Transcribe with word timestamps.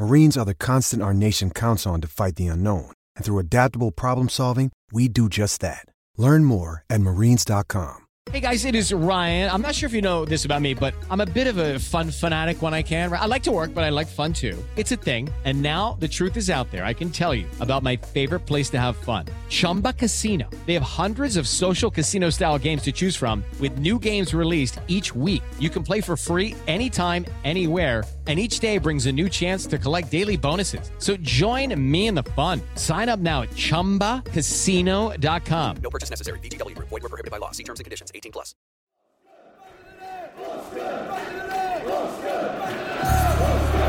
Marines 0.00 0.38
are 0.38 0.46
the 0.46 0.54
constant 0.54 1.02
our 1.02 1.12
nation 1.12 1.50
counts 1.50 1.86
on 1.86 2.00
to 2.00 2.08
fight 2.08 2.36
the 2.36 2.46
unknown. 2.46 2.90
And 3.16 3.24
through 3.24 3.38
adaptable 3.38 3.90
problem 3.90 4.30
solving, 4.30 4.72
we 4.90 5.08
do 5.08 5.28
just 5.28 5.60
that. 5.60 5.84
Learn 6.16 6.42
more 6.42 6.84
at 6.88 7.02
marines.com. 7.02 8.06
Hey 8.30 8.40
guys, 8.40 8.64
it 8.64 8.74
is 8.74 8.92
Ryan. 8.92 9.50
I'm 9.50 9.60
not 9.60 9.74
sure 9.74 9.88
if 9.88 9.92
you 9.92 10.02
know 10.02 10.24
this 10.24 10.44
about 10.44 10.62
me, 10.62 10.72
but 10.72 10.94
I'm 11.10 11.20
a 11.20 11.26
bit 11.26 11.48
of 11.48 11.56
a 11.56 11.78
fun 11.78 12.10
fanatic 12.10 12.62
when 12.62 12.72
I 12.72 12.82
can. 12.82 13.12
I 13.12 13.26
like 13.26 13.42
to 13.42 13.50
work, 13.50 13.74
but 13.74 13.82
I 13.82 13.90
like 13.90 14.06
fun 14.06 14.32
too. 14.32 14.56
It's 14.76 14.92
a 14.92 14.96
thing. 14.96 15.28
And 15.44 15.60
now 15.62 15.96
the 15.98 16.06
truth 16.08 16.36
is 16.36 16.48
out 16.48 16.70
there. 16.70 16.84
I 16.84 16.94
can 16.94 17.10
tell 17.10 17.34
you 17.34 17.46
about 17.60 17.82
my 17.82 17.96
favorite 17.96 18.46
place 18.46 18.70
to 18.70 18.78
have 18.78 18.96
fun 18.96 19.26
Chumba 19.48 19.92
Casino. 19.94 20.48
They 20.64 20.74
have 20.74 20.82
hundreds 20.82 21.36
of 21.36 21.48
social 21.48 21.90
casino 21.90 22.30
style 22.30 22.58
games 22.58 22.82
to 22.82 22.92
choose 22.92 23.16
from, 23.16 23.42
with 23.58 23.78
new 23.78 23.98
games 23.98 24.32
released 24.32 24.80
each 24.86 25.14
week. 25.14 25.42
You 25.58 25.68
can 25.70 25.82
play 25.82 26.00
for 26.00 26.16
free 26.16 26.54
anytime, 26.68 27.26
anywhere 27.44 28.04
and 28.30 28.38
each 28.38 28.60
day 28.60 28.78
brings 28.78 29.06
a 29.06 29.12
new 29.12 29.28
chance 29.28 29.66
to 29.66 29.76
collect 29.76 30.08
daily 30.08 30.36
bonuses. 30.36 30.92
So 30.98 31.16
join 31.16 31.74
me 31.90 32.06
in 32.06 32.14
the 32.14 32.22
fun. 32.22 32.62
Sign 32.76 33.08
up 33.08 33.18
now 33.18 33.42
at 33.42 33.50
ChumbaCasino.com. 33.50 35.76
No 35.82 35.90
purchase 35.90 36.10
necessary. 36.10 36.38
VGW. 36.38 36.78
Void 36.78 37.02
were 37.02 37.08
prohibited 37.08 37.32
by 37.32 37.38
law. 37.38 37.50
See 37.50 37.64
terms 37.64 37.80
and 37.80 37.84
conditions. 37.84 38.12
18 38.14 38.30
plus. 38.30 38.54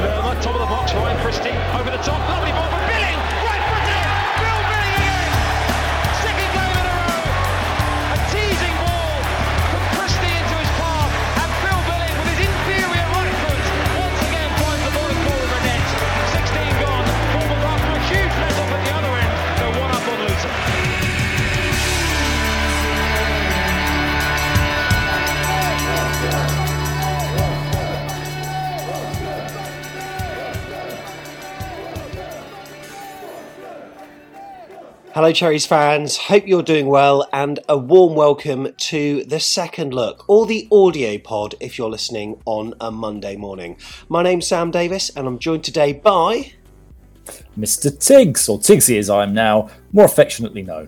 Lerma, 0.02 0.34
top 0.42 0.56
of 0.56 0.62
the 0.62 0.66
box, 0.66 0.94
Ryan 0.94 1.22
Christie, 1.22 1.54
over 1.78 1.92
the 1.92 2.02
top, 2.02 2.18
lovely 2.30 2.51
Hello, 35.14 35.34
Cherries 35.34 35.66
fans. 35.66 36.16
Hope 36.16 36.48
you're 36.48 36.64
doing 36.64 36.88
well, 36.88 37.28
and 37.34 37.60
a 37.68 37.78
warm 37.78 38.16
welcome 38.16 38.72
to 38.78 39.26
the 39.26 39.42
second 39.42 39.94
look, 39.94 40.24
or 40.30 40.46
the 40.46 40.70
audio 40.72 41.18
pod 41.18 41.54
if 41.60 41.78
you're 41.78 41.90
listening 41.90 42.42
on 42.46 42.74
a 42.80 42.92
Monday 42.92 43.36
morning. 43.36 43.76
My 44.08 44.24
name's 44.24 44.48
Sam 44.48 44.72
Davis, 44.72 45.10
and 45.10 45.28
I'm 45.28 45.38
joined 45.38 45.66
today 45.66 45.92
by. 45.92 46.54
Mr. 47.60 47.92
Tigz, 47.92 48.48
or 48.48 48.58
Tigsy 48.58 48.98
as 48.98 49.10
I 49.10 49.24
am 49.24 49.34
now 49.34 49.70
more 49.92 50.06
affectionately 50.06 50.62
known. 50.62 50.88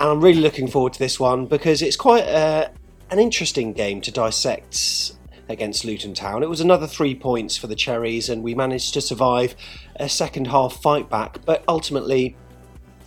And 0.00 0.10
I'm 0.10 0.20
really 0.20 0.40
looking 0.40 0.66
forward 0.66 0.94
to 0.94 0.98
this 0.98 1.20
one 1.20 1.46
because 1.46 1.82
it's 1.82 1.96
quite 1.96 2.24
uh, 2.24 2.68
an 3.10 3.20
interesting 3.20 3.72
game 3.72 4.00
to 4.00 4.10
dissect 4.10 5.12
against 5.48 5.84
Luton 5.84 6.14
Town. 6.14 6.42
It 6.42 6.50
was 6.50 6.60
another 6.60 6.88
three 6.88 7.14
points 7.14 7.56
for 7.56 7.68
the 7.68 7.76
Cherries, 7.76 8.28
and 8.28 8.42
we 8.42 8.56
managed 8.56 8.92
to 8.94 9.00
survive 9.00 9.54
a 9.94 10.08
second 10.08 10.48
half 10.48 10.82
fight 10.82 11.08
back, 11.08 11.44
but 11.44 11.62
ultimately. 11.68 12.36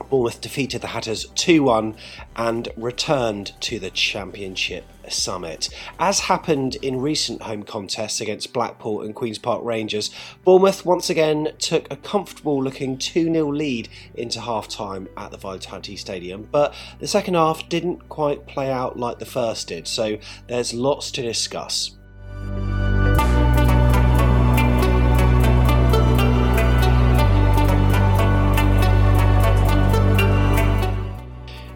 Bournemouth 0.10 0.42
defeated 0.42 0.82
the 0.82 0.88
Hatters 0.88 1.26
2 1.36 1.64
1 1.64 1.96
and 2.36 2.70
returned 2.78 3.54
to 3.62 3.80
the 3.80 3.90
Championship 3.90 4.86
summit. 5.10 5.70
As 6.00 6.22
happened 6.22 6.76
in 6.76 7.02
recent 7.02 7.42
home 7.42 7.64
contests 7.64 8.22
against 8.22 8.54
Blackpool 8.54 9.02
and 9.02 9.16
Queen's 9.16 9.38
Park 9.40 9.64
Rangers, 9.64 10.12
Bournemouth 10.44 10.86
once 10.86 11.10
again 11.10 11.54
took 11.58 11.92
a 11.92 11.96
comfortable 11.98 12.64
looking 12.64 12.98
2 12.98 13.32
0 13.34 13.52
lead 13.52 13.90
into 14.14 14.42
half 14.42 14.68
time 14.68 15.08
at 15.18 15.32
the 15.32 15.38
Vitality 15.38 15.96
Stadium, 15.96 16.48
but 16.52 16.74
the 17.00 17.08
second 17.08 17.34
half 17.34 17.68
didn't 17.70 18.08
quite 18.10 18.48
play 18.48 18.72
out 18.72 18.98
like 18.98 19.20
the 19.20 19.26
first 19.26 19.68
did, 19.68 19.88
so 19.88 20.18
there's 20.48 20.74
lots 20.74 21.12
to 21.12 21.22
discuss. 21.22 21.96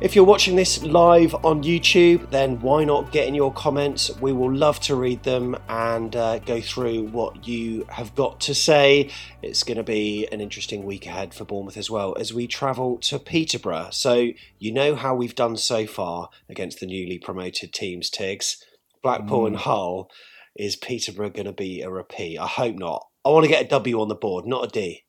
If 0.03 0.17
you're 0.17 0.25
watching 0.25 0.57
this 0.57 0.83
live 0.83 1.33
on 1.45 1.63
YouTube, 1.63 2.29
then 2.29 2.59
why 2.59 2.83
not 2.83 3.13
get 3.13 3.25
in 3.25 3.33
your 3.33 3.53
comments? 3.53 4.11
We 4.19 4.33
will 4.33 4.53
love 4.53 4.81
to 4.81 4.97
read 4.97 5.23
them 5.23 5.55
and 5.69 6.13
uh, 6.13 6.39
go 6.39 6.59
through 6.59 7.03
what 7.03 7.47
you 7.47 7.85
have 7.87 8.13
got 8.13 8.41
to 8.41 8.53
say. 8.53 9.11
It's 9.41 9.63
going 9.63 9.77
to 9.77 9.83
be 9.83 10.27
an 10.29 10.41
interesting 10.41 10.83
week 10.83 11.05
ahead 11.05 11.33
for 11.33 11.45
Bournemouth 11.45 11.77
as 11.77 11.89
well 11.89 12.17
as 12.19 12.33
we 12.33 12.47
travel 12.47 12.97
to 12.97 13.17
Peterborough. 13.17 13.91
So, 13.91 14.31
you 14.59 14.73
know 14.73 14.95
how 14.95 15.15
we've 15.15 15.35
done 15.35 15.55
so 15.55 15.87
far 15.87 16.27
against 16.49 16.81
the 16.81 16.85
newly 16.85 17.17
promoted 17.17 17.71
teams, 17.71 18.09
Tiggs. 18.09 18.61
Blackpool 19.03 19.43
mm. 19.43 19.47
and 19.47 19.55
Hull. 19.55 20.11
Is 20.57 20.75
Peterborough 20.75 21.29
going 21.29 21.45
to 21.45 21.53
be 21.53 21.81
a 21.81 21.89
repeat? 21.89 22.37
I 22.37 22.47
hope 22.47 22.75
not. 22.75 23.07
I 23.23 23.29
want 23.29 23.45
to 23.45 23.49
get 23.49 23.63
a 23.63 23.69
W 23.69 24.01
on 24.01 24.09
the 24.09 24.15
board, 24.15 24.45
not 24.45 24.65
a 24.65 24.67
D. 24.67 25.05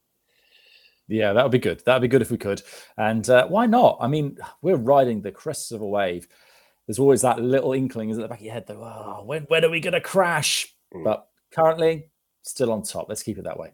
Yeah, 1.08 1.32
that 1.32 1.42
would 1.42 1.52
be 1.52 1.58
good. 1.58 1.82
That 1.84 1.94
would 1.94 2.02
be 2.02 2.08
good 2.08 2.22
if 2.22 2.30
we 2.30 2.38
could. 2.38 2.62
And 2.96 3.28
uh, 3.28 3.46
why 3.46 3.66
not? 3.66 3.98
I 4.00 4.08
mean, 4.08 4.38
we're 4.62 4.76
riding 4.76 5.20
the 5.20 5.32
crests 5.32 5.70
of 5.70 5.80
a 5.80 5.86
wave. 5.86 6.26
There's 6.86 6.98
always 6.98 7.22
that 7.22 7.40
little 7.40 7.72
inkling 7.72 8.10
is 8.10 8.18
at 8.18 8.22
the 8.22 8.28
back 8.28 8.40
of 8.40 8.44
your 8.44 8.54
head, 8.54 8.66
though. 8.66 8.82
Oh, 8.82 9.22
when, 9.24 9.42
when 9.44 9.64
are 9.64 9.70
we 9.70 9.80
going 9.80 9.92
to 9.92 10.00
crash? 10.00 10.74
Mm. 10.94 11.04
But 11.04 11.26
currently, 11.52 12.10
still 12.42 12.72
on 12.72 12.82
top. 12.82 13.08
Let's 13.08 13.22
keep 13.22 13.38
it 13.38 13.44
that 13.44 13.58
way. 13.58 13.72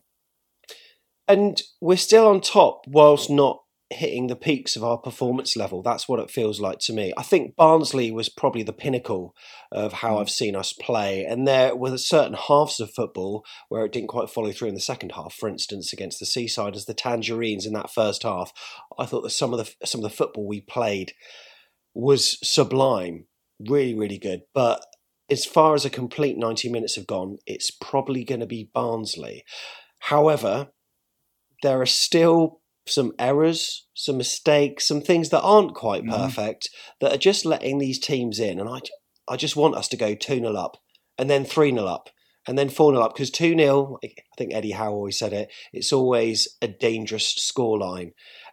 And 1.28 1.60
we're 1.80 1.96
still 1.96 2.26
on 2.26 2.40
top 2.40 2.84
whilst 2.88 3.30
not 3.30 3.62
hitting 3.90 4.28
the 4.28 4.36
peaks 4.36 4.76
of 4.76 4.84
our 4.84 4.96
performance 4.96 5.56
level. 5.56 5.82
That's 5.82 6.08
what 6.08 6.20
it 6.20 6.30
feels 6.30 6.60
like 6.60 6.78
to 6.80 6.92
me. 6.92 7.12
I 7.16 7.22
think 7.22 7.56
Barnsley 7.56 8.12
was 8.12 8.28
probably 8.28 8.62
the 8.62 8.72
pinnacle 8.72 9.34
of 9.72 9.94
how 9.94 10.14
mm. 10.14 10.20
I've 10.20 10.30
seen 10.30 10.54
us 10.54 10.72
play. 10.72 11.24
And 11.24 11.46
there 11.46 11.74
were 11.74 11.98
certain 11.98 12.34
halves 12.34 12.78
of 12.78 12.92
football 12.92 13.44
where 13.68 13.84
it 13.84 13.92
didn't 13.92 14.08
quite 14.08 14.30
follow 14.30 14.52
through 14.52 14.68
in 14.68 14.74
the 14.74 14.80
second 14.80 15.12
half. 15.12 15.34
For 15.34 15.48
instance, 15.48 15.92
against 15.92 16.20
the 16.20 16.26
Seaside 16.26 16.76
as 16.76 16.84
the 16.84 16.94
Tangerines 16.94 17.66
in 17.66 17.72
that 17.72 17.90
first 17.90 18.22
half, 18.22 18.52
I 18.96 19.06
thought 19.06 19.22
that 19.22 19.30
some 19.30 19.52
of 19.52 19.58
the 19.58 19.86
some 19.86 20.04
of 20.04 20.08
the 20.08 20.16
football 20.16 20.46
we 20.46 20.60
played 20.60 21.12
was 21.92 22.38
sublime, 22.48 23.26
really, 23.58 23.94
really 23.94 24.18
good. 24.18 24.42
But 24.54 24.84
as 25.28 25.44
far 25.44 25.74
as 25.74 25.84
a 25.84 25.90
complete 25.90 26.38
90 26.38 26.68
minutes 26.70 26.94
have 26.94 27.06
gone, 27.06 27.38
it's 27.46 27.70
probably 27.70 28.22
going 28.22 28.40
to 28.40 28.46
be 28.46 28.70
Barnsley. 28.72 29.44
However, 29.98 30.68
there 31.62 31.80
are 31.80 31.86
still 31.86 32.59
some 32.90 33.12
errors, 33.18 33.86
some 33.94 34.16
mistakes, 34.16 34.86
some 34.86 35.00
things 35.00 35.30
that 35.30 35.42
aren't 35.42 35.74
quite 35.74 36.02
mm-hmm. 36.02 36.14
perfect 36.14 36.70
that 37.00 37.12
are 37.12 37.18
just 37.18 37.44
letting 37.44 37.78
these 37.78 37.98
teams 37.98 38.38
in. 38.38 38.58
And 38.58 38.68
I, 38.68 38.80
I 39.28 39.36
just 39.36 39.56
want 39.56 39.76
us 39.76 39.88
to 39.88 39.96
go 39.96 40.14
2 40.14 40.40
0 40.40 40.54
up 40.54 40.76
and 41.18 41.30
then 41.30 41.44
3 41.44 41.72
0 41.72 41.84
up 41.84 42.10
and 42.46 42.58
then 42.58 42.68
4 42.68 42.92
0 42.92 43.02
up 43.02 43.14
because 43.14 43.30
2 43.30 43.56
0, 43.56 43.98
I 44.04 44.08
think 44.36 44.54
Eddie 44.54 44.72
Howe 44.72 44.92
always 44.92 45.18
said 45.18 45.32
it, 45.32 45.50
it's 45.72 45.92
always 45.92 46.48
a 46.60 46.68
dangerous 46.68 47.32
scoreline. 47.34 48.12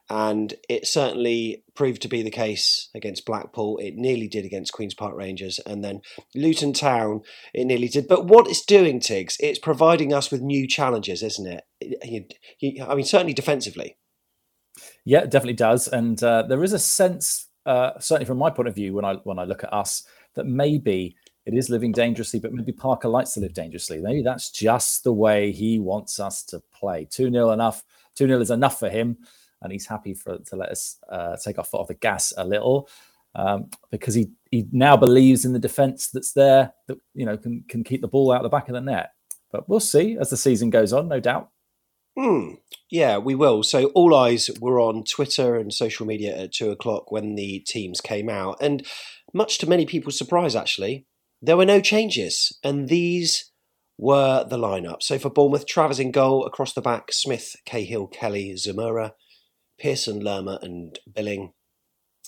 And 0.09 0.53
it 0.69 0.87
certainly 0.87 1.65
proved 1.75 2.01
to 2.03 2.07
be 2.07 2.21
the 2.21 2.31
case 2.31 2.89
against 2.95 3.25
Blackpool. 3.25 3.77
It 3.77 3.95
nearly 3.95 4.29
did 4.29 4.45
against 4.45 4.71
Queen's 4.71 4.93
Park 4.93 5.15
Rangers. 5.17 5.59
And 5.65 5.83
then 5.83 5.99
Luton 6.33 6.71
Town, 6.71 7.23
it 7.53 7.65
nearly 7.65 7.89
did. 7.89 8.07
But 8.07 8.25
what 8.25 8.47
it's 8.47 8.63
doing, 8.63 9.01
Tiggs, 9.01 9.35
it's 9.41 9.59
providing 9.59 10.13
us 10.13 10.31
with 10.31 10.41
new 10.41 10.65
challenges, 10.65 11.21
isn't 11.23 11.45
it? 11.45 12.33
I 12.81 12.95
mean, 12.95 13.03
certainly 13.03 13.33
defensively. 13.33 13.97
Yeah, 15.05 15.19
it 15.19 15.31
definitely 15.31 15.53
does. 15.53 15.87
And 15.87 16.21
uh, 16.23 16.43
there 16.43 16.63
is 16.63 16.73
a 16.73 16.79
sense 16.79 17.47
uh, 17.67 17.99
certainly 17.99 18.25
from 18.25 18.37
my 18.37 18.49
point 18.49 18.69
of 18.69 18.75
view, 18.75 18.93
when 18.93 19.05
I 19.05 19.15
when 19.25 19.37
I 19.37 19.43
look 19.43 19.63
at 19.63 19.73
us, 19.73 20.03
that 20.35 20.45
maybe 20.45 21.15
it 21.45 21.53
is 21.53 21.69
living 21.69 21.91
dangerously, 21.91 22.39
but 22.39 22.53
maybe 22.53 22.71
Parker 22.71 23.09
likes 23.09 23.33
to 23.33 23.41
live 23.41 23.53
dangerously. 23.53 23.99
Maybe 23.99 24.23
that's 24.23 24.49
just 24.49 25.03
the 25.03 25.13
way 25.13 25.51
he 25.51 25.77
wants 25.77 26.19
us 26.19 26.43
to 26.45 26.61
play. 26.73 27.05
2 27.11 27.29
0 27.29 27.51
enough. 27.51 27.83
2 28.15 28.27
0 28.27 28.39
is 28.39 28.51
enough 28.51 28.79
for 28.79 28.89
him. 28.89 29.17
And 29.61 29.71
he's 29.71 29.85
happy 29.85 30.13
for 30.13 30.37
to 30.37 30.55
let 30.55 30.69
us 30.69 30.97
uh, 31.09 31.35
take 31.35 31.57
our 31.57 31.63
foot 31.65 31.81
off 31.81 31.87
the 31.87 31.95
gas 31.95 32.31
a 32.37 32.45
little 32.45 32.89
um, 33.35 33.69
because 33.91 34.13
he, 34.13 34.29
he 34.49 34.67
now 34.71 34.95
believes 34.95 35.43
in 35.45 35.51
the 35.51 35.59
defense 35.59 36.07
that's 36.09 36.31
there 36.31 36.73
that 36.87 36.97
you 37.13 37.25
know 37.25 37.37
can, 37.37 37.65
can 37.67 37.83
keep 37.83 38.01
the 38.01 38.07
ball 38.07 38.31
out 38.31 38.43
the 38.43 38.49
back 38.49 38.69
of 38.69 38.75
the 38.75 38.81
net. 38.81 39.11
But 39.51 39.67
we'll 39.67 39.79
see 39.81 40.17
as 40.17 40.29
the 40.29 40.37
season 40.37 40.69
goes 40.69 40.93
on, 40.93 41.09
no 41.09 41.19
doubt. 41.19 41.49
Hmm. 42.17 42.53
Yeah, 42.89 43.19
we 43.19 43.35
will. 43.35 43.61
So 43.61 43.87
all 43.87 44.15
eyes 44.15 44.49
were 44.59 44.79
on 44.79 45.03
Twitter 45.03 45.55
and 45.55 45.71
social 45.71 46.07
media 46.07 46.35
at 46.35 46.51
two 46.51 46.71
o'clock 46.71 47.11
when 47.11 47.35
the 47.35 47.59
teams 47.67 48.01
came 48.01 48.27
out, 48.27 48.57
and 48.59 48.85
much 49.33 49.59
to 49.59 49.69
many 49.69 49.85
people's 49.85 50.17
surprise, 50.17 50.55
actually, 50.55 51.05
there 51.41 51.57
were 51.57 51.65
no 51.65 51.79
changes, 51.79 52.57
and 52.63 52.89
these 52.89 53.51
were 53.99 54.43
the 54.49 54.57
lineup. 54.57 55.03
So 55.03 55.19
for 55.19 55.29
Bournemouth, 55.29 55.67
Travers 55.67 55.99
in 55.99 56.11
goal, 56.11 56.43
across 56.45 56.73
the 56.73 56.81
back, 56.81 57.11
Smith, 57.11 57.55
Cahill, 57.65 58.07
Kelly, 58.07 58.53
Zemura, 58.53 59.11
Pearson, 59.79 60.19
Lerma, 60.19 60.57
and 60.63 60.97
Billing, 61.13 61.53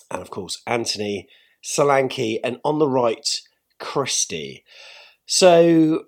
and 0.08 0.22
of 0.22 0.30
course 0.30 0.62
Anthony, 0.68 1.26
Solanke, 1.64 2.38
and 2.44 2.58
on 2.64 2.78
the 2.78 2.88
right, 2.88 3.28
Christie. 3.80 4.64
So 5.26 6.04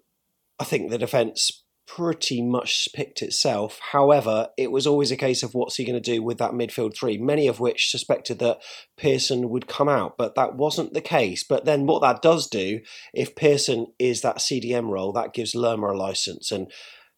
I 0.60 0.64
think 0.64 0.90
the 0.90 0.98
defence 0.98 1.61
pretty 1.96 2.40
much 2.40 2.88
picked 2.94 3.20
itself. 3.20 3.78
However, 3.92 4.48
it 4.56 4.70
was 4.70 4.86
always 4.86 5.10
a 5.10 5.16
case 5.16 5.42
of 5.42 5.54
what's 5.54 5.76
he 5.76 5.84
going 5.84 6.00
to 6.00 6.12
do 6.12 6.22
with 6.22 6.38
that 6.38 6.52
midfield 6.52 6.96
three, 6.96 7.18
many 7.18 7.46
of 7.46 7.60
which 7.60 7.90
suspected 7.90 8.38
that 8.38 8.62
Pearson 8.96 9.50
would 9.50 9.66
come 9.66 9.88
out, 9.88 10.16
but 10.16 10.34
that 10.34 10.54
wasn't 10.54 10.94
the 10.94 11.02
case. 11.02 11.44
But 11.44 11.66
then 11.66 11.86
what 11.86 12.00
that 12.00 12.22
does 12.22 12.46
do, 12.46 12.80
if 13.12 13.36
Pearson 13.36 13.88
is 13.98 14.22
that 14.22 14.38
CDM 14.38 14.88
role, 14.88 15.12
that 15.12 15.34
gives 15.34 15.54
Lerma 15.54 15.88
a 15.88 15.92
license. 15.92 16.50
And 16.50 16.72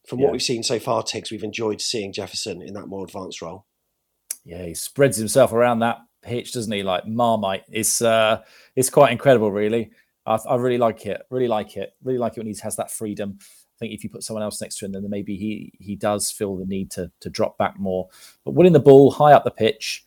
from 0.08 0.18
yeah. 0.18 0.24
what 0.24 0.32
we've 0.32 0.42
seen 0.42 0.64
so 0.64 0.80
far, 0.80 1.04
Tiggs, 1.04 1.30
we've 1.30 1.44
enjoyed 1.44 1.80
seeing 1.80 2.12
Jefferson 2.12 2.60
in 2.60 2.74
that 2.74 2.88
more 2.88 3.04
advanced 3.04 3.42
role. 3.42 3.66
Yeah, 4.44 4.64
he 4.64 4.74
spreads 4.74 5.16
himself 5.16 5.52
around 5.52 5.78
that 5.80 5.98
pitch, 6.22 6.52
doesn't 6.52 6.72
he? 6.72 6.82
Like 6.82 7.06
Marmite. 7.06 7.62
It's 7.70 8.02
uh, 8.02 8.42
it's 8.74 8.90
quite 8.90 9.12
incredible, 9.12 9.52
really. 9.52 9.92
I, 10.26 10.38
I 10.48 10.56
really 10.56 10.78
like 10.78 11.06
it. 11.06 11.22
Really 11.30 11.48
like 11.48 11.76
it. 11.76 11.92
Really 12.02 12.18
like 12.18 12.32
it 12.32 12.40
when 12.40 12.48
he 12.48 12.56
has 12.62 12.76
that 12.76 12.90
freedom. 12.90 13.38
I 13.74 13.78
think 13.78 13.92
if 13.92 14.04
you 14.04 14.10
put 14.10 14.22
someone 14.22 14.42
else 14.42 14.60
next 14.60 14.78
to 14.78 14.84
him, 14.84 14.92
then 14.92 15.08
maybe 15.08 15.36
he 15.36 15.72
he 15.78 15.96
does 15.96 16.30
feel 16.30 16.56
the 16.56 16.66
need 16.66 16.90
to 16.92 17.10
to 17.20 17.30
drop 17.30 17.58
back 17.58 17.78
more. 17.78 18.08
But 18.44 18.52
winning 18.52 18.72
the 18.72 18.80
ball 18.80 19.10
high 19.10 19.32
up 19.32 19.44
the 19.44 19.50
pitch 19.50 20.04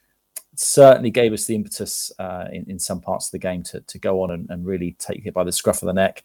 certainly 0.56 1.12
gave 1.12 1.34
us 1.34 1.46
the 1.46 1.56
impetus 1.56 2.12
uh, 2.20 2.46
in, 2.52 2.70
in 2.70 2.80
some 2.80 3.02
parts 3.02 3.28
of 3.28 3.32
the 3.32 3.40
game 3.40 3.64
to 3.64 3.82
to 3.82 4.00
go 4.00 4.22
on 4.24 4.32
and, 4.32 4.50
and 4.50 4.66
really 4.66 4.96
take 5.00 5.26
it 5.26 5.34
by 5.34 5.44
the 5.44 5.52
scruff 5.52 5.82
of 5.82 5.88
the 5.88 5.94
neck. 5.94 6.24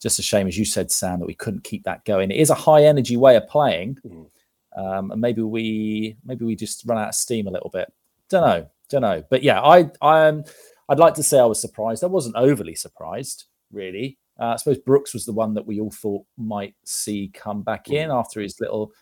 Just 0.00 0.18
a 0.18 0.22
shame, 0.22 0.48
as 0.48 0.56
you 0.56 0.64
said, 0.64 0.90
Sam, 0.90 1.20
that 1.20 1.26
we 1.26 1.34
couldn't 1.34 1.64
keep 1.64 1.84
that 1.84 2.06
going. 2.06 2.30
It 2.30 2.38
is 2.38 2.48
a 2.48 2.54
high 2.54 2.84
energy 2.84 3.18
way 3.18 3.36
of 3.36 3.46
playing, 3.46 3.98
mm. 4.06 4.26
um, 4.74 5.10
and 5.10 5.20
maybe 5.20 5.42
we 5.42 6.16
maybe 6.24 6.46
we 6.46 6.56
just 6.56 6.86
run 6.86 6.96
out 6.96 7.08
of 7.08 7.14
steam 7.14 7.46
a 7.46 7.50
little 7.50 7.68
bit. 7.68 7.92
Don't 8.30 8.46
know, 8.46 8.66
don't 8.88 9.02
know. 9.02 9.22
But 9.28 9.42
yeah, 9.42 9.60
I 9.60 9.90
I'm 10.00 10.44
I'd 10.88 10.98
like 10.98 11.14
to 11.14 11.22
say 11.22 11.38
I 11.38 11.44
was 11.44 11.60
surprised. 11.60 12.02
I 12.02 12.06
wasn't 12.06 12.36
overly 12.36 12.74
surprised, 12.74 13.44
really. 13.70 14.16
Uh, 14.40 14.54
I 14.54 14.56
suppose 14.56 14.78
Brooks 14.78 15.12
was 15.12 15.26
the 15.26 15.32
one 15.32 15.52
that 15.54 15.66
we 15.66 15.80
all 15.80 15.90
thought 15.90 16.24
might 16.38 16.74
see 16.84 17.30
come 17.34 17.62
back 17.62 17.90
in 17.90 18.10
after 18.10 18.40
his 18.40 18.58
little 18.58 18.92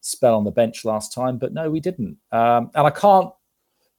spell 0.00 0.34
on 0.34 0.44
the 0.44 0.50
bench 0.50 0.84
last 0.84 1.12
time, 1.12 1.38
but 1.38 1.52
no, 1.52 1.70
we 1.70 1.80
didn't. 1.80 2.16
Um, 2.32 2.70
and 2.74 2.86
I 2.86 2.90
can't. 2.90 3.32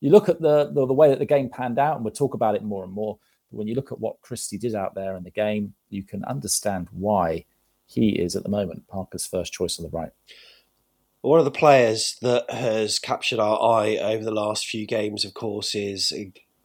You 0.02 0.12
look 0.12 0.30
at 0.30 0.42
the, 0.42 0.72
the, 0.74 0.86
the 0.86 0.94
way 0.94 1.10
that 1.10 1.20
the 1.20 1.26
game 1.26 1.50
panned 1.50 1.80
out, 1.80 1.96
and 1.96 2.06
we'll 2.06 2.14
talk 2.14 2.34
about 2.34 2.56
it 2.56 2.64
more 2.64 2.84
and 2.84 2.92
more. 2.92 3.18
But 3.50 3.58
when 3.58 3.68
you 3.68 3.76
look 3.76 3.92
at 3.92 4.00
what 4.00 4.22
Christie 4.22 4.58
did 4.58 4.76
out 4.76 4.94
there 4.94 5.16
in 5.16 5.24
the 5.24 5.32
game, 5.32 5.74
you 5.90 6.04
can 6.04 6.24
understand 6.26 6.88
why 6.92 7.46
he 7.86 8.10
is 8.10 8.36
at 8.36 8.44
the 8.44 8.50
moment 8.50 8.88
Parker's 8.88 9.26
first 9.26 9.52
choice 9.52 9.80
on 9.80 9.84
the 9.84 9.98
right. 9.98 10.12
One 11.22 11.40
of 11.40 11.46
the 11.46 11.52
players 11.52 12.18
that 12.22 12.50
has 12.50 12.98
captured 12.98 13.40
our 13.40 13.62
eye 13.62 13.98
over 13.98 14.24
the 14.24 14.32
last 14.32 14.68
few 14.68 14.86
games, 14.86 15.26
of 15.26 15.34
course, 15.34 15.76
is 15.76 16.14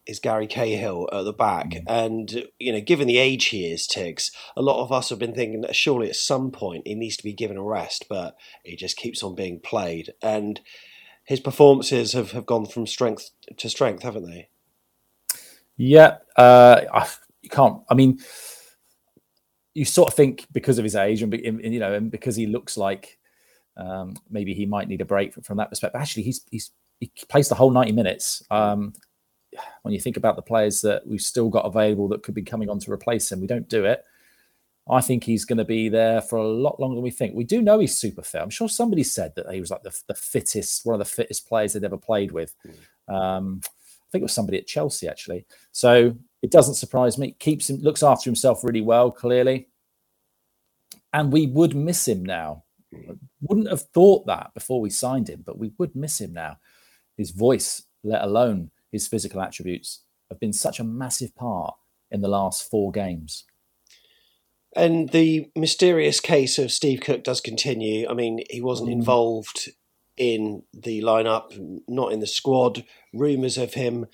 is 0.07 0.19
Gary 0.19 0.47
Cahill 0.47 1.09
at 1.13 1.25
the 1.25 1.33
back. 1.33 1.71
Mm. 1.71 1.85
And, 1.87 2.49
you 2.59 2.73
know, 2.73 2.81
given 2.81 3.07
the 3.07 3.19
age 3.19 3.47
he 3.47 3.71
is, 3.71 3.87
Tiggs, 3.87 4.31
a 4.57 4.63
lot 4.63 4.83
of 4.83 4.93
us 4.93 5.09
have 5.09 5.19
been 5.19 5.35
thinking 5.35 5.63
that 5.63 5.77
surely 5.77 6.09
at 6.09 6.17
some 6.17 6.51
point 6.51 6.87
he 6.87 6.95
needs 6.95 7.17
to 7.17 7.25
be 7.25 7.33
given 7.33 7.57
a 7.57 7.63
rest, 7.63 8.07
but 8.09 8.37
he 8.65 8.77
just 8.77 8.97
keeps 8.97 9.23
on 9.23 9.35
being 9.35 9.61
played. 9.61 10.13
And 10.23 10.61
his 11.25 11.41
performances 11.41 12.13
have, 12.13 12.33
have 12.33 12.47
gone 12.47 12.67
from 12.67 12.87
strength 12.87 13.31
to 13.57 13.71
strength, 13.71 14.03
haven't 14.03 14.27
they? 14.27 14.49
Yeah. 15.77 16.19
Uh, 16.37 17.07
you 17.43 17.51
can't, 17.51 17.83
I 17.91 17.95
mean, 17.95 18.19
you 19.73 19.85
sort 19.85 20.09
of 20.09 20.15
think 20.15 20.47
because 20.53 20.79
of 20.79 20.85
his 20.85 20.95
age 20.95 21.23
and, 21.23 21.33
you 21.35 21.81
know, 21.81 21.95
and 21.95 22.11
because 22.11 22.37
he 22.37 22.47
looks 22.47 22.77
like 22.77 23.19
um, 23.77 24.15
maybe 24.31 24.55
he 24.55 24.67
might 24.67 24.87
need 24.87 25.01
a 25.01 25.07
break 25.07 25.35
from 25.45 25.57
that 25.57 25.71
perspective. 25.71 26.01
Actually, 26.01 26.25
he's, 26.25 26.45
he's, 26.51 26.71
he 27.01 27.11
plays 27.29 27.49
the 27.49 27.57
whole 27.57 27.71
90 27.71 27.93
minutes. 27.93 28.43
Um, 28.51 28.93
when 29.83 29.95
you 29.95 30.01
think 30.01 30.17
about 30.17 30.37
the 30.37 30.43
players 30.43 30.81
that 30.83 31.07
we've 31.07 31.21
still 31.21 31.49
got 31.49 31.67
available 31.67 32.09
that 32.09 32.23
could 32.23 32.35
be 32.35 32.43
coming 32.43 32.69
on 32.69 32.79
to 32.81 32.93
replace 32.93 33.31
him, 33.31 33.41
we 33.41 33.47
don't 33.47 33.69
do 33.69 33.85
it. 33.85 34.05
I 34.89 35.01
think 35.01 35.25
he's 35.25 35.47
going 35.47 35.59
to 35.59 35.65
be 35.65 35.89
there 35.89 36.21
for 36.21 36.37
a 36.37 36.47
lot 36.47 36.79
longer 36.79 36.97
than 36.97 37.05
we 37.05 37.11
think. 37.11 37.35
We 37.35 37.45
do 37.45 37.63
know 37.63 37.79
he's 37.79 37.97
super 37.97 38.23
fit. 38.23 38.43
I'm 38.43 38.51
sure 38.51 38.69
somebody 38.69 39.03
said 39.03 39.35
that 39.37 39.51
he 39.51 39.61
was 39.61 39.71
like 39.71 39.83
the, 39.83 39.99
the 40.09 40.15
fittest, 40.15 40.85
one 40.85 40.95
of 40.95 40.99
the 40.99 41.07
fittest 41.07 41.49
players 41.49 41.73
they'd 41.73 41.85
ever 41.85 41.97
played 41.97 42.33
with. 42.33 42.55
Um, 43.09 43.61
I 43.65 44.07
think 44.13 44.21
it 44.21 44.25
was 44.25 44.35
somebody 44.35 44.59
at 44.59 44.67
Chelsea 44.67 45.09
actually. 45.09 45.47
So 45.73 46.15
it 46.43 46.51
doesn't 46.51 46.75
surprise 46.75 47.17
me. 47.17 47.33
Keeps 47.39 47.71
him, 47.71 47.79
looks 47.79 48.03
after 48.03 48.29
himself 48.29 48.63
really 48.63 48.83
well, 48.83 49.11
clearly. 49.11 49.69
And 51.15 51.33
we 51.33 51.47
would 51.47 51.75
miss 51.75 52.07
him 52.07 52.25
now. 52.25 52.65
Wouldn't 53.41 53.71
have 53.71 53.83
thought 53.83 54.27
that 54.27 54.53
before 54.55 54.81
we 54.81 54.91
signed 54.91 55.29
him, 55.29 55.43
but 55.45 55.59
we 55.59 55.73
would 55.79 55.97
miss 55.97 56.21
him 56.21 56.33
now. 56.33 56.59
His 57.17 57.31
voice, 57.31 57.85
let 58.03 58.23
alone 58.23 58.71
his 58.95 59.09
physical 59.09 59.43
attributes 59.43 60.05
have 60.31 60.39
been 60.39 60.53
such 60.53 60.79
a 60.79 60.85
massive 60.85 61.35
part 61.35 61.75
in 62.13 62.21
the 62.21 62.29
last 62.29 62.71
four 62.71 62.93
games. 62.93 63.45
And 64.77 65.09
the 65.09 65.51
mysterious 65.57 66.21
case 66.21 66.59
of 66.59 66.71
Steve 66.71 67.01
Cook 67.01 67.25
does 67.25 67.41
continue. 67.41 68.09
I 68.09 68.15
mean, 68.15 68.45
he 68.51 68.61
wasn't 68.61 68.91
mm. 68.91 68.93
involved 68.93 69.71
in 70.17 70.63
the 70.73 71.03
lineup, 71.03 71.59
not 71.89 72.13
in 72.13 72.21
the 72.21 72.27
squad. 72.29 72.85
Rumours 73.13 73.59
of 73.59 73.75
him 73.75 74.07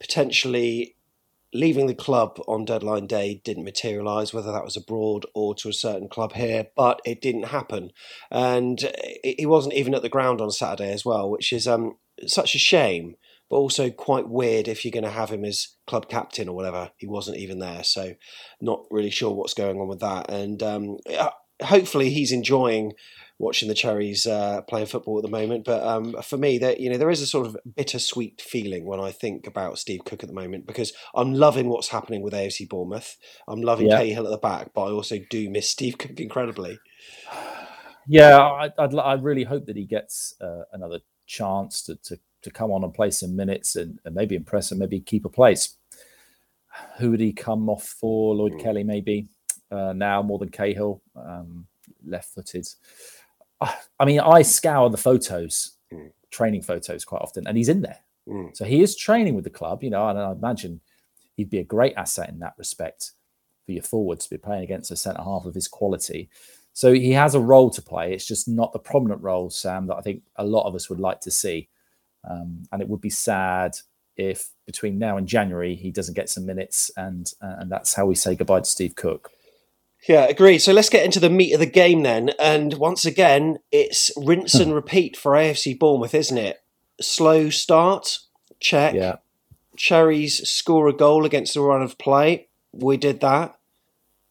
potentially 0.00 0.96
leaving 1.52 1.86
the 1.86 1.94
club 1.94 2.40
on 2.48 2.64
deadline 2.64 3.06
day 3.06 3.42
didn't 3.44 3.64
materialise, 3.64 4.32
whether 4.32 4.50
that 4.50 4.64
was 4.64 4.78
abroad 4.78 5.26
or 5.34 5.54
to 5.56 5.68
a 5.68 5.74
certain 5.74 6.08
club 6.08 6.32
here, 6.32 6.68
but 6.74 7.02
it 7.04 7.20
didn't 7.20 7.44
happen. 7.44 7.92
And 8.30 8.90
he 9.22 9.44
wasn't 9.44 9.74
even 9.74 9.94
at 9.94 10.00
the 10.00 10.08
ground 10.08 10.40
on 10.40 10.50
Saturday 10.50 10.90
as 10.90 11.04
well, 11.04 11.28
which 11.28 11.52
is 11.52 11.68
um, 11.68 11.98
such 12.26 12.54
a 12.54 12.58
shame 12.58 13.16
but 13.52 13.58
also 13.58 13.90
quite 13.90 14.30
weird 14.30 14.66
if 14.66 14.82
you're 14.82 14.90
going 14.90 15.04
to 15.04 15.10
have 15.10 15.28
him 15.28 15.44
as 15.44 15.76
club 15.86 16.08
captain 16.08 16.48
or 16.48 16.56
whatever. 16.56 16.90
He 16.96 17.06
wasn't 17.06 17.36
even 17.36 17.58
there, 17.58 17.84
so 17.84 18.14
not 18.62 18.86
really 18.90 19.10
sure 19.10 19.34
what's 19.34 19.52
going 19.52 19.78
on 19.78 19.88
with 19.88 20.00
that. 20.00 20.30
And 20.30 20.62
um, 20.62 20.96
hopefully, 21.62 22.08
he's 22.08 22.32
enjoying 22.32 22.94
watching 23.38 23.68
the 23.68 23.74
Cherries 23.74 24.24
uh, 24.24 24.62
playing 24.62 24.86
football 24.86 25.18
at 25.18 25.22
the 25.22 25.30
moment. 25.30 25.66
But 25.66 25.86
um, 25.86 26.16
for 26.22 26.38
me, 26.38 26.56
there 26.56 26.74
you 26.78 26.88
know 26.88 26.96
there 26.96 27.10
is 27.10 27.20
a 27.20 27.26
sort 27.26 27.46
of 27.46 27.58
bittersweet 27.76 28.40
feeling 28.40 28.86
when 28.86 29.00
I 29.00 29.10
think 29.12 29.46
about 29.46 29.78
Steve 29.78 30.06
Cook 30.06 30.22
at 30.22 30.30
the 30.30 30.34
moment 30.34 30.66
because 30.66 30.94
I'm 31.14 31.34
loving 31.34 31.68
what's 31.68 31.88
happening 31.88 32.22
with 32.22 32.32
AFC 32.32 32.66
Bournemouth. 32.66 33.18
I'm 33.46 33.60
loving 33.60 33.88
yeah. 33.88 33.98
Cahill 33.98 34.24
at 34.24 34.30
the 34.30 34.38
back, 34.38 34.70
but 34.72 34.84
I 34.84 34.92
also 34.92 35.18
do 35.28 35.50
miss 35.50 35.68
Steve 35.68 35.98
Cook 35.98 36.18
incredibly. 36.18 36.78
Yeah, 38.08 38.36
I, 38.36 38.68
I'd, 38.80 38.96
I 38.96 39.12
really 39.12 39.44
hope 39.44 39.66
that 39.66 39.76
he 39.76 39.84
gets 39.84 40.34
uh, 40.40 40.64
another 40.72 41.02
chance 41.24 41.82
to, 41.84 41.94
to 42.02 42.18
to 42.42 42.50
come 42.50 42.70
on 42.70 42.84
and 42.84 42.94
play 42.94 43.10
some 43.10 43.34
minutes 43.36 43.76
and, 43.76 43.98
and 44.04 44.14
maybe 44.14 44.34
impress 44.34 44.70
and 44.70 44.80
maybe 44.80 45.00
keep 45.00 45.24
a 45.24 45.28
place. 45.30 45.76
Who 46.98 47.10
would 47.10 47.20
he 47.20 47.32
come 47.32 47.68
off 47.68 47.84
for? 47.84 48.34
Lloyd 48.34 48.54
mm. 48.54 48.60
Kelly, 48.60 48.84
maybe 48.84 49.28
uh, 49.70 49.92
now 49.92 50.22
more 50.22 50.38
than 50.38 50.48
Cahill, 50.48 51.02
um, 51.16 51.66
left 52.06 52.34
footed. 52.34 52.66
Uh, 53.60 53.72
I 53.98 54.04
mean, 54.04 54.20
I 54.20 54.42
scour 54.42 54.88
the 54.90 54.96
photos, 54.96 55.72
mm. 55.92 56.10
training 56.30 56.62
photos 56.62 57.04
quite 57.04 57.22
often, 57.22 57.46
and 57.46 57.56
he's 57.56 57.68
in 57.68 57.82
there. 57.82 57.98
Mm. 58.28 58.56
So 58.56 58.64
he 58.64 58.82
is 58.82 58.96
training 58.96 59.34
with 59.34 59.44
the 59.44 59.50
club, 59.50 59.82
you 59.82 59.90
know, 59.90 60.08
and 60.08 60.18
I 60.18 60.32
imagine 60.32 60.80
he'd 61.36 61.50
be 61.50 61.58
a 61.58 61.64
great 61.64 61.94
asset 61.96 62.28
in 62.28 62.38
that 62.40 62.54
respect 62.56 63.12
for 63.66 63.72
your 63.72 63.82
forwards 63.82 64.24
to 64.24 64.30
be 64.30 64.38
playing 64.38 64.64
against 64.64 64.90
a 64.90 64.96
centre 64.96 65.22
half 65.22 65.44
of 65.44 65.54
his 65.54 65.68
quality. 65.68 66.28
So 66.72 66.92
he 66.92 67.12
has 67.12 67.34
a 67.34 67.40
role 67.40 67.70
to 67.70 67.82
play. 67.82 68.14
It's 68.14 68.26
just 68.26 68.48
not 68.48 68.72
the 68.72 68.78
prominent 68.78 69.22
role, 69.22 69.50
Sam, 69.50 69.86
that 69.88 69.96
I 69.96 70.00
think 70.00 70.22
a 70.36 70.44
lot 70.44 70.66
of 70.66 70.74
us 70.74 70.88
would 70.88 71.00
like 71.00 71.20
to 71.20 71.30
see. 71.30 71.68
Um, 72.28 72.64
and 72.70 72.80
it 72.80 72.88
would 72.88 73.00
be 73.00 73.10
sad 73.10 73.76
if 74.16 74.50
between 74.66 74.98
now 74.98 75.16
and 75.16 75.26
January 75.26 75.74
he 75.74 75.90
doesn't 75.90 76.14
get 76.14 76.28
some 76.28 76.46
minutes, 76.46 76.90
and 76.96 77.32
uh, 77.42 77.56
and 77.58 77.70
that's 77.70 77.94
how 77.94 78.06
we 78.06 78.14
say 78.14 78.34
goodbye 78.34 78.60
to 78.60 78.66
Steve 78.66 78.94
Cook. 78.94 79.30
Yeah, 80.08 80.24
agreed. 80.24 80.58
So 80.58 80.72
let's 80.72 80.88
get 80.88 81.04
into 81.04 81.20
the 81.20 81.30
meat 81.30 81.52
of 81.52 81.60
the 81.60 81.66
game 81.66 82.02
then. 82.02 82.30
And 82.40 82.74
once 82.74 83.04
again, 83.04 83.58
it's 83.70 84.10
rinse 84.16 84.54
and 84.54 84.74
repeat 84.74 85.16
for 85.16 85.32
AFC 85.32 85.78
Bournemouth, 85.78 86.14
isn't 86.14 86.38
it? 86.38 86.62
Slow 87.00 87.50
start, 87.50 88.18
check. 88.58 88.94
Yeah. 88.94 89.16
Cherries 89.76 90.48
score 90.48 90.88
a 90.88 90.92
goal 90.92 91.24
against 91.24 91.54
the 91.54 91.60
run 91.60 91.82
of 91.82 91.98
play. 91.98 92.48
We 92.72 92.96
did 92.96 93.20
that. 93.20 93.58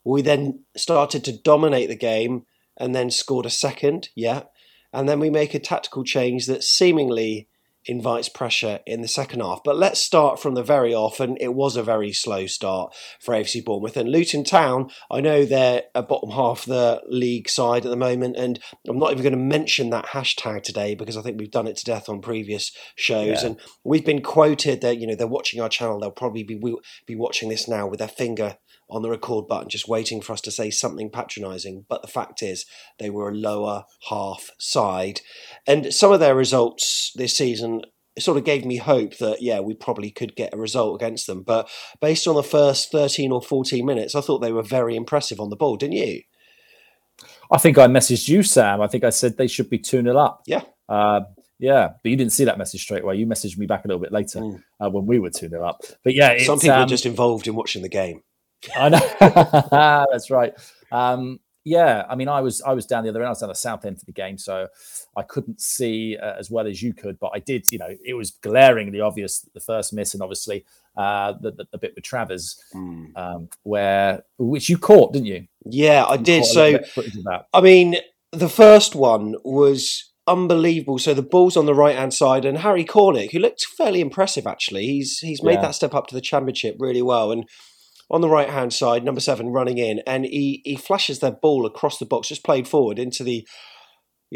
We 0.03 0.21
then 0.21 0.63
started 0.75 1.23
to 1.25 1.37
dominate 1.37 1.87
the 1.87 1.95
game 1.95 2.45
and 2.77 2.93
then 2.93 3.09
scored 3.09 3.45
a 3.45 3.51
second, 3.51 4.09
yeah. 4.15 4.43
And 4.91 5.07
then 5.07 5.19
we 5.19 5.29
make 5.29 5.53
a 5.53 5.59
tactical 5.59 6.03
change 6.03 6.47
that 6.47 6.63
seemingly 6.63 7.47
invites 7.85 8.29
pressure 8.29 8.79
in 8.85 9.01
the 9.01 9.07
second 9.07 9.39
half. 9.39 9.61
But 9.63 9.77
let's 9.77 10.01
start 10.01 10.39
from 10.39 10.53
the 10.53 10.63
very 10.63 10.93
off, 10.93 11.19
and 11.19 11.37
it 11.41 11.53
was 11.53 11.75
a 11.75 11.83
very 11.83 12.11
slow 12.11 12.45
start 12.45 12.93
for 13.19 13.33
AFC 13.33 13.63
Bournemouth. 13.63 13.97
And 13.97 14.09
Luton 14.09 14.43
Town, 14.43 14.89
I 15.09 15.21
know 15.21 15.45
they're 15.45 15.83
a 15.95 16.03
bottom 16.03 16.31
half 16.31 16.65
the 16.65 17.01
league 17.07 17.49
side 17.49 17.85
at 17.85 17.89
the 17.89 17.95
moment, 17.95 18.35
and 18.37 18.59
I'm 18.87 18.99
not 18.99 19.11
even 19.11 19.23
going 19.23 19.33
to 19.33 19.37
mention 19.57 19.89
that 19.89 20.07
hashtag 20.07 20.63
today 20.63 20.95
because 20.95 21.17
I 21.17 21.21
think 21.21 21.39
we've 21.39 21.51
done 21.51 21.67
it 21.67 21.77
to 21.77 21.85
death 21.85 22.09
on 22.09 22.21
previous 22.21 22.71
shows. 22.95 23.41
Yeah. 23.41 23.49
And 23.49 23.59
we've 23.83 24.05
been 24.05 24.21
quoted 24.21 24.81
that, 24.81 24.97
you 24.97 25.07
know, 25.07 25.15
they're 25.15 25.27
watching 25.27 25.61
our 25.61 25.69
channel, 25.69 25.99
they'll 25.99 26.11
probably 26.11 26.43
be, 26.43 26.59
be 27.05 27.15
watching 27.15 27.49
this 27.49 27.67
now 27.67 27.87
with 27.87 27.99
their 27.99 28.07
finger 28.07 28.57
on 28.91 29.01
the 29.01 29.09
record 29.09 29.47
button, 29.47 29.69
just 29.69 29.87
waiting 29.87 30.21
for 30.21 30.33
us 30.33 30.41
to 30.41 30.51
say 30.51 30.69
something 30.69 31.09
patronising. 31.09 31.85
But 31.87 32.01
the 32.01 32.07
fact 32.09 32.43
is, 32.43 32.65
they 32.99 33.09
were 33.09 33.29
a 33.29 33.35
lower 33.35 33.85
half 34.09 34.51
side. 34.59 35.21
And 35.65 35.93
some 35.93 36.11
of 36.11 36.19
their 36.19 36.35
results 36.35 37.11
this 37.15 37.35
season 37.35 37.83
sort 38.19 38.37
of 38.37 38.43
gave 38.43 38.65
me 38.65 38.75
hope 38.75 39.17
that, 39.19 39.41
yeah, 39.41 39.61
we 39.61 39.73
probably 39.73 40.11
could 40.11 40.35
get 40.35 40.53
a 40.53 40.57
result 40.57 41.01
against 41.01 41.25
them. 41.25 41.41
But 41.41 41.69
based 42.01 42.27
on 42.27 42.35
the 42.35 42.43
first 42.43 42.91
13 42.91 43.31
or 43.31 43.41
14 43.41 43.85
minutes, 43.85 44.13
I 44.13 44.19
thought 44.21 44.39
they 44.39 44.51
were 44.51 44.61
very 44.61 44.97
impressive 44.97 45.39
on 45.39 45.49
the 45.49 45.55
ball, 45.55 45.77
didn't 45.77 45.95
you? 45.95 46.21
I 47.49 47.57
think 47.57 47.77
I 47.77 47.87
messaged 47.87 48.27
you, 48.27 48.43
Sam. 48.43 48.81
I 48.81 48.87
think 48.87 49.03
I 49.05 49.09
said 49.09 49.37
they 49.37 49.47
should 49.47 49.69
be 49.69 49.79
2 49.79 50.01
0 50.01 50.17
up. 50.17 50.41
Yeah. 50.45 50.63
Uh, 50.89 51.21
yeah, 51.59 51.89
but 52.03 52.09
you 52.09 52.15
didn't 52.17 52.33
see 52.33 52.43
that 52.45 52.57
message 52.57 52.81
straight 52.81 53.03
away. 53.03 53.15
You 53.15 53.27
messaged 53.27 53.57
me 53.57 53.67
back 53.67 53.85
a 53.85 53.87
little 53.87 54.01
bit 54.01 54.11
later 54.11 54.39
Mm. 54.39 54.63
uh, 54.83 54.89
when 54.89 55.05
we 55.05 55.19
were 55.19 55.29
2 55.29 55.47
0 55.47 55.63
up. 55.65 55.81
But 56.03 56.13
yeah, 56.15 56.37
Some 56.43 56.55
it's, 56.55 56.63
people 56.63 56.77
um, 56.77 56.83
are 56.83 56.87
just 56.87 57.05
involved 57.05 57.47
in 57.47 57.55
watching 57.55 57.81
the 57.83 57.89
game. 57.89 58.23
I 58.75 58.89
know. 58.89 60.05
That's 60.11 60.29
right. 60.29 60.53
Um, 60.91 61.39
yeah, 61.63 62.05
I 62.09 62.15
mean, 62.15 62.27
I 62.27 62.41
was 62.41 62.61
I 62.63 62.73
was 62.73 62.85
down 62.87 63.03
the 63.03 63.09
other 63.09 63.19
end. 63.19 63.27
I 63.27 63.29
was 63.29 63.39
down 63.39 63.49
the 63.49 63.55
south 63.55 63.85
end 63.85 63.99
for 63.99 64.05
the 64.05 64.11
game, 64.11 64.37
so 64.39 64.67
I 65.15 65.21
couldn't 65.21 65.61
see 65.61 66.17
uh, 66.17 66.33
as 66.39 66.49
well 66.49 66.65
as 66.65 66.81
you 66.81 66.91
could. 66.93 67.19
But 67.19 67.31
I 67.35 67.39
did. 67.39 67.71
You 67.71 67.77
know, 67.77 67.95
it 68.03 68.15
was 68.15 68.31
glaringly 68.31 68.99
obvious 68.99 69.47
the 69.53 69.59
first 69.59 69.93
miss, 69.93 70.15
and 70.15 70.23
obviously 70.23 70.65
uh, 70.97 71.33
the, 71.39 71.51
the 71.51 71.65
the 71.71 71.77
bit 71.77 71.93
with 71.95 72.03
Travers, 72.03 72.59
um, 72.73 73.47
where 73.61 74.23
which 74.39 74.69
you 74.69 74.79
caught, 74.79 75.13
didn't 75.13 75.27
you? 75.27 75.47
Yeah, 75.65 76.03
I 76.03 76.15
You 76.15 76.23
did. 76.23 76.45
So, 76.45 76.63
little 76.63 76.79
bit 76.79 76.87
of 76.87 76.93
footage 76.93 77.15
of 77.17 77.23
that. 77.25 77.45
I 77.53 77.61
mean, 77.61 77.97
the 78.31 78.49
first 78.49 78.95
one 78.95 79.35
was 79.43 80.11
unbelievable. 80.25 80.97
So 80.97 81.13
the 81.13 81.21
ball's 81.21 81.57
on 81.57 81.67
the 81.67 81.75
right 81.75 81.95
hand 81.95 82.13
side, 82.15 82.43
and 82.43 82.57
Harry 82.57 82.85
Cornick, 82.85 83.33
who 83.33 83.39
looked 83.39 83.65
fairly 83.65 84.01
impressive 84.01 84.47
actually, 84.47 84.87
he's 84.87 85.19
he's 85.19 85.43
made 85.43 85.53
Yeah. 85.55 85.61
that 85.61 85.75
step 85.75 85.93
up 85.93 86.07
to 86.07 86.15
the 86.15 86.21
championship 86.21 86.75
really 86.79 87.03
well. 87.03 87.31
And 87.31 87.47
on 88.11 88.21
the 88.21 88.29
right 88.29 88.49
hand 88.49 88.73
side, 88.73 89.03
number 89.03 89.21
seven 89.21 89.47
running 89.47 89.77
in, 89.77 90.01
and 90.05 90.25
he 90.25 90.61
he 90.65 90.75
flashes 90.75 91.19
that 91.19 91.41
ball 91.41 91.65
across 91.65 91.97
the 91.97 92.05
box, 92.05 92.27
just 92.27 92.43
played 92.43 92.67
forward 92.67 92.99
into 92.99 93.23
the 93.23 93.47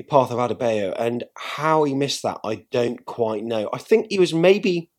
path 0.09 0.31
of 0.31 0.37
Adebayo. 0.37 0.95
And 0.97 1.25
how 1.37 1.83
he 1.83 1.93
missed 1.93 2.23
that, 2.23 2.39
I 2.43 2.65
don't 2.71 3.05
quite 3.05 3.43
know. 3.43 3.69
I 3.73 3.77
think 3.77 4.07
he 4.09 4.19
was 4.19 4.33
maybe 4.33 4.91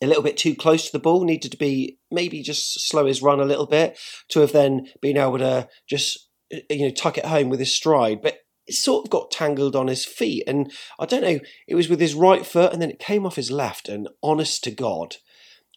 a 0.00 0.06
little 0.06 0.22
bit 0.22 0.36
too 0.36 0.54
close 0.54 0.86
to 0.86 0.92
the 0.92 0.98
ball, 0.98 1.24
needed 1.24 1.50
to 1.52 1.58
be 1.58 1.98
maybe 2.10 2.42
just 2.42 2.88
slow 2.88 3.06
his 3.06 3.22
run 3.22 3.40
a 3.40 3.44
little 3.44 3.66
bit 3.66 3.98
to 4.28 4.40
have 4.40 4.52
then 4.52 4.88
been 5.00 5.16
able 5.16 5.38
to 5.38 5.68
just 5.88 6.28
you 6.50 6.86
know 6.86 6.90
tuck 6.90 7.18
it 7.18 7.26
home 7.26 7.48
with 7.48 7.60
his 7.60 7.74
stride. 7.74 8.22
But 8.22 8.38
it 8.66 8.74
sort 8.74 9.04
of 9.04 9.10
got 9.10 9.32
tangled 9.32 9.74
on 9.74 9.88
his 9.88 10.04
feet, 10.04 10.44
and 10.46 10.72
I 11.00 11.06
don't 11.06 11.22
know. 11.22 11.40
It 11.66 11.74
was 11.74 11.88
with 11.88 12.00
his 12.00 12.14
right 12.14 12.46
foot, 12.46 12.72
and 12.72 12.80
then 12.80 12.90
it 12.90 13.00
came 13.00 13.26
off 13.26 13.36
his 13.36 13.50
left. 13.50 13.88
And 13.88 14.08
honest 14.22 14.62
to 14.64 14.70
God, 14.70 15.16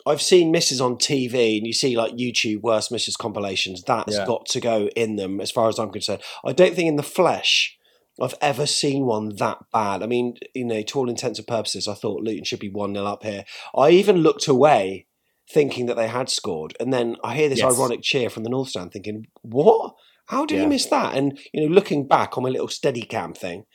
I've 0.05 0.21
seen 0.21 0.51
misses 0.51 0.79
on 0.79 0.97
TV, 0.97 1.57
and 1.57 1.65
you 1.65 1.73
see 1.73 1.95
like 1.97 2.13
YouTube 2.13 2.61
worst 2.61 2.91
misses 2.91 3.15
compilations. 3.15 3.83
That's 3.83 4.15
Yeah. 4.15 4.25
got 4.25 4.45
to 4.47 4.59
go 4.59 4.87
in 4.95 5.15
them, 5.15 5.41
as 5.41 5.51
far 5.51 5.67
as 5.67 5.79
I'm 5.79 5.91
concerned. 5.91 6.21
I 6.43 6.53
don't 6.53 6.75
think 6.75 6.87
in 6.87 6.95
the 6.95 7.03
flesh. 7.03 7.77
I've 8.21 8.35
ever 8.39 8.65
seen 8.65 9.05
one 9.05 9.35
that 9.37 9.57
bad. 9.73 10.01
I 10.01 10.05
mean, 10.07 10.35
you 10.53 10.63
know, 10.63 10.81
to 10.81 10.99
all 10.99 11.09
intents 11.09 11.37
and 11.37 11.47
purposes, 11.47 11.85
I 11.87 11.95
thought 11.95 12.23
Luton 12.23 12.45
should 12.45 12.59
be 12.61 12.69
1 12.69 12.93
0 12.93 13.05
up 13.05 13.23
here. 13.23 13.43
I 13.75 13.89
even 13.89 14.17
looked 14.17 14.47
away 14.47 15.07
thinking 15.51 15.85
that 15.87 15.95
they 15.97 16.07
had 16.07 16.29
scored. 16.29 16.77
And 16.79 16.93
then 16.93 17.17
I 17.23 17.35
hear 17.35 17.49
this 17.49 17.59
Yes. 17.59 17.77
ironic 17.77 18.01
cheer 18.01 18.29
from 18.29 18.43
the 18.43 18.49
North 18.49 18.69
Stand 18.69 18.93
thinking, 18.93 19.27
what? 19.41 19.95
How 20.27 20.45
did 20.45 20.55
he 20.59 20.63
Yeah. 20.63 20.69
miss 20.69 20.85
that? 20.87 21.15
And, 21.15 21.37
you 21.53 21.61
know, 21.61 21.73
looking 21.73 22.07
back 22.07 22.37
on 22.37 22.43
my 22.43 22.49
little 22.49 22.67
steady 22.69 23.01
cam 23.01 23.33
thing, 23.33 23.65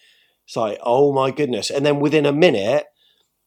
it's 0.47 0.57
like, 0.57 0.79
oh 0.83 1.13
my 1.13 1.31
goodness. 1.31 1.71
And 1.71 1.85
then 1.85 2.01
within 2.01 2.25
a 2.27 2.33
minute, 2.33 2.87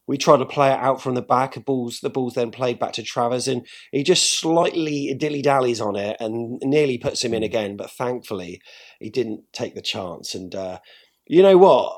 we 0.06 0.18
tried 0.18 0.38
to 0.38 0.46
play 0.46 0.70
it 0.70 0.78
out 0.78 1.00
from 1.00 1.14
the 1.14 1.22
back. 1.22 1.54
The 1.54 1.60
balls, 1.60 2.00
the 2.00 2.10
balls 2.10 2.34
then 2.34 2.50
played 2.50 2.78
back 2.78 2.92
to 2.94 3.02
Travers, 3.02 3.48
and 3.48 3.66
he 3.90 4.02
just 4.02 4.38
slightly 4.38 5.14
dilly 5.14 5.42
dallies 5.42 5.80
on 5.80 5.96
it 5.96 6.16
and 6.20 6.60
nearly 6.62 6.98
puts 6.98 7.24
him 7.24 7.34
in 7.34 7.42
again. 7.42 7.76
But 7.76 7.90
thankfully, 7.90 8.60
he 9.00 9.10
didn't 9.10 9.44
take 9.52 9.74
the 9.74 9.82
chance. 9.82 10.34
And 10.34 10.54
uh, 10.54 10.80
you 11.26 11.42
know 11.42 11.56
what? 11.56 11.96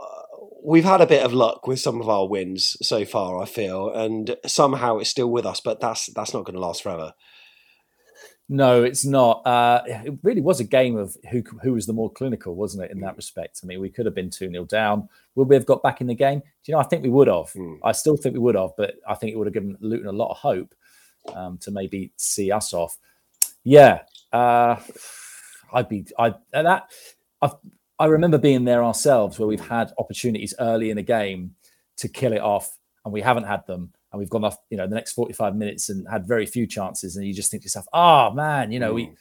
We've 0.64 0.84
had 0.84 1.00
a 1.00 1.06
bit 1.06 1.24
of 1.24 1.32
luck 1.32 1.66
with 1.66 1.80
some 1.80 2.00
of 2.00 2.08
our 2.08 2.28
wins 2.28 2.76
so 2.82 3.04
far. 3.04 3.40
I 3.40 3.46
feel, 3.46 3.90
and 3.90 4.36
somehow 4.46 4.98
it's 4.98 5.10
still 5.10 5.30
with 5.30 5.46
us. 5.46 5.60
But 5.60 5.80
that's 5.80 6.06
that's 6.14 6.34
not 6.34 6.44
going 6.44 6.56
to 6.56 6.60
last 6.60 6.82
forever. 6.82 7.12
No, 8.48 8.84
it's 8.84 9.04
not. 9.04 9.44
Uh, 9.44 9.82
it 9.86 10.14
really 10.22 10.40
was 10.40 10.60
a 10.60 10.64
game 10.64 10.96
of 10.96 11.16
who 11.30 11.42
who 11.62 11.72
was 11.72 11.86
the 11.86 11.92
more 11.92 12.10
clinical, 12.12 12.54
wasn't 12.54 12.84
it? 12.84 12.92
In 12.92 12.98
Mm. 12.98 13.02
that 13.02 13.16
respect, 13.16 13.60
I 13.62 13.66
mean, 13.66 13.80
we 13.80 13.90
could 13.90 14.06
have 14.06 14.14
been 14.14 14.30
two 14.30 14.48
0 14.48 14.64
down. 14.66 15.08
Would 15.34 15.48
we 15.48 15.56
have 15.56 15.66
got 15.66 15.82
back 15.82 16.00
in 16.00 16.06
the 16.06 16.14
game? 16.14 16.38
Do 16.38 16.46
you 16.66 16.72
know? 16.72 16.78
I 16.78 16.84
think 16.84 17.02
we 17.02 17.08
would 17.10 17.26
have. 17.26 17.52
Mm. 17.54 17.78
I 17.82 17.90
still 17.92 18.16
think 18.16 18.34
we 18.34 18.38
would 18.40 18.54
have, 18.54 18.70
but 18.76 18.94
I 19.08 19.14
think 19.14 19.32
it 19.32 19.36
would 19.36 19.48
have 19.48 19.54
given 19.54 19.76
Luton 19.80 20.06
a 20.06 20.12
lot 20.12 20.30
of 20.30 20.36
hope 20.36 20.74
um, 21.34 21.58
to 21.58 21.72
maybe 21.72 22.12
see 22.16 22.52
us 22.52 22.72
off. 22.72 22.96
Yeah, 23.64 24.02
uh, 24.32 24.76
I'd 25.72 25.88
be. 25.88 26.06
I 26.18 26.34
and 26.52 26.66
that. 26.68 26.90
I 27.42 27.50
I 27.98 28.06
remember 28.06 28.38
being 28.38 28.64
there 28.64 28.84
ourselves 28.84 29.38
where 29.38 29.48
we've 29.48 29.68
had 29.68 29.92
opportunities 29.98 30.54
early 30.60 30.90
in 30.90 30.96
the 30.96 31.02
game 31.02 31.56
to 31.96 32.08
kill 32.08 32.32
it 32.32 32.40
off, 32.42 32.78
and 33.04 33.12
we 33.12 33.22
haven't 33.22 33.44
had 33.44 33.66
them. 33.66 33.92
And 34.16 34.20
we've 34.20 34.30
gone 34.30 34.44
off, 34.44 34.56
you 34.70 34.78
know, 34.78 34.86
the 34.86 34.94
next 34.94 35.12
45 35.12 35.54
minutes 35.54 35.90
and 35.90 36.08
had 36.08 36.26
very 36.26 36.46
few 36.46 36.66
chances. 36.66 37.16
And 37.16 37.26
you 37.26 37.34
just 37.34 37.50
think 37.50 37.62
to 37.62 37.66
yourself, 37.66 37.86
oh 37.92 38.30
man, 38.32 38.72
you 38.72 38.80
know, 38.80 38.94
we 38.94 39.12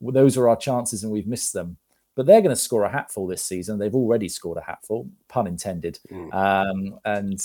well, 0.00 0.12
those 0.12 0.36
are 0.36 0.48
our 0.48 0.56
chances 0.56 1.02
and 1.02 1.12
we've 1.12 1.26
missed 1.26 1.52
them. 1.52 1.76
But 2.14 2.26
they're 2.26 2.40
going 2.40 2.54
to 2.54 2.60
score 2.60 2.84
a 2.84 2.90
hatful 2.90 3.26
this 3.26 3.44
season. 3.44 3.78
They've 3.78 3.94
already 3.94 4.28
scored 4.28 4.58
a 4.58 4.62
hatful, 4.62 5.08
pun 5.28 5.46
intended. 5.46 5.98
Um, 6.32 6.98
and 7.04 7.40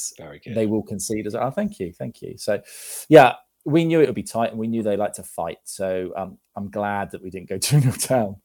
they 0.56 0.66
will 0.66 0.84
concede 0.84 1.28
as 1.28 1.36
oh, 1.36 1.52
thank 1.52 1.80
you, 1.80 1.94
thank 1.94 2.22
you. 2.22 2.38
So, 2.38 2.62
yeah, 3.08 3.36
we 3.66 3.86
knew 3.86 4.02
it 4.02 4.08
would 4.08 4.16
be 4.16 4.24
tight 4.24 4.52
and 4.52 4.60
we 4.60 4.68
knew 4.68 4.84
they 4.84 4.98
like 4.98 5.14
to 5.14 5.24
fight. 5.24 5.58
So 5.64 6.12
um, 6.16 6.38
I'm 6.56 6.70
glad 6.70 7.12
that 7.12 7.24
we 7.24 7.30
didn't 7.30 7.50
go 7.50 7.58
2 7.60 7.80
0 7.82 7.94
down. 8.08 8.36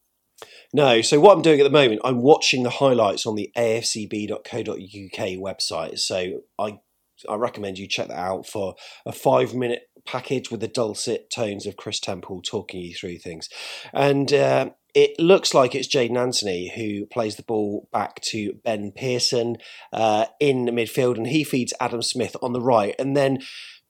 No, 0.73 1.03
so 1.03 1.19
what 1.19 1.35
I'm 1.35 1.43
doing 1.43 1.61
at 1.61 1.65
the 1.65 1.71
moment, 1.71 2.01
I'm 2.05 2.23
watching 2.23 2.63
the 2.63 2.71
highlights 2.71 3.27
on 3.27 3.35
the 3.35 3.51
afcb.co.uk 3.57 4.39
website. 4.47 5.99
So 5.99 6.43
I 6.59 6.79
I 7.29 7.35
recommend 7.37 7.79
you 7.79 7.87
check 7.87 8.09
that 8.09 8.19
out 8.19 8.47
for 8.47 8.75
a 9.07 9.13
five 9.13 9.55
minute 9.55 9.83
package 10.07 10.51
with 10.51 10.61
the 10.61 10.69
dulcet 10.69 11.31
tones 11.31 11.67
of 11.67 11.77
Chris 11.77 12.01
Temple 12.01 12.43
talking 12.43 12.81
you 12.81 12.95
through 12.95 13.19
things. 13.19 13.49
And 13.93 14.33
uh, 14.33 14.71
it 14.95 15.19
looks 15.19 15.55
like 15.55 15.75
it's 15.75 15.89
Jaidon 15.89 16.19
Anthony 16.19 16.73
who 16.75 17.07
plays 17.07 17.37
the 17.37 17.43
ball 17.43 17.89
back 17.93 18.21
to 18.23 18.55
Ben 18.65 18.93
Pearson 18.95 19.57
uh, 19.93 20.27
in 20.41 20.65
the 20.65 20.73
midfield, 20.73 21.17
and 21.17 21.27
he 21.27 21.45
feeds 21.45 21.75
Adam 21.81 22.03
Smith 22.03 22.37
on 22.43 22.53
the 22.53 22.61
right. 22.61 22.95
And 22.99 23.17
then 23.17 23.41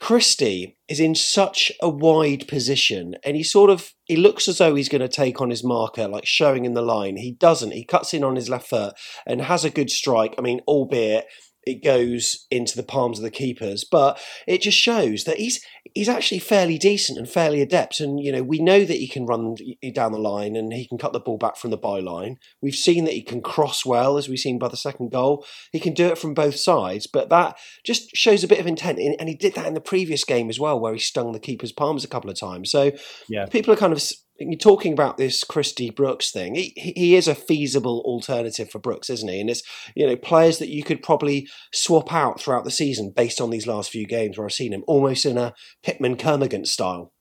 Christie 0.01 0.77
is 0.89 1.01
in 1.01 1.15
such 1.15 1.73
a 1.83 1.89
wide 1.89 2.47
position 2.47 3.17
and 3.25 3.37
he 3.37 3.43
sort 3.43 3.69
of 3.69 3.95
he 4.05 4.17
looks 4.17 4.47
as 4.47 4.59
though 4.59 4.75
he's 4.75 4.89
going 4.89 5.01
to 5.01 5.09
take 5.09 5.41
on 5.41 5.51
his 5.51 5.65
marker 5.65 6.07
like 6.07 6.25
showing 6.25 6.65
in 6.65 6.75
the 6.75 6.83
line 6.83 7.17
he 7.17 7.33
doesn't 7.33 7.73
he 7.73 7.85
cuts 7.85 8.15
in 8.15 8.23
on 8.23 8.37
his 8.37 8.49
left 8.49 8.69
foot 8.69 8.95
and 9.27 9.43
has 9.43 9.65
a 9.65 9.71
good 9.71 9.91
strike 9.91 10.37
i 10.39 10.41
mean 10.41 10.61
albeit 10.69 11.27
it 11.65 11.85
goes 11.85 12.47
into 12.51 12.77
the 12.77 12.83
palms 12.83 13.19
of 13.19 13.25
the 13.25 13.31
keepers 13.31 13.85
but 13.85 14.19
it 14.47 14.63
just 14.63 14.79
shows 14.79 15.25
that 15.25 15.39
he's 15.39 15.61
he's 15.95 16.09
actually 16.09 16.39
fairly 16.39 16.79
decent 16.79 17.19
and 17.19 17.29
fairly 17.29 17.63
adept. 17.63 18.01
And 18.01 18.21
you 18.21 18.31
know 18.33 18.43
we 18.43 18.59
know 18.59 18.85
that 18.85 18.97
he 18.97 19.09
can 19.09 19.27
run 19.27 19.57
down 19.95 20.13
the 20.13 20.19
line 20.19 20.57
and 20.57 20.73
he 20.73 20.87
can 20.87 20.99
cut 20.99 21.13
the 21.13 21.21
ball 21.21 21.39
back 21.39 21.57
from 21.57 21.71
the 21.71 21.79
byline. 21.79 22.37
We've 22.61 22.75
seen 22.75 23.05
that 23.05 23.15
he 23.15 23.23
can 23.23 23.41
cross 23.41 23.85
well 23.85 24.17
as 24.17 24.29
we've 24.29 24.39
seen 24.39 24.59
by 24.59 24.69
the 24.69 24.77
second 24.77 25.11
goal. 25.11 25.45
He 25.73 25.81
can 25.81 25.95
do 25.95 26.07
it 26.07 26.19
from 26.19 26.35
both 26.35 26.57
sides 26.57 27.07
but 27.07 27.31
that 27.31 27.59
just 27.85 28.15
shows 28.17 28.45
a 28.45 28.49
bit 28.49 28.61
of 28.61 28.67
intent. 28.67 28.99
And 28.99 29.17
and 29.19 29.29
he 29.29 29.35
did 29.35 29.55
that 29.55 29.67
in 29.67 29.75
the 29.75 29.81
previous 29.81 30.25
game 30.25 30.49
as 30.51 30.61
well 30.61 30.79
where 30.79 30.93
he 30.93 30.99
stung 30.99 31.33
the 31.33 31.41
keeper's 31.41 31.73
palms 31.73 32.05
a 32.05 32.09
couple 32.09 32.31
of 32.31 32.39
times. 32.39 32.71
So 32.71 32.93
Yeah. 33.29 33.47
people 33.47 33.73
are 33.73 33.77
kind 33.77 33.93
of 33.93 34.03
you're 34.39 34.57
talking 34.57 34.93
about 34.93 35.17
this 35.17 35.43
Christie 35.45 35.91
Brooks 35.91 36.31
thing. 36.31 36.55
He, 36.55 36.73
he 36.77 37.17
is 37.17 37.27
a 37.27 37.35
feasible 37.35 38.01
alternative 38.05 38.71
for 38.71 38.79
Brooks, 38.79 39.11
isn't 39.11 39.29
he? 39.29 39.41
And 39.41 39.51
it's 39.51 39.63
you 39.95 40.07
know 40.07 40.17
players 40.17 40.59
that 40.59 40.69
you 40.69 40.83
could 40.83 41.03
probably 41.03 41.49
swap 41.73 42.13
out 42.13 42.41
throughout 42.41 42.65
the 42.65 42.71
season 42.71 43.11
based 43.11 43.41
on 43.41 43.51
these 43.51 43.67
last 43.67 43.91
few 43.91 44.07
games 44.07 44.39
where 44.39 44.47
I've 44.47 44.53
seen 44.53 44.73
him 44.73 44.85
almost 44.87 45.27
in 45.27 45.39
a 45.39 45.55
Pitman 45.83 46.17
Kermorgant 46.17 46.67
style. 46.67 47.13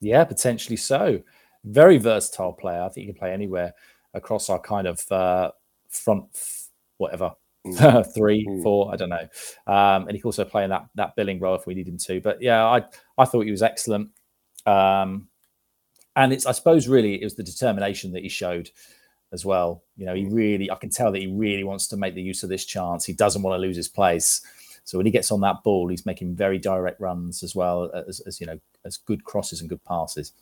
Yeah, 0.00 0.24
potentially 0.24 0.76
so. 0.76 1.20
Very 1.64 1.98
versatile 1.98 2.52
player. 2.52 2.82
I 2.82 2.88
think 2.88 3.06
he 3.06 3.12
can 3.12 3.18
play 3.18 3.32
anywhere 3.32 3.72
across 4.14 4.48
our 4.48 4.60
kind 4.60 4.86
of 4.86 5.10
uh, 5.10 5.50
front, 5.88 6.24
f- 6.34 6.68
whatever, 6.98 7.32
three, 8.14 8.46
four, 8.62 8.92
I 8.92 8.96
don't 8.96 9.08
know. 9.08 9.28
Um, 9.66 10.06
and 10.06 10.12
he 10.12 10.20
can 10.20 10.28
also 10.28 10.44
play 10.44 10.64
in 10.64 10.70
that 10.70 10.86
that 10.94 11.16
billing 11.16 11.40
role 11.40 11.56
if 11.56 11.66
we 11.66 11.74
need 11.74 11.88
him 11.88 11.98
to. 11.98 12.20
But 12.20 12.42
yeah, 12.42 12.64
I 12.64 12.84
I 13.16 13.24
thought 13.24 13.44
he 13.44 13.50
was 13.50 13.62
excellent. 13.62 14.10
Um, 14.66 15.27
and 16.18 16.32
it's 16.32 16.46
I 16.46 16.52
suppose 16.52 16.88
really 16.88 17.14
it 17.14 17.24
was 17.24 17.36
the 17.36 17.44
determination 17.44 18.12
that 18.12 18.22
he 18.22 18.28
showed 18.28 18.70
as 19.32 19.44
well. 19.44 19.84
You 19.96 20.04
know, 20.04 20.14
he 20.14 20.26
really 20.26 20.70
I 20.70 20.74
can 20.74 20.90
tell 20.90 21.12
that 21.12 21.20
he 21.20 21.28
really 21.28 21.64
wants 21.64 21.86
to 21.88 21.96
make 21.96 22.14
the 22.14 22.22
use 22.22 22.42
of 22.42 22.48
this 22.48 22.64
chance. 22.64 23.04
He 23.04 23.12
doesn't 23.12 23.42
want 23.42 23.54
to 23.54 23.66
lose 23.66 23.76
his 23.76 23.88
place. 23.88 24.42
So 24.84 24.98
when 24.98 25.06
he 25.06 25.12
gets 25.12 25.30
on 25.30 25.42
that 25.42 25.62
ball, 25.62 25.88
he's 25.88 26.06
making 26.06 26.34
very 26.34 26.58
direct 26.58 27.00
runs 27.00 27.42
as 27.42 27.54
well 27.54 27.90
as, 27.94 28.20
as 28.26 28.40
you 28.40 28.46
know 28.46 28.58
as 28.84 28.96
good 28.96 29.24
crosses 29.24 29.60
and 29.60 29.68
good 29.70 29.84
passes. 29.84 30.32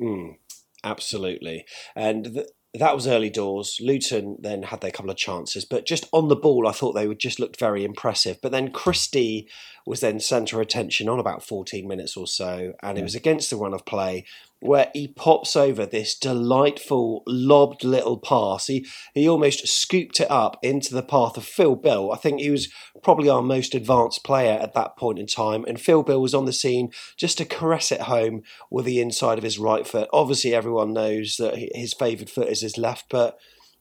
Mm, 0.00 0.36
absolutely, 0.84 1.66
and 1.94 2.24
th- 2.24 2.46
that 2.78 2.94
was 2.94 3.06
early 3.06 3.30
doors. 3.30 3.78
Luton 3.80 4.36
then 4.38 4.64
had 4.64 4.80
their 4.80 4.90
couple 4.90 5.10
of 5.10 5.16
chances, 5.16 5.64
but 5.64 5.86
just 5.86 6.06
on 6.12 6.28
the 6.28 6.36
ball, 6.36 6.68
I 6.68 6.72
thought 6.72 6.92
they 6.92 7.06
would 7.06 7.18
just 7.18 7.40
looked 7.40 7.58
very 7.58 7.84
impressive. 7.84 8.38
But 8.42 8.52
then 8.52 8.70
Christie 8.70 9.48
was 9.86 10.00
then 10.00 10.20
centre 10.20 10.60
attention 10.60 11.08
on 11.08 11.18
about 11.18 11.42
14 11.42 11.86
minutes 11.86 12.16
or 12.16 12.26
so, 12.26 12.74
and 12.82 12.98
it 12.98 13.02
was 13.02 13.14
against 13.14 13.50
the 13.50 13.56
run 13.56 13.74
of 13.74 13.86
play 13.86 14.24
where 14.60 14.90
he 14.94 15.08
pops 15.08 15.54
over 15.54 15.84
this 15.84 16.18
delightful 16.18 17.22
lobbed 17.26 17.84
little 17.84 18.18
pass. 18.18 18.66
He 18.66 18.86
he 19.14 19.28
almost 19.28 19.66
scooped 19.68 20.20
it 20.20 20.30
up 20.30 20.58
into 20.62 20.94
the 20.94 21.02
path 21.02 21.36
of 21.36 21.44
Phil 21.44 21.76
Bill. 21.76 22.12
I 22.12 22.16
think 22.16 22.40
he 22.40 22.50
was 22.50 22.68
probably 23.02 23.28
our 23.28 23.42
most 23.42 23.74
advanced 23.74 24.24
player 24.24 24.58
at 24.58 24.74
that 24.74 24.96
point 24.96 25.18
in 25.18 25.26
time, 25.26 25.64
and 25.66 25.80
Phil 25.80 26.02
Bill 26.02 26.20
was 26.20 26.34
on 26.34 26.46
the 26.46 26.52
scene 26.52 26.90
just 27.16 27.38
to 27.38 27.44
caress 27.44 27.92
it 27.92 28.02
home 28.02 28.42
with 28.70 28.84
the 28.84 29.00
inside 29.00 29.38
of 29.38 29.44
his 29.44 29.58
right 29.58 29.86
foot. 29.86 30.08
Obviously, 30.12 30.54
everyone 30.54 30.92
knows 30.92 31.36
that 31.36 31.56
his 31.74 31.94
favoured 31.94 32.30
foot 32.30 32.48
is 32.48 32.62
his 32.62 32.78
left, 32.78 33.06
but 33.10 33.38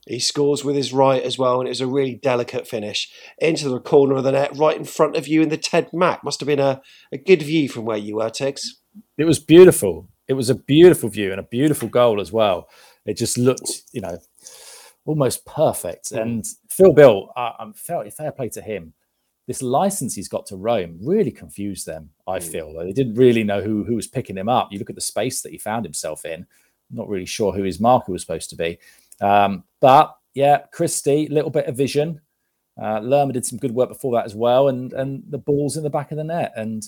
he 0.08 0.20
scores 0.20 0.64
with 0.64 0.76
his 0.76 0.94
right 0.94 1.24
as 1.24 1.40
well, 1.40 1.60
and 1.60 1.68
it 1.68 1.72
was 1.72 1.82
a 1.82 1.88
really 1.88 2.16
delicate 2.16 2.68
finish 2.68 3.12
into 3.40 3.70
the 3.70 3.80
corner 3.80 4.16
of 4.16 4.24
the 4.24 4.34
net, 4.34 4.56
right 4.56 4.78
in 4.78 4.84
front 4.84 5.16
of 5.16 5.28
you 5.28 5.42
in 5.42 5.50
the 5.50 5.58
Ted 5.58 5.90
Mack. 5.94 6.24
Must 6.24 6.40
have 6.40 6.48
been 6.48 6.60
a, 6.60 6.82
a 7.12 7.18
good 7.18 7.42
view 7.42 7.70
from 7.70 7.86
where 7.86 7.98
you 7.98 8.18
were, 8.18 8.30
Tiggs. 8.30 8.82
It 9.18 9.26
was 9.26 9.40
beautiful 9.40 10.10
it 10.28 10.34
was 10.34 10.50
a 10.50 10.56
beautiful 10.56 11.10
view 11.10 11.32
and 11.32 11.40
a 11.40 11.44
beautiful 11.44 11.88
goal 11.88 12.20
as 12.20 12.32
well. 12.32 12.70
It 13.06 13.18
just 13.18 13.38
looked, 13.38 13.84
you 13.92 14.02
know, 14.02 14.18
almost 15.06 15.46
perfect. 15.46 16.12
Mm. 16.12 16.22
And 16.22 16.46
Phil 16.70 16.94
Bill, 16.94 17.30
uh, 17.36 17.52
I'm 17.60 17.74
fair, 17.74 18.10
fair 18.12 18.32
play 18.32 18.50
to 18.50 18.62
him. 18.62 18.94
This 19.48 19.62
license 19.62 20.16
he's 20.16 20.28
got 20.28 20.48
to 20.48 20.56
roam 20.56 20.98
really 21.04 21.32
confused 21.32 21.86
them. 21.86 22.10
I 22.28 22.40
mm. 22.40 22.44
feel 22.44 22.74
they 22.74 22.92
didn't 22.92 23.16
really 23.16 23.44
know 23.44 23.62
who 23.62 23.84
who 23.84 23.96
was 23.96 24.08
picking 24.08 24.38
him 24.38 24.50
up. 24.50 24.70
You 24.72 24.80
look 24.80 24.90
at 24.90 24.96
the 24.96 25.02
space 25.02 25.42
that 25.42 25.52
he 25.52 25.58
found 25.60 25.86
himself 25.86 26.26
in. 26.26 26.48
Not 26.90 27.10
really 27.10 27.26
sure 27.26 27.54
who 27.54 27.64
his 27.64 27.80
marker 27.80 28.12
was 28.12 28.22
supposed 28.22 28.50
to 28.52 28.56
be. 28.56 28.80
Um, 29.22 29.64
but 29.82 30.16
yeah, 30.34 30.64
Christie, 30.72 31.28
little 31.28 31.52
bit 31.52 31.68
of 31.68 31.78
vision. 31.78 32.22
Uh, 32.82 33.00
Lerma 33.00 33.34
did 33.34 33.46
some 33.46 33.58
good 33.58 33.72
work 33.72 33.90
before 33.90 34.14
that 34.16 34.26
as 34.26 34.36
well, 34.36 34.68
and 34.70 34.92
and 34.94 35.24
the 35.30 35.38
ball's 35.38 35.78
in 35.78 35.84
the 35.84 35.90
back 35.92 36.12
of 36.12 36.18
the 36.18 36.24
net. 36.24 36.52
And 36.56 36.84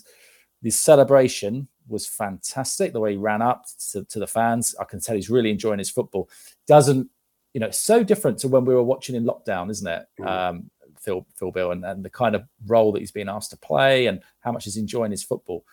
the 0.64 0.72
celebration 0.72 1.68
was 1.88 2.08
fantastic. 2.08 2.94
The 2.94 3.00
way 3.00 3.12
he 3.12 3.18
ran 3.18 3.42
up 3.42 3.66
to, 3.92 4.04
to, 4.06 4.20
the 4.20 4.28
fans, 4.28 4.76
I 4.80 4.84
can 4.84 5.00
tell 5.00 5.16
he's 5.16 5.30
really 5.30 5.52
enjoying 5.52 5.80
his 5.80 5.90
football. 5.90 6.30
Doesn't, 6.68 7.10
you 7.54 7.60
know, 7.60 7.72
so 7.72 8.04
different 8.04 8.40
to 8.40 8.48
when 8.48 8.66
we 8.66 8.74
were 8.74 8.84
watching 8.84 9.16
in 9.16 9.26
lockdown, 9.26 9.70
isn't 9.70 9.88
it? 9.88 10.06
Mm. 10.20 10.28
Um, 10.28 10.72
Phil, 11.00 11.26
Phil 11.38 11.52
Bill, 11.52 11.72
and, 11.72 11.86
and 11.86 12.04
the 12.04 12.10
kind 12.10 12.36
of 12.36 12.44
role 12.66 12.92
that 12.92 13.00
he's 13.00 13.12
being 13.12 13.30
asked 13.30 13.52
to 13.52 13.58
play 13.58 14.08
and 14.08 14.22
how 14.42 14.52
much 14.52 14.66
he's 14.66 14.78
enjoying 14.78 15.12
his 15.12 15.24
football. 15.24 15.64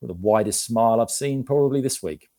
With 0.00 0.08
the 0.08 0.14
widest 0.14 0.64
smile 0.64 1.00
I've 1.00 1.10
seen 1.10 1.44
probably 1.44 1.82
this 1.82 2.02
week. 2.02 2.30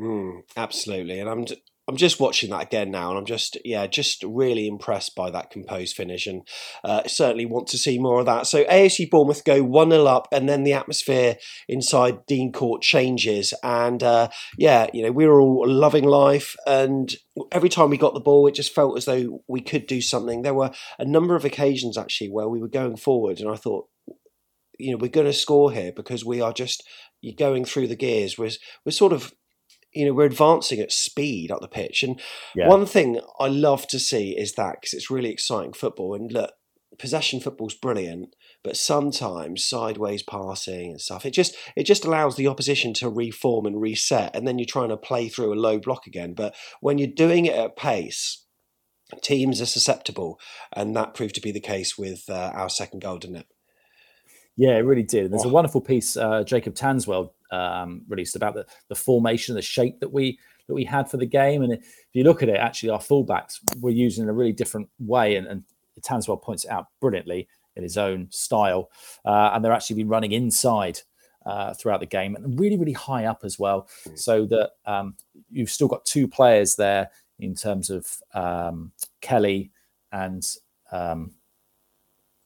Mm, 0.00 0.42
absolutely, 0.56 1.20
and 1.20 1.28
I'm 1.28 1.44
I'm 1.86 1.96
just 1.96 2.18
watching 2.18 2.50
that 2.50 2.62
again 2.62 2.90
now, 2.90 3.10
and 3.10 3.18
I'm 3.18 3.26
just 3.26 3.58
yeah, 3.62 3.86
just 3.86 4.22
really 4.22 4.66
impressed 4.66 5.14
by 5.14 5.30
that 5.30 5.50
composed 5.50 5.94
finish, 5.94 6.26
and 6.26 6.46
uh, 6.82 7.02
certainly 7.06 7.44
want 7.44 7.66
to 7.68 7.78
see 7.78 7.98
more 7.98 8.20
of 8.20 8.26
that. 8.26 8.46
So 8.46 8.64
AFC 8.64 9.10
Bournemouth 9.10 9.44
go 9.44 9.62
one 9.62 9.90
0 9.90 10.06
up, 10.06 10.28
and 10.32 10.48
then 10.48 10.64
the 10.64 10.72
atmosphere 10.72 11.36
inside 11.68 12.24
Dean 12.26 12.52
Court 12.52 12.80
changes, 12.80 13.52
and 13.62 14.02
uh, 14.02 14.28
yeah, 14.56 14.86
you 14.94 15.02
know 15.02 15.12
we 15.12 15.26
were 15.26 15.40
all 15.40 15.68
loving 15.68 16.04
life, 16.04 16.56
and 16.66 17.14
every 17.52 17.68
time 17.68 17.90
we 17.90 17.98
got 17.98 18.14
the 18.14 18.20
ball, 18.20 18.46
it 18.46 18.54
just 18.54 18.74
felt 18.74 18.96
as 18.96 19.04
though 19.04 19.42
we 19.46 19.60
could 19.60 19.86
do 19.86 20.00
something. 20.00 20.40
There 20.40 20.54
were 20.54 20.70
a 20.98 21.04
number 21.04 21.36
of 21.36 21.44
occasions 21.44 21.98
actually 21.98 22.30
where 22.30 22.48
we 22.48 22.60
were 22.60 22.68
going 22.68 22.96
forward, 22.96 23.40
and 23.40 23.50
I 23.50 23.56
thought, 23.56 23.88
you 24.78 24.90
know, 24.90 24.96
we're 24.98 25.08
going 25.08 25.26
to 25.26 25.34
score 25.34 25.70
here 25.70 25.92
because 25.94 26.24
we 26.24 26.40
are 26.40 26.52
just 26.52 26.82
going 27.36 27.66
through 27.66 27.88
the 27.88 27.96
gears. 27.96 28.38
We're 28.38 28.52
we're 28.86 28.92
sort 28.92 29.12
of 29.12 29.34
you 29.94 30.04
know 30.04 30.12
we're 30.12 30.24
advancing 30.24 30.80
at 30.80 30.92
speed 30.92 31.50
up 31.50 31.60
the 31.60 31.68
pitch 31.68 32.02
and 32.02 32.20
yeah. 32.54 32.68
one 32.68 32.86
thing 32.86 33.20
i 33.38 33.46
love 33.46 33.86
to 33.86 33.98
see 33.98 34.36
is 34.36 34.54
that 34.54 34.76
because 34.80 34.92
it's 34.92 35.10
really 35.10 35.30
exciting 35.30 35.72
football 35.72 36.14
and 36.14 36.32
look 36.32 36.52
possession 36.98 37.40
football's 37.40 37.74
brilliant 37.74 38.34
but 38.62 38.76
sometimes 38.76 39.64
sideways 39.64 40.22
passing 40.22 40.90
and 40.90 41.00
stuff 41.00 41.26
it 41.26 41.32
just 41.32 41.56
it 41.76 41.84
just 41.84 42.04
allows 42.04 42.36
the 42.36 42.46
opposition 42.46 42.92
to 42.92 43.08
reform 43.08 43.66
and 43.66 43.80
reset 43.80 44.34
and 44.34 44.46
then 44.46 44.58
you're 44.58 44.66
trying 44.66 44.88
to 44.88 44.96
play 44.96 45.28
through 45.28 45.52
a 45.52 45.56
low 45.56 45.78
block 45.78 46.06
again 46.06 46.34
but 46.34 46.54
when 46.80 46.98
you're 46.98 47.08
doing 47.08 47.46
it 47.46 47.56
at 47.56 47.76
pace 47.76 48.44
teams 49.22 49.60
are 49.60 49.66
susceptible 49.66 50.38
and 50.72 50.94
that 50.94 51.14
proved 51.14 51.34
to 51.34 51.40
be 51.40 51.52
the 51.52 51.60
case 51.60 51.98
with 51.98 52.24
uh, 52.28 52.52
our 52.54 52.68
second 52.68 53.00
goal 53.00 53.18
didn't 53.18 53.36
it 53.36 53.46
yeah, 54.56 54.76
it 54.76 54.84
really 54.84 55.02
did. 55.02 55.24
And 55.24 55.32
There's 55.32 55.44
oh. 55.44 55.48
a 55.48 55.52
wonderful 55.52 55.80
piece 55.80 56.16
uh, 56.16 56.44
Jacob 56.44 56.74
Tanswell 56.74 57.30
um, 57.54 58.02
released 58.08 58.36
about 58.36 58.54
the, 58.54 58.66
the 58.88 58.94
formation, 58.94 59.54
the 59.54 59.62
shape 59.62 60.00
that 60.00 60.12
we 60.12 60.38
that 60.66 60.74
we 60.74 60.84
had 60.84 61.10
for 61.10 61.18
the 61.18 61.26
game. 61.26 61.62
And 61.62 61.72
if 61.72 62.10
you 62.12 62.24
look 62.24 62.42
at 62.42 62.48
it, 62.48 62.56
actually, 62.56 62.90
our 62.90 62.98
fullbacks 62.98 63.58
were 63.80 63.90
used 63.90 64.18
in 64.18 64.28
a 64.28 64.32
really 64.32 64.52
different 64.52 64.88
way. 64.98 65.36
And, 65.36 65.46
and 65.46 65.62
Tanswell 66.00 66.42
points 66.42 66.64
it 66.64 66.70
out 66.70 66.86
brilliantly 67.00 67.48
in 67.76 67.82
his 67.82 67.98
own 67.98 68.28
style. 68.30 68.90
Uh, 69.24 69.50
and 69.52 69.62
they're 69.62 69.72
actually 69.72 69.96
been 69.96 70.08
running 70.08 70.32
inside 70.32 71.00
uh, 71.44 71.74
throughout 71.74 72.00
the 72.00 72.06
game 72.06 72.34
and 72.34 72.58
really, 72.58 72.78
really 72.78 72.92
high 72.92 73.26
up 73.26 73.40
as 73.44 73.58
well. 73.58 73.88
Mm. 74.08 74.18
So 74.18 74.46
that 74.46 74.70
um, 74.86 75.16
you've 75.50 75.70
still 75.70 75.88
got 75.88 76.04
two 76.06 76.26
players 76.26 76.76
there 76.76 77.10
in 77.38 77.54
terms 77.54 77.90
of 77.90 78.06
um, 78.32 78.92
Kelly 79.20 79.70
and 80.12 80.42
um, 80.92 81.32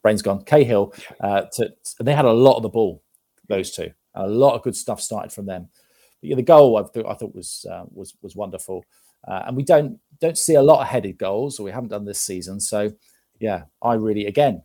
brain's 0.02 0.22
gone. 0.22 0.42
Cahill, 0.42 0.92
uh, 1.20 1.42
to, 1.52 1.72
they 2.00 2.14
had 2.14 2.24
a 2.24 2.32
lot 2.32 2.56
of 2.56 2.62
the 2.62 2.68
ball, 2.68 3.02
those 3.46 3.70
two. 3.70 3.92
A 4.18 4.26
lot 4.26 4.54
of 4.54 4.62
good 4.62 4.76
stuff 4.76 5.00
started 5.00 5.32
from 5.32 5.46
them. 5.46 5.68
But 6.20 6.30
yeah, 6.30 6.36
the 6.36 6.42
goal 6.42 6.76
I 6.76 6.82
thought, 6.82 7.06
I 7.06 7.14
thought 7.14 7.34
was 7.34 7.66
uh, 7.70 7.84
was 7.90 8.14
was 8.22 8.36
wonderful, 8.36 8.84
uh, 9.26 9.42
and 9.46 9.56
we 9.56 9.62
don't 9.62 9.98
don't 10.20 10.38
see 10.38 10.54
a 10.54 10.62
lot 10.62 10.80
of 10.80 10.88
headed 10.88 11.18
goals, 11.18 11.58
or 11.58 11.64
we 11.64 11.70
haven't 11.70 11.90
done 11.90 12.04
this 12.04 12.20
season. 12.20 12.60
So, 12.60 12.92
yeah, 13.38 13.64
I 13.82 13.94
really 13.94 14.26
again, 14.26 14.62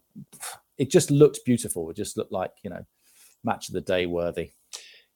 it 0.78 0.89
just 0.89 1.12
looked 1.12 1.46
beautiful. 1.46 1.89
It 1.89 1.96
just 1.96 2.18
looked 2.18 2.32
like 2.32 2.52
you 2.63 2.70
know, 2.70 2.86
match 3.44 3.70
of 3.70 3.74
the 3.74 3.82
day 3.82 4.06
worthy. 4.06 4.52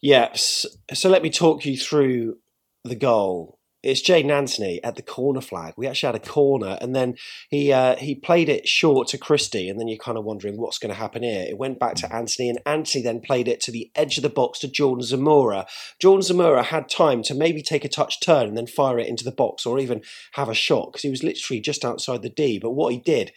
Yes. 0.01 0.65
So 0.93 1.09
let 1.09 1.23
me 1.23 1.29
talk 1.29 1.65
you 1.65 1.75
through 1.75 2.37
the 2.83 2.95
goal 2.95 3.56
it's 3.83 4.01
Jaidon 4.01 4.31
Anthony 4.31 4.83
at 4.83 4.95
the 4.95 5.01
corner 5.01 5.41
flag. 5.41 5.73
We 5.77 5.87
actually 5.87 6.13
had 6.13 6.15
a 6.15 6.29
corner, 6.29 6.77
and 6.81 6.95
then 6.95 7.15
he 7.49 7.71
uh, 7.71 7.95
he 7.95 8.15
played 8.15 8.49
it 8.49 8.67
short 8.67 9.07
to 9.09 9.17
Christie, 9.17 9.69
and 9.69 9.79
then 9.79 9.87
you're 9.87 9.97
kind 9.97 10.17
of 10.17 10.25
wondering 10.25 10.57
what's 10.57 10.79
going 10.79 10.93
to 10.93 10.99
happen 10.99 11.23
here. 11.23 11.45
It 11.47 11.57
went 11.57 11.79
back 11.79 11.95
to 11.95 12.13
Anthony, 12.13 12.49
and 12.49 12.59
Anthony 12.65 13.03
then 13.03 13.21
played 13.21 13.47
it 13.47 13.61
to 13.61 13.71
the 13.71 13.91
edge 13.95 14.17
of 14.17 14.23
the 14.23 14.29
box 14.29 14.59
to 14.59 14.67
Jordan 14.67 15.05
Zemura. 15.05 15.67
Jordan 15.99 16.25
Zemura 16.25 16.63
had 16.63 16.89
time 16.89 17.21
to 17.23 17.35
maybe 17.35 17.61
take 17.61 17.85
a 17.85 17.89
touch 17.89 18.19
turn 18.19 18.47
and 18.47 18.57
then 18.57 18.67
fire 18.67 18.99
it 18.99 19.07
into 19.07 19.23
the 19.23 19.31
box, 19.31 19.65
or 19.65 19.79
even 19.79 20.01
have 20.33 20.49
a 20.49 20.55
shot 20.55 20.91
because 20.91 21.03
he 21.03 21.09
was 21.09 21.23
literally 21.23 21.59
just 21.59 21.85
outside 21.85 22.23
the 22.23 22.29
D. 22.29 22.59
But 22.59 22.71
what 22.71 22.93
he 22.93 22.99
did 22.99 23.31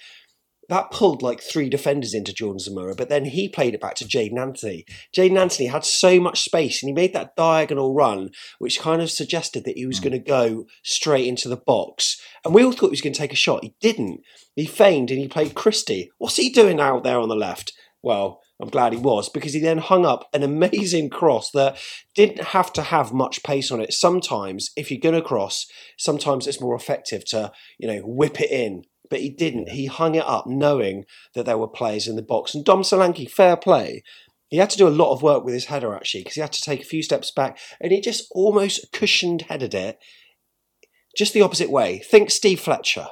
that 0.70 0.92
pulled 0.92 1.20
like 1.20 1.42
three 1.42 1.68
defenders 1.68 2.14
into 2.14 2.32
Jordan 2.32 2.60
Zemura, 2.60 2.96
but 2.96 3.08
then 3.08 3.24
he 3.24 3.48
played 3.48 3.74
it 3.74 3.80
back 3.80 3.96
to 3.96 4.04
Jaidon 4.04 4.38
Anthony. 4.38 4.86
Jaidon 5.14 5.36
Anthony 5.36 5.66
had 5.66 5.84
so 5.84 6.20
much 6.20 6.42
space 6.42 6.80
and 6.80 6.88
he 6.88 6.94
made 6.94 7.12
that 7.12 7.34
diagonal 7.34 7.92
run, 7.92 8.30
which 8.60 8.80
kind 8.80 9.02
of 9.02 9.10
suggested 9.10 9.64
that 9.64 9.76
he 9.76 9.84
was 9.84 9.98
mm. 9.98 10.04
going 10.04 10.12
to 10.12 10.18
go 10.20 10.66
straight 10.84 11.26
into 11.26 11.48
the 11.48 11.56
box. 11.56 12.20
And 12.44 12.54
we 12.54 12.62
all 12.62 12.70
thought 12.70 12.86
he 12.86 12.90
was 12.90 13.00
going 13.00 13.12
to 13.12 13.18
take 13.18 13.32
a 13.32 13.36
shot. 13.36 13.64
He 13.64 13.74
didn't. 13.80 14.20
He 14.54 14.64
feigned 14.64 15.10
and 15.10 15.18
he 15.18 15.26
played 15.26 15.56
Christie. 15.56 16.12
What's 16.18 16.36
he 16.36 16.50
doing 16.50 16.78
out 16.78 17.02
there 17.02 17.18
on 17.18 17.28
the 17.28 17.34
left? 17.34 17.72
Well, 18.00 18.40
I'm 18.62 18.68
glad 18.68 18.92
he 18.92 18.98
was 18.98 19.28
because 19.28 19.54
he 19.54 19.60
then 19.60 19.78
hung 19.78 20.06
up 20.06 20.28
an 20.32 20.44
amazing 20.44 21.10
cross 21.10 21.50
that 21.50 21.78
didn't 22.14 22.42
have 22.48 22.72
to 22.74 22.82
have 22.82 23.12
much 23.12 23.42
pace 23.42 23.72
on 23.72 23.80
it. 23.80 23.92
Sometimes, 23.92 24.70
if 24.76 24.90
you're 24.90 25.00
going 25.00 25.14
to 25.14 25.22
cross, 25.22 25.66
sometimes 25.98 26.46
it's 26.46 26.60
more 26.60 26.76
effective 26.76 27.24
to, 27.26 27.52
you 27.78 27.88
know, 27.88 28.02
whip 28.04 28.40
it 28.40 28.50
in 28.50 28.84
but 29.10 29.20
he 29.20 29.28
didn't. 29.28 29.70
He 29.70 29.86
hung 29.86 30.14
it 30.14 30.24
up 30.24 30.46
knowing 30.46 31.04
that 31.34 31.44
there 31.44 31.58
were 31.58 31.68
players 31.68 32.06
in 32.06 32.16
the 32.16 32.22
box. 32.22 32.54
And 32.54 32.64
Dom 32.64 32.82
Solanke, 32.82 33.30
fair 33.30 33.56
play. 33.56 34.02
He 34.48 34.56
had 34.56 34.70
to 34.70 34.78
do 34.78 34.88
a 34.88 34.90
lot 34.90 35.12
of 35.12 35.22
work 35.22 35.44
with 35.44 35.54
his 35.54 35.66
header 35.66 35.94
actually 35.94 36.22
because 36.22 36.34
he 36.34 36.40
had 36.40 36.52
to 36.52 36.62
take 36.62 36.80
a 36.80 36.84
few 36.84 37.02
steps 37.02 37.30
back 37.30 37.58
and 37.80 37.92
he 37.92 38.00
just 38.00 38.26
almost 38.32 38.90
cushioned 38.92 39.42
headed 39.42 39.74
it 39.74 39.98
just 41.16 41.34
the 41.34 41.42
opposite 41.42 41.70
way. 41.70 41.98
Think 41.98 42.30
Steve 42.30 42.60
Fletcher. 42.60 43.08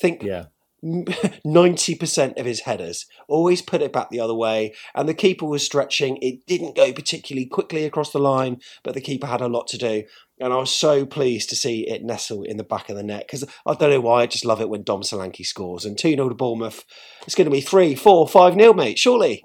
Think 0.00 0.22
yeah. 0.22 0.46
90% 0.84 2.38
of 2.38 2.46
his 2.46 2.60
headers 2.60 3.06
always 3.28 3.62
put 3.62 3.80
it 3.82 3.92
back 3.92 4.10
the 4.10 4.20
other 4.20 4.34
way 4.34 4.74
and 4.94 5.08
the 5.08 5.14
keeper 5.14 5.46
was 5.46 5.64
stretching. 5.64 6.18
It 6.20 6.46
didn't 6.46 6.76
go 6.76 6.92
particularly 6.92 7.46
quickly 7.46 7.84
across 7.84 8.12
the 8.12 8.18
line 8.18 8.60
but 8.82 8.94
the 8.94 9.00
keeper 9.00 9.26
had 9.26 9.40
a 9.40 9.48
lot 9.48 9.66
to 9.68 9.78
do 9.78 10.04
and 10.38 10.52
I 10.52 10.56
was 10.56 10.70
so 10.70 11.06
pleased 11.06 11.48
to 11.48 11.56
see 11.56 11.88
it 11.88 12.04
nestle 12.04 12.42
in 12.42 12.58
the 12.58 12.62
back 12.62 12.90
of 12.90 12.96
the 12.96 13.02
net 13.02 13.26
because 13.26 13.44
I 13.64 13.74
don't 13.74 13.90
know 13.90 14.00
why 14.00 14.22
I 14.22 14.26
just 14.26 14.44
love 14.44 14.60
it 14.60 14.68
when 14.68 14.82
Dom 14.82 15.00
Solanke 15.00 15.46
scores 15.46 15.86
and 15.86 15.96
2-0 15.96 16.28
to 16.28 16.34
Bournemouth 16.34 16.84
it's 17.22 17.34
going 17.34 17.46
to 17.46 17.50
be 17.50 17.62
3 17.62 17.94
4 17.94 18.28
5 18.28 18.56
nil 18.56 18.74
mate 18.74 18.98
surely. 18.98 19.44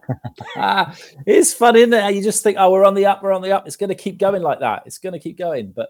It's 1.25 1.53
fun 1.53 1.77
isn't 1.77 1.93
it? 1.93 2.15
You 2.15 2.21
just 2.21 2.43
think 2.43 2.57
oh 2.59 2.71
we're 2.71 2.85
on 2.85 2.95
the 2.95 3.05
up 3.05 3.23
we're 3.23 3.33
on 3.33 3.41
the 3.41 3.53
up. 3.53 3.67
It's 3.67 3.77
going 3.77 3.89
to 3.89 3.95
keep 3.95 4.17
going 4.17 4.41
like 4.41 4.59
that. 4.59 4.83
It's 4.85 4.97
going 4.97 5.13
to 5.13 5.19
keep 5.19 5.37
going 5.37 5.71
but 5.73 5.89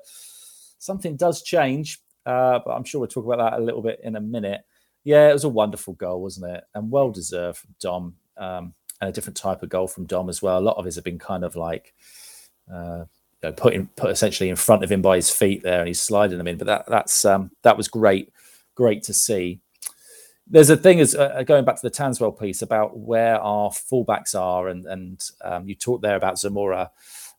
something 0.78 1.18
does 1.18 1.42
change 1.42 2.00
uh, 2.26 2.60
but 2.64 2.72
I'm 2.72 2.84
sure 2.84 3.02
we'll 3.02 3.08
talk 3.08 3.26
about 3.26 3.40
that 3.40 3.60
a 3.60 3.64
little 3.64 3.82
bit 3.82 4.00
in 4.04 4.16
a 4.16 4.22
minute 4.22 4.62
yeah, 5.04 5.30
it 5.30 5.34
was 5.34 5.44
a 5.44 5.50
wonderful 5.50 5.94
goal, 5.94 6.22
wasn't 6.22 6.52
it? 6.52 6.64
And 6.76 6.92
well 6.92 7.12
deserved 7.12 7.60
from 7.60 7.76
Dom, 7.80 8.16
um, 8.38 8.74
and 9.00 9.10
a 9.10 9.14
different 9.14 9.38
type 9.38 9.64
of 9.64 9.70
goal 9.70 9.88
from 9.88 10.06
Dom 10.06 10.30
as 10.30 10.42
well. 10.42 10.60
A 10.60 10.62
lot 10.62 10.78
of 10.78 10.86
his 10.86 10.96
have 10.96 11.04
been 11.04 11.20
kind 11.20 11.44
of 11.44 11.56
like 11.56 11.94
uh, 12.72 13.06
you 13.42 13.50
know, 13.50 13.52
put 13.54 13.96
put 13.96 14.12
essentially 14.12 14.50
in 14.50 14.56
front 14.56 14.84
of 14.84 14.92
him 14.92 15.02
by 15.02 15.16
his 15.16 15.32
feet 15.32 15.64
there, 15.64 15.80
and 15.80 15.88
he's 15.88 16.02
sliding 16.02 16.38
them 16.38 16.48
in. 16.48 16.58
But 16.58 16.68
that 16.68 16.86
that's 16.88 17.26
um, 17.26 17.52
that 17.64 17.78
was 17.78 17.88
great, 17.88 18.32
great 18.76 19.04
to 19.04 19.14
see. 19.14 19.60
There's 20.48 20.70
a 20.70 20.78
thing 20.78 21.00
is 21.00 21.16
uh, 21.16 21.44
going 21.44 21.66
back 21.66 21.76
to 21.78 21.82
the 21.82 21.92
Tanswell 21.92 22.38
piece 22.38 22.62
about 22.62 22.98
where 22.98 23.40
our 23.40 23.70
fullbacks 23.70 24.40
are, 24.40 24.68
and 24.68 24.86
and 24.86 25.22
um, 25.44 25.68
you 25.68 25.76
talked 25.76 26.04
there 26.04 26.16
about 26.16 26.36
Zemura, 26.36 26.90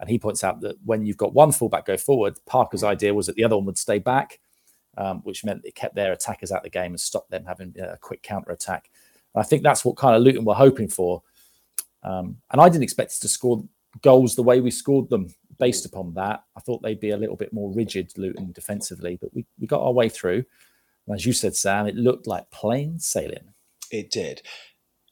and 0.00 0.10
he 0.10 0.18
points 0.18 0.42
out 0.42 0.60
that 0.62 0.76
when 0.84 1.06
you've 1.06 1.16
got 1.16 1.34
one 1.34 1.52
fullback 1.52 1.86
go 1.86 1.96
forward, 1.96 2.38
Parker's 2.46 2.82
idea 2.82 3.14
was 3.14 3.26
that 3.26 3.36
the 3.36 3.44
other 3.44 3.56
one 3.56 3.66
would 3.66 3.78
stay 3.78 4.00
back 4.00 4.40
um, 4.96 5.20
which 5.24 5.44
meant 5.44 5.62
it 5.64 5.74
kept 5.74 5.94
their 5.94 6.12
attackers 6.12 6.52
out 6.52 6.58
of 6.58 6.64
the 6.64 6.70
game 6.70 6.92
and 6.92 7.00
stopped 7.00 7.30
them 7.30 7.44
having 7.44 7.74
a 7.80 7.96
quick 7.98 8.22
counter 8.22 8.52
attack. 8.52 8.90
I 9.34 9.42
think 9.42 9.62
that's 9.62 9.84
what 9.84 9.96
kind 9.96 10.14
of 10.14 10.22
Luton 10.22 10.44
were 10.44 10.54
hoping 10.54 10.88
for. 10.88 11.22
Um, 12.02 12.38
and 12.50 12.60
I 12.60 12.68
didn't 12.68 12.82
expect 12.82 13.10
us 13.12 13.18
to 13.20 13.28
score 13.28 13.64
goals 14.02 14.34
the 14.34 14.42
way 14.42 14.60
we 14.60 14.70
scored 14.70 15.08
them 15.08 15.28
based 15.58 15.86
upon 15.86 16.14
that. 16.14 16.42
I 16.56 16.60
thought 16.60 16.82
they'd 16.82 17.00
be 17.00 17.10
a 17.10 17.16
little 17.16 17.36
bit 17.36 17.52
more 17.52 17.72
rigid, 17.72 18.12
Luton, 18.16 18.52
defensively, 18.52 19.18
but 19.20 19.32
we, 19.34 19.46
we 19.58 19.66
got 19.66 19.82
our 19.82 19.92
way 19.92 20.08
through. 20.08 20.44
And 21.06 21.16
as 21.16 21.26
you 21.26 21.32
said, 21.32 21.56
Sam, 21.56 21.86
it 21.86 21.96
looked 21.96 22.26
like 22.26 22.50
plain 22.50 22.98
sailing. 22.98 23.54
It 23.90 24.10
did. 24.10 24.42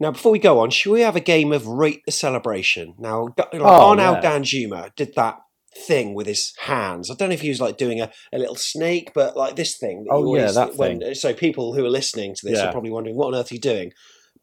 Now, 0.01 0.13
before 0.13 0.33
we 0.33 0.39
go 0.39 0.61
on, 0.61 0.71
should 0.71 0.93
we 0.93 1.03
have 1.03 1.17
a 1.17 1.21
game 1.21 1.53
of 1.53 1.67
rate 1.67 2.03
the 2.07 2.13
celebration? 2.13 2.95
Now, 2.99 3.35
like 3.37 3.49
oh, 3.55 3.91
Arnaud 3.91 4.13
yeah. 4.15 4.23
Danjuma 4.23 4.95
did 4.97 5.15
that 5.17 5.41
thing 5.81 6.15
with 6.15 6.27
his 6.27 6.53
hands. 6.59 7.11
I 7.11 7.15
don't 7.15 7.29
know 7.29 7.35
if 7.35 7.41
he 7.41 7.49
was 7.49 7.61
like 7.61 7.77
doing 7.77 8.01
a, 8.01 8.11
a 8.33 8.39
little 8.39 8.57
snake, 8.57 9.13
but 9.15 9.37
like 9.37 9.57
this 9.57 9.77
thing. 9.77 10.05
That 10.05 10.15
oh 10.15 10.25
always, 10.25 10.43
yeah, 10.43 10.53
that 10.53 10.77
when, 10.77 11.01
thing. 11.01 11.15
So 11.15 11.33
people 11.35 11.75
who 11.75 11.85
are 11.85 11.91
listening 11.91 12.35
to 12.35 12.47
this 12.47 12.59
yeah. 12.59 12.69
are 12.69 12.73
probably 12.73 12.91
wondering 12.91 13.17
what 13.17 13.29
on 13.29 13.35
earth 13.35 13.51
are 13.51 13.55
you 13.55 13.61
doing. 13.61 13.93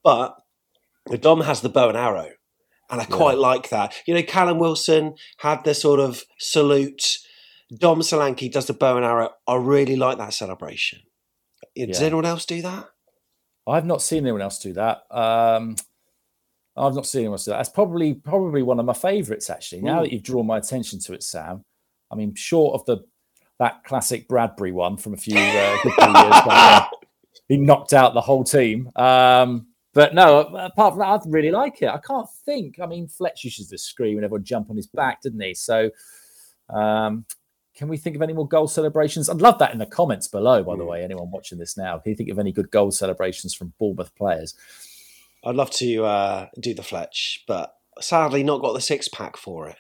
But 0.04 0.36
the 1.08 1.18
Dom 1.18 1.42
has 1.42 1.62
the 1.62 1.70
bow 1.70 1.90
and 1.90 1.98
arrow, 1.98 2.30
and 2.90 3.02
I 3.02 3.06
yeah. 3.10 3.16
quite 3.16 3.38
like 3.38 3.70
that. 3.70 3.94
You 4.06 4.14
know, 4.14 4.24
Callum 4.24 4.60
Wilson 4.60 5.16
had 5.40 5.64
the 5.64 5.74
sort 5.74 6.00
of 6.00 6.24
salute. 6.40 7.18
Dom 7.78 8.00
Solanke 8.00 8.52
does 8.52 8.68
the 8.68 8.74
bow 8.74 8.98
and 8.98 9.06
arrow. 9.06 9.32
I 9.48 9.56
really 9.56 9.96
like 9.96 10.18
that 10.18 10.34
celebration. 10.34 11.00
Does 11.76 12.02
anyone 12.02 12.26
else 12.26 12.46
do 12.46 12.62
that? 12.62 12.90
I've 13.68 13.86
not 13.86 14.02
seen 14.02 14.24
anyone 14.24 14.42
else 14.42 14.60
do 14.60 14.74
that. 14.74 15.02
Um, 15.12 15.76
I've 16.78 16.96
not 16.96 17.08
seen 17.08 17.22
anyone 17.22 17.40
do 17.40 17.52
that. 17.52 17.58
That's 17.58 17.70
probably 17.70 18.14
probably 18.14 18.64
one 18.64 18.80
of 18.80 18.86
my 18.86 18.94
favourites 18.94 19.50
actually. 19.50 19.82
Now 19.82 20.02
that 20.02 20.12
you've 20.12 20.24
drawn 20.24 20.46
my 20.46 20.58
attention 20.58 21.00
to 21.00 21.14
it, 21.14 21.24
Sam. 21.24 21.64
I 22.12 22.16
mean, 22.16 22.36
short 22.36 22.76
of 22.76 22.86
the 22.86 23.06
that 23.60 23.84
classic 23.84 24.28
Bradbury 24.28 24.72
one 24.72 24.98
from 24.98 25.14
a 25.14 25.18
few, 25.18 25.38
uh, 25.38 25.78
few 25.82 25.92
years 25.92 26.46
back, 26.46 26.92
he 27.48 27.58
knocked 27.58 27.94
out 27.94 28.14
the 28.14 28.22
whole 28.22 28.44
team. 28.44 28.92
Um, 28.96 29.68
but 29.94 30.14
no, 30.14 30.42
apart 30.42 30.94
from 30.94 31.00
that, 31.00 31.08
I 31.08 31.20
really 31.26 31.50
like 31.50 31.82
it. 31.82 31.90
I 31.90 31.98
can't 31.98 32.30
think. 32.46 32.80
I 32.80 32.86
mean, 32.86 33.08
Fletch 33.08 33.44
used 33.44 33.68
to 33.68 33.78
scream 33.78 34.18
and 34.18 34.26
everyone 34.26 34.44
jump 34.44 34.70
on 34.70 34.76
his 34.76 34.86
back, 34.86 35.22
didn't 35.24 35.42
he? 35.42 35.56
So, 35.56 35.90
um, 36.70 37.26
can 37.76 37.88
we 37.88 37.98
think 37.98 38.16
of 38.16 38.22
any 38.22 38.34
more 38.34 38.48
goal 38.48 38.68
celebrations? 38.68 39.28
I'd 39.30 39.38
love 39.38 39.58
that 39.60 39.72
in 39.72 39.80
the 39.80 39.86
comments 39.88 40.28
below. 40.28 40.64
By 40.64 40.76
the 40.76 40.86
way, 40.86 41.04
anyone 41.04 41.32
watching 41.32 41.58
this 41.58 41.78
now, 41.78 41.98
can 41.98 42.12
you 42.12 42.16
think 42.16 42.30
of 42.30 42.38
any 42.38 42.52
good 42.52 42.70
goal 42.70 42.92
celebrations 42.92 43.56
from 43.56 43.74
Bournemouth 43.80 44.14
players? 44.16 44.54
I'd 45.48 45.56
love 45.56 45.72
to 45.72 46.04
uh, 46.04 46.48
do 46.60 46.74
the 46.74 46.84
Fletch, 46.84 47.44
but 47.48 47.72
sadly 48.02 48.44
not 48.44 48.62
got 48.62 48.74
the 48.74 48.82
six 48.82 49.08
pack 49.08 49.38
for 49.38 49.70
it. 49.70 49.78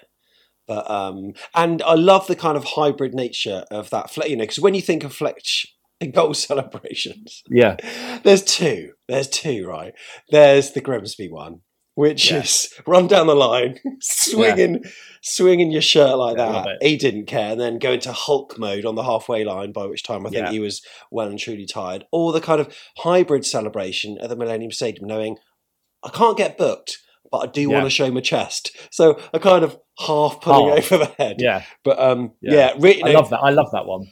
But 0.65 0.89
um, 0.89 1.33
and 1.55 1.81
I 1.81 1.95
love 1.95 2.27
the 2.27 2.35
kind 2.35 2.57
of 2.57 2.63
hybrid 2.63 3.13
nature 3.13 3.63
of 3.71 3.89
that. 3.89 4.11
Fletch, 4.11 4.29
You 4.29 4.37
know, 4.37 4.43
because 4.43 4.59
when 4.59 4.75
you 4.75 4.81
think 4.81 5.03
of 5.03 5.13
Fletch 5.13 5.65
goal 6.13 6.33
celebrations, 6.33 7.43
yeah, 7.49 7.77
there's 8.23 8.43
two. 8.43 8.91
There's 9.07 9.29
two, 9.29 9.65
right? 9.67 9.93
There's 10.29 10.71
the 10.71 10.81
Grimsby 10.81 11.29
one, 11.29 11.61
which 11.95 12.31
yeah. 12.31 12.39
is 12.39 12.73
run 12.85 13.07
down 13.07 13.27
the 13.27 13.35
line, 13.35 13.79
swinging, 14.01 14.81
yeah. 14.83 14.89
swinging 15.21 15.71
your 15.71 15.81
shirt 15.81 16.17
like 16.17 16.37
yeah, 16.37 16.51
that. 16.51 16.77
He 16.81 16.97
didn't 16.97 17.27
care, 17.27 17.51
and 17.51 17.61
then 17.61 17.79
go 17.79 17.93
into 17.93 18.11
Hulk 18.11 18.59
mode 18.59 18.85
on 18.85 18.95
the 18.95 19.03
halfway 19.03 19.45
line. 19.45 19.71
By 19.71 19.85
which 19.85 20.03
time 20.03 20.27
I 20.27 20.29
think 20.29 20.47
he 20.49 20.59
was 20.59 20.81
well 21.11 21.27
and 21.27 21.39
truly 21.39 21.65
tired. 21.65 22.05
Or 22.11 22.33
the 22.33 22.41
kind 22.41 22.59
of 22.59 22.75
hybrid 22.97 23.45
celebration 23.45 24.17
at 24.21 24.27
the 24.27 24.35
Millennium 24.35 24.71
Stadium, 24.71 25.07
knowing 25.07 25.37
I 26.03 26.09
can't 26.09 26.37
get 26.37 26.57
booked, 26.57 26.97
but 27.31 27.37
I 27.39 27.45
do 27.47 27.61
yeah. 27.61 27.67
want 27.67 27.85
to 27.85 27.89
show 27.89 28.11
my 28.11 28.21
chest. 28.21 28.75
So 28.91 29.19
I 29.33 29.39
kind 29.39 29.63
of 29.63 29.77
half 29.99 30.41
pulling 30.41 30.75
half. 30.75 30.91
over 30.91 31.05
the 31.05 31.11
head. 31.17 31.37
Yeah. 31.39 31.63
But 31.83 31.99
um, 31.99 32.33
yeah, 32.41 32.53
yeah 32.53 32.73
really, 32.79 33.03
I 33.03 33.11
love 33.13 33.29
that. 33.29 33.39
I 33.39 33.49
love 33.49 33.71
that 33.71 33.85
one. 33.85 34.07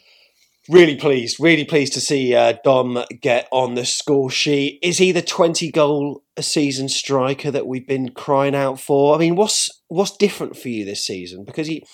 Really 0.67 0.95
pleased, 0.95 1.39
really 1.39 1.63
pleased 1.63 1.93
to 1.93 2.02
see 2.02 2.34
uh, 2.34 2.54
Dom 2.63 3.04
get 3.21 3.48
on 3.52 3.76
the 3.76 3.86
score 3.86 4.32
sheet. 4.32 4.80
Is 4.82 4.98
he 4.98 5.12
the 5.12 5.21
twenty 5.21 5.69
goal 5.69 6.24
a 6.38 6.41
season 6.41 6.89
striker 6.89 7.52
that 7.52 7.67
we've 7.67 7.88
been 7.88 8.10
crying 8.10 8.56
out 8.56 8.80
for? 8.80 9.13
I 9.13 9.19
mean, 9.19 9.36
what's 9.36 9.69
what's 9.89 10.17
different 10.17 10.58
for 10.58 10.69
you 10.69 10.84
this 10.84 11.06
season? 11.06 11.43
Because 11.45 11.67
he 11.67 11.86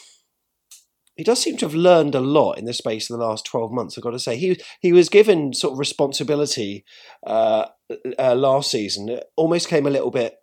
he 1.22 1.24
does 1.24 1.40
seem 1.40 1.56
to 1.56 1.68
have 1.68 1.76
learned 1.76 2.16
a 2.16 2.20
lot 2.20 2.54
in 2.54 2.66
the 2.66 2.74
space 2.74 3.08
of 3.08 3.20
the 3.20 3.24
last 3.24 3.46
12 3.46 3.72
months 3.72 3.96
i've 3.96 4.04
got 4.04 4.10
to 4.10 4.18
say. 4.18 4.38
He 4.38 4.60
he 4.80 4.92
was 4.92 5.08
given 5.08 5.54
sort 5.54 5.74
of 5.74 5.78
responsibility 5.78 6.84
uh, 7.28 7.68
uh, 8.18 8.34
last 8.34 8.72
season. 8.72 9.08
It 9.08 9.26
almost 9.36 9.68
came 9.68 9.86
a 9.86 9.92
little 9.92 10.10
bit 10.10 10.38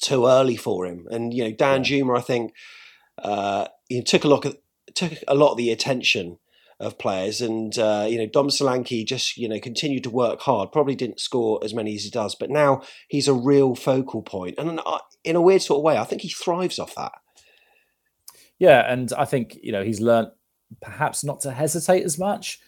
too 0.00 0.26
early 0.26 0.56
for 0.56 0.86
him. 0.86 1.06
And 1.10 1.34
you 1.34 1.44
know 1.44 1.52
dan. 1.52 1.84
Juma, 1.84 2.14
i 2.14 2.22
think 2.22 2.54
uh, 3.22 3.66
he 3.90 4.02
took 4.02 4.24
a 4.24 4.28
look 4.28 4.46
at 4.46 4.56
took 4.94 5.12
a 5.28 5.34
lot 5.34 5.50
of 5.50 5.58
the 5.58 5.70
attention 5.70 6.38
of 6.78 6.98
players. 6.98 7.42
And 7.42 7.78
uh, 7.78 8.06
you 8.08 8.16
know 8.16 8.26
Dom 8.26 8.48
Solanke 8.48 9.04
just 9.04 9.36
you 9.36 9.50
know 9.50 9.60
continued 9.60 10.04
to 10.04 10.10
work 10.10 10.40
hard. 10.40 10.72
Probably 10.72 10.94
didn't 10.94 11.20
score 11.20 11.60
as 11.62 11.74
many 11.74 11.94
as 11.94 12.04
he 12.04 12.10
does 12.10 12.34
but 12.34 12.48
now 12.48 12.80
he's 13.06 13.28
a 13.28 13.34
real 13.34 13.74
focal 13.74 14.22
point. 14.22 14.56
point. 14.56 14.66
And 14.70 14.80
uh, 14.86 15.00
in 15.24 15.36
a 15.36 15.42
weird 15.42 15.60
sort 15.60 15.80
of 15.80 15.84
way 15.84 15.98
I 15.98 16.04
think 16.04 16.22
he 16.22 16.30
thrives 16.30 16.78
off 16.78 16.94
that 16.94 17.12
yeah, 18.60 18.92
and 18.92 19.12
I 19.14 19.24
think 19.24 19.58
you 19.60 19.72
know 19.72 19.82
he's 19.82 20.00
learned 20.00 20.30
perhaps 20.80 21.24
not 21.24 21.40
to 21.40 21.50
hesitate 21.50 22.04
as 22.04 22.18
much. 22.18 22.60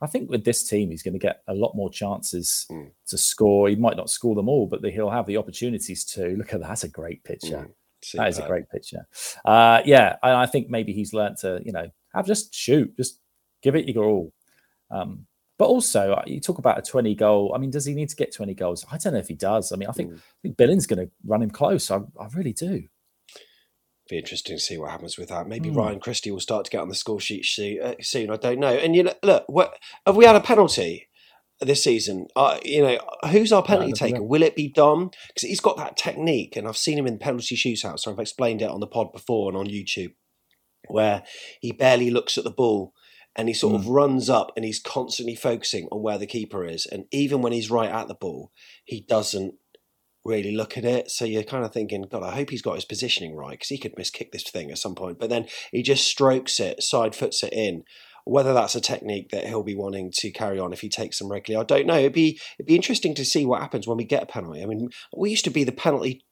I 0.00 0.06
think 0.06 0.30
with 0.30 0.44
this 0.44 0.66
team, 0.66 0.90
he's 0.90 1.02
going 1.02 1.12
to 1.12 1.18
get 1.18 1.42
a 1.46 1.52
lot 1.52 1.74
more 1.74 1.90
chances 1.90 2.66
mm. 2.70 2.90
to 3.08 3.18
score. 3.18 3.68
He 3.68 3.76
might 3.76 3.98
not 3.98 4.08
score 4.08 4.34
them 4.34 4.48
all, 4.48 4.66
but 4.66 4.82
he'll 4.82 5.10
have 5.10 5.26
the 5.26 5.36
opportunities 5.36 6.04
to. 6.06 6.28
Look 6.36 6.54
at 6.54 6.60
that. 6.60 6.68
That's 6.68 6.84
a 6.84 6.88
great 6.88 7.22
picture. 7.24 7.68
Mm. 7.68 8.14
That 8.14 8.28
is 8.28 8.38
a 8.38 8.46
great 8.46 8.70
picture. 8.70 9.06
Uh, 9.44 9.82
yeah, 9.84 10.16
I, 10.22 10.44
I, 10.44 10.46
think 10.46 10.70
maybe 10.70 10.94
he's 10.94 11.12
learned 11.12 11.36
to, 11.38 11.60
you 11.62 11.70
know, 11.70 11.86
have 12.14 12.26
just 12.26 12.54
shoot, 12.54 12.96
just 12.96 13.20
give 13.62 13.76
it 13.76 13.86
your 13.86 14.04
all. 14.04 14.32
Um, 14.90 15.26
but 15.58 15.66
also, 15.66 16.14
uh, 16.14 16.22
you 16.26 16.40
talk 16.40 16.56
about 16.56 16.78
a 16.78 16.82
20 16.82 17.14
goal. 17.14 17.52
I 17.54 17.58
mean, 17.58 17.70
does 17.70 17.84
he 17.84 17.92
need 17.92 18.08
to 18.08 18.16
get 18.16 18.34
20 18.34 18.54
goals? 18.54 18.86
I 18.90 18.96
don't 18.96 19.12
know 19.12 19.18
if 19.18 19.28
he 19.28 19.34
does. 19.34 19.70
I 19.70 19.76
mean, 19.76 19.90
I 19.90 19.92
think, 19.92 20.12
mm. 20.12 20.16
I 20.16 20.40
think 20.40 20.56
Billing's 20.56 20.86
going 20.86 21.06
to 21.06 21.12
run 21.26 21.42
him 21.42 21.50
close. 21.50 21.90
I, 21.90 21.98
I 22.18 22.28
really 22.34 22.54
do 22.54 22.84
be 24.10 24.18
interesting 24.18 24.56
to 24.56 24.62
see 24.62 24.76
what 24.76 24.90
happens 24.90 25.16
with 25.16 25.28
that. 25.28 25.46
Maybe 25.46 25.70
mm. 25.70 25.76
Ryan 25.76 26.00
Christie 26.00 26.30
will 26.30 26.40
start 26.40 26.64
to 26.64 26.70
get 26.70 26.80
on 26.80 26.88
the 26.88 26.94
score 26.94 27.20
sheet 27.20 27.46
uh, 27.82 27.94
soon. 28.00 28.30
I 28.30 28.36
don't 28.36 28.58
know. 28.58 28.72
And 28.72 28.94
you 28.94 29.04
know, 29.04 29.14
look, 29.22 29.44
what, 29.48 29.74
have 30.06 30.16
we 30.16 30.26
had 30.26 30.36
a 30.36 30.40
penalty 30.40 31.08
this 31.60 31.82
season? 31.84 32.26
Uh, 32.36 32.58
you 32.64 32.82
know, 32.82 32.98
who's 33.30 33.52
our 33.52 33.62
penalty 33.62 33.92
taker? 33.92 34.22
Will 34.22 34.42
it 34.42 34.56
be 34.56 34.68
Dom? 34.68 35.10
Because 35.28 35.48
he's 35.48 35.60
got 35.60 35.76
that 35.78 35.96
technique, 35.96 36.56
and 36.56 36.68
I've 36.68 36.76
seen 36.76 36.98
him 36.98 37.06
in 37.06 37.18
penalty 37.18 37.56
shootouts. 37.56 38.00
So 38.00 38.12
I've 38.12 38.18
explained 38.18 38.62
it 38.62 38.70
on 38.70 38.80
the 38.80 38.86
pod 38.86 39.12
before 39.12 39.48
and 39.48 39.56
on 39.56 39.66
YouTube, 39.66 40.14
where 40.88 41.22
he 41.60 41.72
barely 41.72 42.10
looks 42.10 42.36
at 42.36 42.44
the 42.44 42.50
ball. 42.50 42.92
And 43.36 43.46
he 43.46 43.54
sort 43.54 43.74
mm. 43.74 43.78
of 43.78 43.86
runs 43.86 44.28
up 44.28 44.50
and 44.56 44.64
he's 44.64 44.80
constantly 44.80 45.36
focusing 45.36 45.86
on 45.92 46.02
where 46.02 46.18
the 46.18 46.26
keeper 46.26 46.66
is. 46.66 46.84
And 46.84 47.04
even 47.12 47.42
when 47.42 47.52
he's 47.52 47.70
right 47.70 47.88
at 47.88 48.08
the 48.08 48.14
ball, 48.14 48.50
he 48.84 49.02
doesn't 49.08 49.54
really 50.24 50.54
look 50.54 50.76
at 50.76 50.84
it. 50.84 51.10
So 51.10 51.24
you're 51.24 51.42
kind 51.42 51.64
of 51.64 51.72
thinking, 51.72 52.04
God, 52.10 52.22
I 52.22 52.34
hope 52.34 52.50
he's 52.50 52.62
got 52.62 52.74
his 52.74 52.84
positioning 52.84 53.34
right 53.34 53.52
because 53.52 53.68
he 53.68 53.78
could 53.78 53.96
miss 53.96 54.10
kick 54.10 54.32
this 54.32 54.42
thing 54.42 54.70
at 54.70 54.78
some 54.78 54.94
point. 54.94 55.18
But 55.18 55.30
then 55.30 55.46
he 55.72 55.82
just 55.82 56.06
strokes 56.06 56.60
it, 56.60 56.82
side 56.82 57.14
foots 57.14 57.42
it 57.42 57.52
in. 57.52 57.84
Whether 58.26 58.52
that's 58.52 58.74
a 58.74 58.82
technique 58.82 59.30
that 59.30 59.46
he'll 59.46 59.62
be 59.62 59.74
wanting 59.74 60.12
to 60.16 60.30
carry 60.30 60.58
on 60.58 60.74
if 60.74 60.82
he 60.82 60.90
takes 60.90 61.18
them 61.18 61.30
regularly, 61.30 61.64
I 61.64 61.66
don't 61.66 61.86
know. 61.86 61.98
It'd 61.98 62.12
be 62.12 62.38
it'd 62.58 62.66
be 62.66 62.76
interesting 62.76 63.14
to 63.14 63.24
see 63.24 63.46
what 63.46 63.62
happens 63.62 63.88
when 63.88 63.96
we 63.96 64.04
get 64.04 64.22
a 64.22 64.26
penalty. 64.26 64.62
I 64.62 64.66
mean, 64.66 64.90
we 65.16 65.30
used 65.30 65.44
to 65.46 65.50
be 65.50 65.64
the 65.64 65.72
penalty 65.72 66.22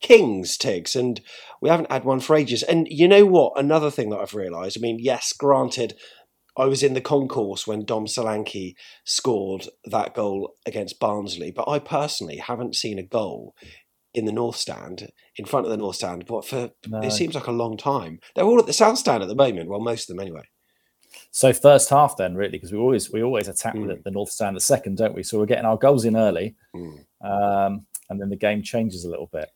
kings, 0.00 0.56
Tiggs, 0.56 0.96
and 0.96 1.20
we 1.60 1.68
haven't 1.68 1.92
had 1.92 2.04
one 2.04 2.20
for 2.20 2.36
ages. 2.36 2.62
And 2.62 2.86
you 2.90 3.08
know 3.08 3.24
what? 3.24 3.52
Another 3.56 3.90
thing 3.90 4.10
that 4.10 4.18
I've 4.18 4.34
realised. 4.34 4.76
I 4.78 4.80
mean, 4.80 4.98
yes, 5.00 5.32
granted, 5.32 5.94
I 6.58 6.64
was 6.66 6.82
in 6.82 6.94
the 6.94 7.00
concourse 7.00 7.66
when 7.66 7.84
Dom 7.84 8.06
Solanke 8.06 8.74
scored 9.04 9.68
that 9.84 10.14
goal 10.14 10.54
against 10.66 10.98
Barnsley, 11.00 11.50
but 11.50 11.68
I 11.68 11.78
personally 11.78 12.36
haven't 12.38 12.76
seen 12.76 12.98
a 12.98 13.02
goal 13.02 13.54
in 14.14 14.24
the 14.24 14.32
North 14.32 14.56
Stand, 14.56 15.10
in 15.36 15.44
front 15.44 15.66
of 15.66 15.70
the 15.70 15.76
North 15.76 15.96
Stand, 15.96 16.26
but 16.26 16.44
for 16.44 16.70
No. 16.88 17.00
it 17.00 17.12
seems 17.12 17.34
like 17.34 17.46
a 17.46 17.52
long 17.52 17.76
time. 17.76 18.18
They're 18.34 18.44
all 18.44 18.58
at 18.58 18.66
the 18.66 18.72
South 18.72 18.98
Stand 18.98 19.22
at 19.22 19.28
the 19.28 19.34
moment. 19.34 19.68
Well, 19.68 19.80
most 19.80 20.08
of 20.10 20.16
them 20.16 20.22
anyway. 20.26 20.42
So 21.30 21.52
first 21.52 21.88
half 21.90 22.16
then, 22.16 22.34
really, 22.34 22.52
because 22.52 22.72
we 22.72 22.78
always 22.78 23.10
we 23.12 23.22
always 23.22 23.48
attack 23.48 23.74
Mm. 23.74 23.88
the, 23.88 24.02
the 24.04 24.10
North 24.10 24.30
Stand 24.30 24.56
the 24.56 24.60
second, 24.60 24.96
don't 24.98 25.14
we? 25.14 25.22
So 25.22 25.38
we're 25.38 25.46
getting 25.46 25.64
our 25.66 25.76
goals 25.76 26.04
in 26.04 26.16
early, 26.16 26.56
Mm. 26.74 27.04
um, 27.22 27.86
and 28.10 28.20
then 28.20 28.30
the 28.30 28.36
game 28.36 28.62
changes 28.62 29.04
a 29.04 29.10
little 29.10 29.28
bit. 29.32 29.50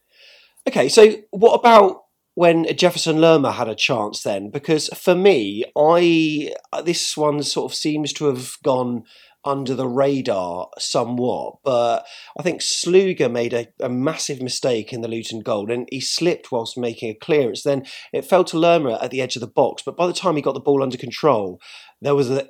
Okay, 0.69 0.88
so 0.88 1.17
what 1.31 1.55
about 1.55 2.05
when 2.35 2.64
Jefferson 2.77 3.21
Lerma 3.21 3.53
had 3.53 3.68
a 3.68 3.75
chance 3.75 4.23
then? 4.23 4.51
Because 4.51 4.88
for 4.88 5.14
me, 5.14 5.64
I 5.77 6.53
this 6.85 7.16
one 7.16 7.42
sort 7.42 7.71
of 7.71 7.77
seems 7.77 8.12
to 8.14 8.27
have 8.27 8.57
gone 8.62 9.05
under 9.45 9.75
the 9.75 9.88
radar 9.88 10.68
somewhat, 10.79 11.57
but 11.64 12.07
I 12.38 12.42
think 12.42 12.61
Sluga 12.61 13.31
made 13.31 13.53
a, 13.53 13.66
a 13.81 13.88
massive 13.88 14.40
mistake 14.40 14.92
in 14.92 15.01
the 15.01 15.09
Luton 15.09 15.40
goal 15.40 15.71
and 15.71 15.88
he 15.90 16.01
slipped 16.01 16.53
whilst 16.53 16.79
making 16.79 17.11
a 17.11 17.14
clearance. 17.14 17.62
Then 17.62 17.85
it 18.12 18.25
fell 18.25 18.45
to 18.45 18.59
Lerma 18.59 18.99
at 19.03 19.11
the 19.11 19.21
edge 19.21 19.37
of 19.37 19.40
the 19.40 19.49
box, 19.49 19.83
but 19.85 19.97
by 19.97 20.07
the 20.07 20.12
time 20.12 20.37
he 20.37 20.42
got 20.42 20.55
the 20.55 20.61
ball 20.61 20.83
under 20.83 20.97
control, 20.97 21.61
there 22.01 22.14
was 22.14 22.31
a, 22.31 22.49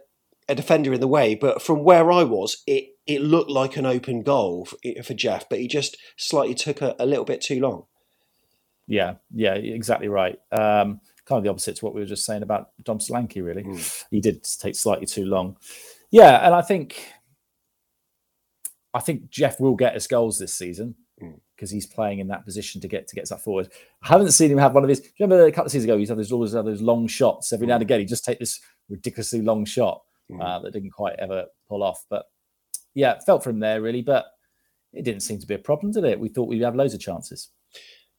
a 0.48 0.54
defender 0.54 0.92
in 0.92 1.00
the 1.00 1.08
way. 1.08 1.34
But 1.34 1.62
from 1.62 1.82
where 1.82 2.12
I 2.12 2.24
was, 2.24 2.62
it 2.66 2.88
it 3.06 3.20
looked 3.20 3.50
like 3.50 3.76
an 3.76 3.86
open 3.86 4.22
goal 4.22 4.66
for, 4.66 4.76
for 5.02 5.14
Jeff, 5.14 5.48
but 5.48 5.58
he 5.58 5.66
just 5.66 5.96
slightly 6.16 6.54
took 6.54 6.80
a, 6.80 6.94
a 7.00 7.06
little 7.06 7.24
bit 7.24 7.40
too 7.40 7.58
long. 7.58 7.86
Yeah, 8.86 9.14
yeah, 9.32 9.54
exactly 9.54 10.08
right. 10.08 10.38
Um, 10.50 11.00
kind 11.24 11.38
of 11.38 11.44
the 11.44 11.50
opposite 11.50 11.76
to 11.76 11.84
what 11.84 11.94
we 11.94 12.00
were 12.00 12.06
just 12.06 12.24
saying 12.26 12.42
about 12.42 12.70
Dom 12.82 12.98
Solanke, 12.98 13.42
really. 13.44 13.64
He 14.10 14.20
did 14.20 14.44
take 14.60 14.74
slightly 14.74 15.06
too 15.06 15.24
long. 15.24 15.56
Yeah, 16.10 16.44
and 16.44 16.54
I 16.54 16.62
think 16.62 16.96
I 18.94 19.00
think 19.00 19.30
Jeff 19.30 19.60
will 19.60 19.74
get 19.74 19.94
us 19.96 20.06
goals 20.06 20.38
this 20.38 20.54
season 20.54 20.94
Mm. 21.22 21.38
because 21.54 21.70
he's 21.70 21.86
playing 21.86 22.18
in 22.18 22.28
that 22.28 22.44
position 22.44 22.80
to 22.80 22.88
get 22.88 23.06
to 23.06 23.14
get 23.14 23.28
that 23.28 23.40
forward. 23.42 23.68
I 24.02 24.08
haven't 24.08 24.32
seen 24.32 24.50
him 24.50 24.58
have 24.58 24.74
one 24.74 24.82
of 24.82 24.88
his. 24.88 25.08
Remember 25.20 25.44
a 25.46 25.52
couple 25.52 25.66
of 25.66 25.70
seasons 25.72 25.84
ago, 25.84 25.96
he's 25.98 26.08
had 26.08 26.18
those 26.18 26.32
always 26.32 26.52
had 26.52 26.64
those 26.66 26.82
long 26.82 27.06
shots. 27.06 27.52
Every 27.52 27.66
now 27.66 27.74
and 27.74 27.82
again, 27.82 28.00
he 28.00 28.06
just 28.06 28.24
take 28.24 28.38
this 28.40 28.60
ridiculously 28.88 29.40
long 29.42 29.64
shot 29.64 30.02
uh, 30.40 30.58
that 30.60 30.72
didn't 30.72 30.90
quite 30.90 31.14
ever 31.18 31.46
pull 31.68 31.82
off. 31.82 32.04
But 32.10 32.24
yeah, 32.94 33.18
felt 33.24 33.44
for 33.44 33.50
him 33.50 33.60
there 33.60 33.80
really, 33.80 34.02
but 34.02 34.26
it 34.92 35.04
didn't 35.04 35.22
seem 35.22 35.38
to 35.38 35.46
be 35.46 35.54
a 35.54 35.58
problem, 35.58 35.92
did 35.92 36.04
it? 36.04 36.18
We 36.18 36.28
thought 36.28 36.48
we'd 36.48 36.62
have 36.62 36.74
loads 36.74 36.94
of 36.94 37.00
chances. 37.00 37.50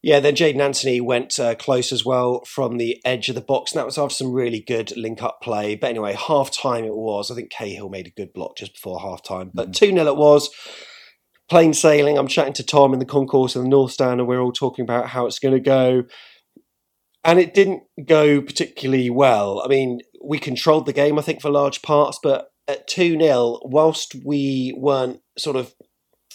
Yeah, 0.04 0.20
then 0.20 0.34
Jaidon 0.34 0.60
Anthony 0.60 1.00
went 1.00 1.40
uh, 1.40 1.54
close 1.54 1.90
as 1.90 2.04
well 2.04 2.44
from 2.44 2.76
the 2.76 3.00
edge 3.06 3.30
of 3.30 3.34
the 3.34 3.40
box, 3.40 3.72
and 3.72 3.78
that 3.78 3.86
was 3.86 3.96
after 3.96 4.16
some 4.16 4.34
really 4.34 4.60
good 4.60 4.94
link 4.98 5.22
up 5.22 5.40
play. 5.40 5.76
But 5.76 5.88
anyway, 5.88 6.12
half 6.12 6.50
time 6.50 6.84
it 6.84 6.94
was. 6.94 7.30
I 7.30 7.34
think 7.34 7.50
Cahill 7.50 7.88
made 7.88 8.06
a 8.06 8.10
good 8.10 8.34
block 8.34 8.58
just 8.58 8.74
before 8.74 9.00
half 9.00 9.22
time, 9.22 9.50
but 9.54 9.72
2 9.72 9.92
0 9.92 10.06
it 10.06 10.16
was. 10.16 10.50
Plain 11.48 11.72
sailing. 11.72 12.18
I'm 12.18 12.26
chatting 12.26 12.52
to 12.52 12.62
Tom 12.62 12.92
in 12.92 12.98
the 12.98 13.06
concourse 13.06 13.56
in 13.56 13.62
the 13.62 13.68
North 13.68 13.92
Stand, 13.92 14.20
and 14.20 14.28
we're 14.28 14.42
all 14.42 14.52
talking 14.52 14.82
about 14.82 15.08
how 15.08 15.24
it's 15.24 15.38
going 15.38 15.54
to 15.54 15.58
go. 15.60 16.02
And 17.24 17.38
it 17.38 17.54
didn't 17.54 17.84
go 18.04 18.42
particularly 18.42 19.08
well. 19.08 19.62
I 19.64 19.68
mean, 19.68 20.00
we 20.22 20.38
controlled 20.38 20.84
the 20.84 20.92
game, 20.92 21.18
I 21.18 21.22
think, 21.22 21.40
for 21.40 21.48
large 21.48 21.80
parts, 21.80 22.18
but 22.22 22.48
at 22.68 22.86
2 22.88 23.18
0, 23.18 23.60
whilst 23.62 24.14
we 24.22 24.74
weren't 24.76 25.20
sort 25.38 25.56
of 25.56 25.72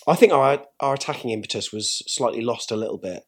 I 0.07 0.15
think 0.15 0.33
our 0.33 0.63
our 0.79 0.93
attacking 0.95 1.29
impetus 1.31 1.71
was 1.71 2.01
slightly 2.07 2.41
lost 2.41 2.71
a 2.71 2.75
little 2.75 2.97
bit, 2.97 3.23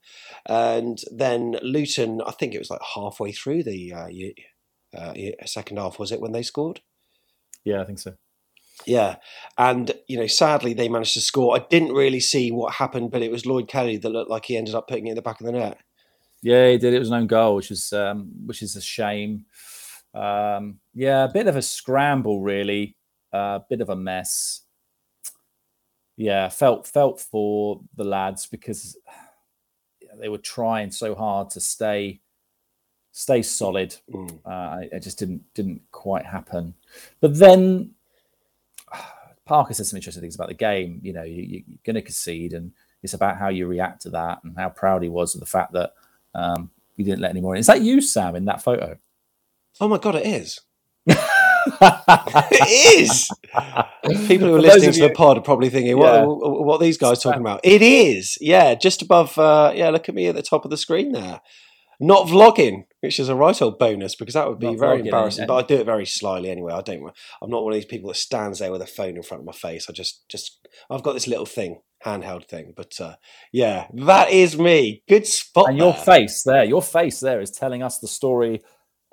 and 0.46 1.00
then 1.12 1.58
Luton. 1.62 2.22
I 2.26 2.32
think 2.32 2.54
it 2.54 2.60
was 2.60 2.70
like 2.70 2.82
halfway 2.96 3.32
through 3.32 3.64
the 3.64 3.94
uh, 3.94 4.10
uh, 4.98 5.14
second 5.46 5.78
half. 5.78 6.00
Was 6.00 6.12
it 6.12 6.22
when 6.22 6.32
they 6.32 6.44
scored? 6.44 6.82
Yeah, 7.64 7.82
I 7.82 7.86
think 7.86 8.00
so. 8.00 8.16
Yeah, 8.86 9.18
and 9.58 9.92
you 10.08 10.18
know, 10.18 10.28
sadly 10.28 10.74
they 10.74 10.90
managed 10.90 11.14
to 11.14 11.22
score. 11.22 11.56
I 11.56 11.66
didn't 11.70 11.94
really 11.94 12.20
see 12.20 12.52
what 12.52 12.76
happened, 12.76 13.12
but 13.12 13.22
it 13.22 13.32
was 13.32 13.46
Lloyd 13.46 13.68
Kelly 13.68 13.98
that 13.98 14.10
looked 14.10 14.30
like 14.30 14.46
he 14.46 14.58
ended 14.58 14.76
up 14.76 14.88
putting 14.88 15.08
it 15.08 15.12
in 15.12 15.16
the 15.16 15.22
back 15.22 15.40
of 15.40 15.46
the 15.46 15.52
net. 15.52 15.78
Yeah, 16.42 16.70
he 16.70 16.78
did. 16.78 16.94
It 16.94 17.00
was 17.00 17.10
an 17.10 17.16
own 17.16 17.28
goal, 17.28 17.56
which 17.56 17.70
is 17.70 17.94
um, 17.94 18.32
which 18.46 18.64
is 18.64 18.76
a 18.76 18.82
shame. 18.82 19.46
Um, 20.14 20.80
yeah, 20.94 21.26
a 21.26 21.32
bit 21.32 21.48
of 21.48 21.56
a 21.56 21.62
scramble, 21.62 22.42
really. 22.42 22.98
A 23.34 23.38
uh, 23.38 23.60
bit 23.70 23.82
of 23.82 23.90
a 23.90 23.96
mess. 23.96 24.62
Yeah, 26.18 26.50
felt 26.50 26.88
felt 26.88 27.22
for 27.22 27.82
the 27.96 28.04
lads 28.04 28.48
because 28.48 28.98
they 30.22 30.30
were 30.30 30.38
trying 30.38 30.92
so 30.92 31.16
hard 31.16 31.50
to 31.52 31.60
stay 31.60 32.22
stay 33.12 33.42
solid. 33.42 33.96
Mm. 34.14 34.40
Uh, 34.46 34.88
it 34.92 35.02
just 35.02 35.20
didn't 35.20 35.42
didn't 35.54 35.82
quite 35.92 36.26
happen. 36.26 36.74
But 37.20 37.38
then 37.38 37.92
Parker 39.46 39.74
said 39.74 39.88
some 39.88 39.98
interesting 39.98 40.22
things 40.22 40.36
about 40.36 40.48
the 40.48 40.54
game. 40.54 41.00
You 41.04 41.14
know, 41.14 41.24
you, 41.24 41.42
you're 41.42 41.80
going 41.84 41.96
to 41.96 42.02
concede, 42.02 42.54
and 42.54 42.72
it's 43.04 43.14
about 43.14 43.38
how 43.38 43.50
you 43.50 43.68
react 43.68 44.04
to 44.04 44.10
that 44.12 44.44
and 44.44 44.56
how 44.58 44.70
proud 44.70 45.04
he 45.04 45.10
was 45.10 45.34
of 45.34 45.40
the 45.40 45.46
fact 45.48 45.74
that 45.74 45.94
um, 46.36 46.70
we 46.98 47.04
didn't 47.04 47.22
let 47.22 47.32
any 47.32 47.42
more 47.42 47.56
in. 47.56 47.60
Is 47.60 47.68
that 47.68 47.82
you, 47.82 48.00
Sam, 48.00 48.36
in 48.36 48.46
that 48.46 48.64
photo? 48.64 48.98
Oh 49.80 49.88
my 49.88 49.98
god, 49.98 50.16
it 50.16 50.26
is. 50.26 50.62
It 51.82 53.00
is. 53.00 53.30
People 54.28 54.48
who 54.48 54.56
are 54.56 54.58
For 54.58 54.62
listening 54.62 54.92
to 54.94 55.00
you- 55.00 55.08
the 55.08 55.14
pod 55.14 55.38
are 55.38 55.42
probably 55.42 55.70
thinking, 55.70 55.98
"What? 55.98 56.14
Yeah. 56.14 56.24
What, 56.26 56.66
what 56.66 56.76
are 56.76 56.84
these 56.84 56.98
guys 56.98 57.22
talking 57.22 57.42
about?" 57.42 57.62
It 57.64 57.82
is. 57.82 58.38
Yeah, 58.42 58.76
just 58.76 59.02
above. 59.02 59.38
Uh, 59.38 59.72
yeah, 59.76 59.90
look 59.90 60.10
at 60.10 60.16
me 60.16 60.28
at 60.28 60.36
the 60.36 60.42
top 60.42 60.66
of 60.66 60.72
the 60.72 60.78
screen 60.78 61.12
there. 61.12 61.42
Not 62.04 62.26
vlogging, 62.28 62.86
which 63.02 63.20
is 63.20 63.30
a 63.30 63.36
right 63.36 63.62
old 63.62 63.78
bonus 63.78 64.16
because 64.16 64.34
that 64.34 64.50
would 64.50 64.58
be 64.58 64.66
Not 64.72 64.80
very 64.80 64.98
vlogging, 65.02 65.06
embarrassing. 65.06 65.42
and- 65.44 65.48
But 65.48 65.56
I 65.58 65.62
do 65.68 65.76
it 65.76 65.86
very 65.86 66.08
slyly 66.08 66.50
anyway. 66.50 66.74
I 66.74 66.82
don't. 66.82 67.04
I'm 67.44 67.50
not 67.52 67.64
one 67.64 67.74
of 67.74 67.76
these 67.76 67.86
people 67.86 68.08
that 68.08 68.16
stands 68.16 68.58
there 68.58 68.72
with 68.72 68.82
a 68.82 68.88
phone 68.88 69.18
in 69.18 69.22
front 69.22 69.42
of 69.42 69.46
my 69.46 69.52
face. 69.52 69.86
I 69.88 69.94
just, 69.94 70.28
just, 70.28 70.68
I've 70.90 71.04
got 71.04 71.14
this 71.14 71.28
little 71.28 71.46
thing, 71.46 71.82
handheld 72.04 72.48
thing. 72.48 72.74
But 72.76 73.00
uh, 73.00 73.18
yeah, 73.52 73.86
that 73.94 74.32
is 74.32 74.58
me. 74.58 75.04
Good 75.08 75.28
spot. 75.28 75.70
and 75.70 75.78
your 75.78 75.94
face 75.94 76.42
there, 76.42 76.64
your 76.64 76.82
face 76.82 77.20
there 77.20 77.40
is 77.40 77.52
telling 77.52 77.84
us 77.84 78.00
the 78.00 78.08
story 78.08 78.62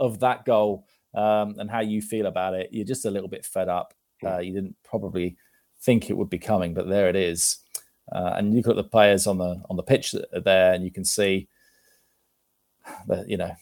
of 0.01 0.21
that 0.21 0.47
goal 0.47 0.87
um, 1.15 1.57
and 1.59 1.71
how 1.71 1.81
you 1.81 2.03
feel 2.03 2.27
about 2.27 2.55
it. 2.55 2.69
You're 2.73 2.85
just 2.85 3.05
a 3.05 3.11
little 3.11 3.29
bit 3.29 3.45
fed 3.45 3.69
up. 3.69 3.95
Uh, 4.25 4.39
you 4.39 4.53
didn't 4.53 4.77
probably 4.85 5.37
think 5.81 6.11
it 6.11 6.17
would 6.17 6.31
be 6.31 6.39
coming, 6.39 6.75
but 6.75 6.89
there 6.89 7.09
it 7.09 7.17
is. 7.17 7.59
Uh, 8.13 8.35
and 8.37 8.53
you 8.53 8.59
look 8.59 8.69
at 8.69 8.77
the 8.77 8.85
players 8.85 9.27
on 9.27 9.39
the 9.39 9.63
on 9.69 9.77
the 9.77 9.83
pitch 9.83 10.13
that 10.13 10.29
are 10.33 10.41
there, 10.41 10.73
and 10.73 10.85
you 10.85 10.91
can 10.91 11.05
see 11.05 11.49
that 13.07 13.29
you 13.29 13.37
know 13.37 13.53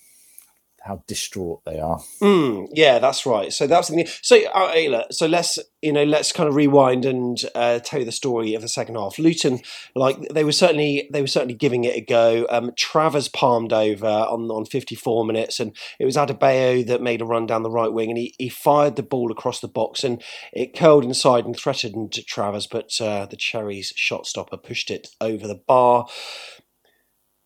how 0.87 1.03
distraught 1.07 1.64
they 1.64 1.79
are. 1.79 2.01
Mm, 2.20 2.68
yeah, 2.72 2.99
that's 2.99 3.27
right. 3.27 3.53
So 3.53 3.66
that's 3.66 3.88
the 3.88 4.07
so 4.22 4.37
uh, 4.37 4.75
Ayla, 4.75 5.12
so 5.12 5.27
let's 5.27 5.59
you 5.83 5.92
know 5.92 6.05
let's 6.05 6.33
kind 6.33 6.49
of 6.49 6.55
rewind 6.55 7.05
and 7.05 7.38
uh, 7.55 7.81
tell 7.81 8.01
you 8.01 8.07
the 8.07 8.12
story 8.12 8.55
of 8.55 8.62
the 8.62 8.68
second 8.68 8.94
half. 8.94 9.18
Luton, 9.18 9.61
like 9.94 10.16
they 10.29 10.44
were 10.44 10.53
certainly 10.53 11.09
they 11.12 11.20
were 11.20 11.27
certainly 11.27 11.55
giving 11.55 11.85
it 11.85 11.96
a 11.96 12.01
go. 12.01 12.46
Um, 12.51 12.72
Travers 12.77 13.29
palmed 13.29 13.72
over 13.72 14.07
on 14.07 14.51
on 14.51 14.64
fifty 14.64 14.94
four 14.94 15.25
minutes, 15.25 15.61
and 15.61 15.77
it 15.99 16.05
was 16.05 16.16
Adebayo 16.16 16.87
that 16.87 17.03
made 17.03 17.20
a 17.20 17.27
run 17.27 17.46
down 17.46 17.62
the 17.62 17.70
right 17.70 17.92
wing, 17.92 18.11
and 18.11 18.18
he, 18.18 18.35
he 18.38 18.49
fired 18.49 18.96
the 18.96 19.03
ball 19.03 19.31
across 19.33 19.61
the 19.61 19.68
box, 19.68 20.05
and 20.05 20.22
it 20.53 20.77
curled 20.77 21.05
inside 21.05 21.44
and 21.44 21.57
threatened 21.57 22.12
Travers, 22.27 22.66
but 22.66 23.01
uh, 23.01 23.27
the 23.27 23.37
Cherries 23.37 23.92
shot 23.96 24.27
stopper 24.27 24.57
pushed 24.57 24.90
it 24.90 25.09
over 25.20 25.46
the 25.46 25.61
bar. 25.66 26.07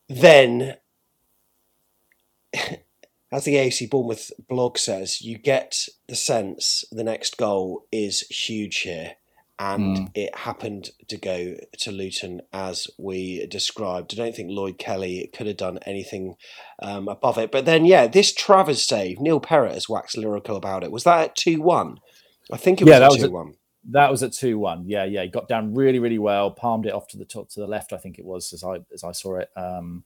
Then 0.09 0.77
as 3.33 3.45
the 3.45 3.55
AFC 3.55 3.89
Bournemouth 3.89 4.31
blog 4.49 4.77
says, 4.79 5.21
you 5.23 5.39
get 5.39 5.87
the 6.09 6.17
sense 6.17 6.85
the 6.91 7.05
next 7.05 7.37
goal 7.37 7.87
is 7.93 8.21
huge 8.23 8.79
here. 8.79 9.13
And 9.63 10.11
it 10.15 10.35
happened 10.35 10.89
to 11.09 11.19
go 11.19 11.57
to 11.81 11.93
Luton 11.93 12.41
as 12.51 12.87
we 12.99 13.47
described. 13.47 14.15
I 14.15 14.17
don't 14.17 14.35
think 14.35 14.49
Lloyd 14.51 14.79
Kelly 14.79 15.29
could 15.35 15.47
have 15.47 15.59
done 15.59 15.79
anything 15.85 16.37
um, 16.81 17.09
above 17.09 17.37
it. 17.37 17.53
But 17.53 17.67
then, 17.67 17.85
yeah, 17.85 18.07
this 18.07 18.33
Travers 18.33 18.81
save, 18.83 19.21
Neil 19.21 19.39
Perrett 19.39 19.75
has 19.75 19.87
waxed 19.87 20.17
lyrical 20.17 20.57
about 20.57 20.83
it. 20.83 20.91
Was 20.91 21.05
that 21.05 21.21
at 21.21 21.37
2 21.37 21.61
1? 21.61 21.99
I 22.51 22.57
think 22.57 22.81
it 22.81 22.85
was 22.85 22.91
Yeah, 22.91 22.97
at 22.97 23.01
that 23.01 23.11
was 23.11 23.19
2 23.19 23.25
at- 23.27 23.33
1. 23.33 23.55
That 23.91 24.11
was 24.11 24.23
at 24.23 24.35
two 24.35 24.59
one. 24.59 24.85
Yeah, 24.87 25.05
yeah. 25.05 25.23
He 25.23 25.29
got 25.29 25.49
down 25.49 25.75
really, 25.75 25.99
really 25.99 26.19
well. 26.19 26.51
Palmed 26.51 26.85
it 26.85 26.93
off 26.93 27.09
to 27.09 27.17
the 27.17 27.25
top 27.25 27.49
to 27.51 27.61
the 27.61 27.67
left. 27.67 27.95
I 27.95 27.97
think 27.97 28.19
it 28.19 28.27
was 28.27 28.53
as 28.53 28.63
I 28.63 28.81
as 28.93 29.03
I 29.03 29.13
saw 29.13 29.37
it. 29.39 29.49
Um, 29.57 30.05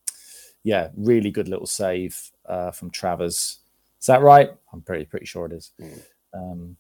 yeah, 0.63 0.91
really 0.97 1.33
good 1.33 1.49
little 1.49 1.67
save 1.67 2.31
uh, 2.49 2.71
from 2.71 2.91
Travers. 2.91 3.59
Is 4.01 4.07
that 4.07 4.23
right? 4.23 4.51
I'm 4.73 4.83
pretty 4.83 5.05
pretty 5.07 5.27
sure 5.27 5.47
it 5.47 5.53
is. 5.53 5.73
Um, 6.35 6.77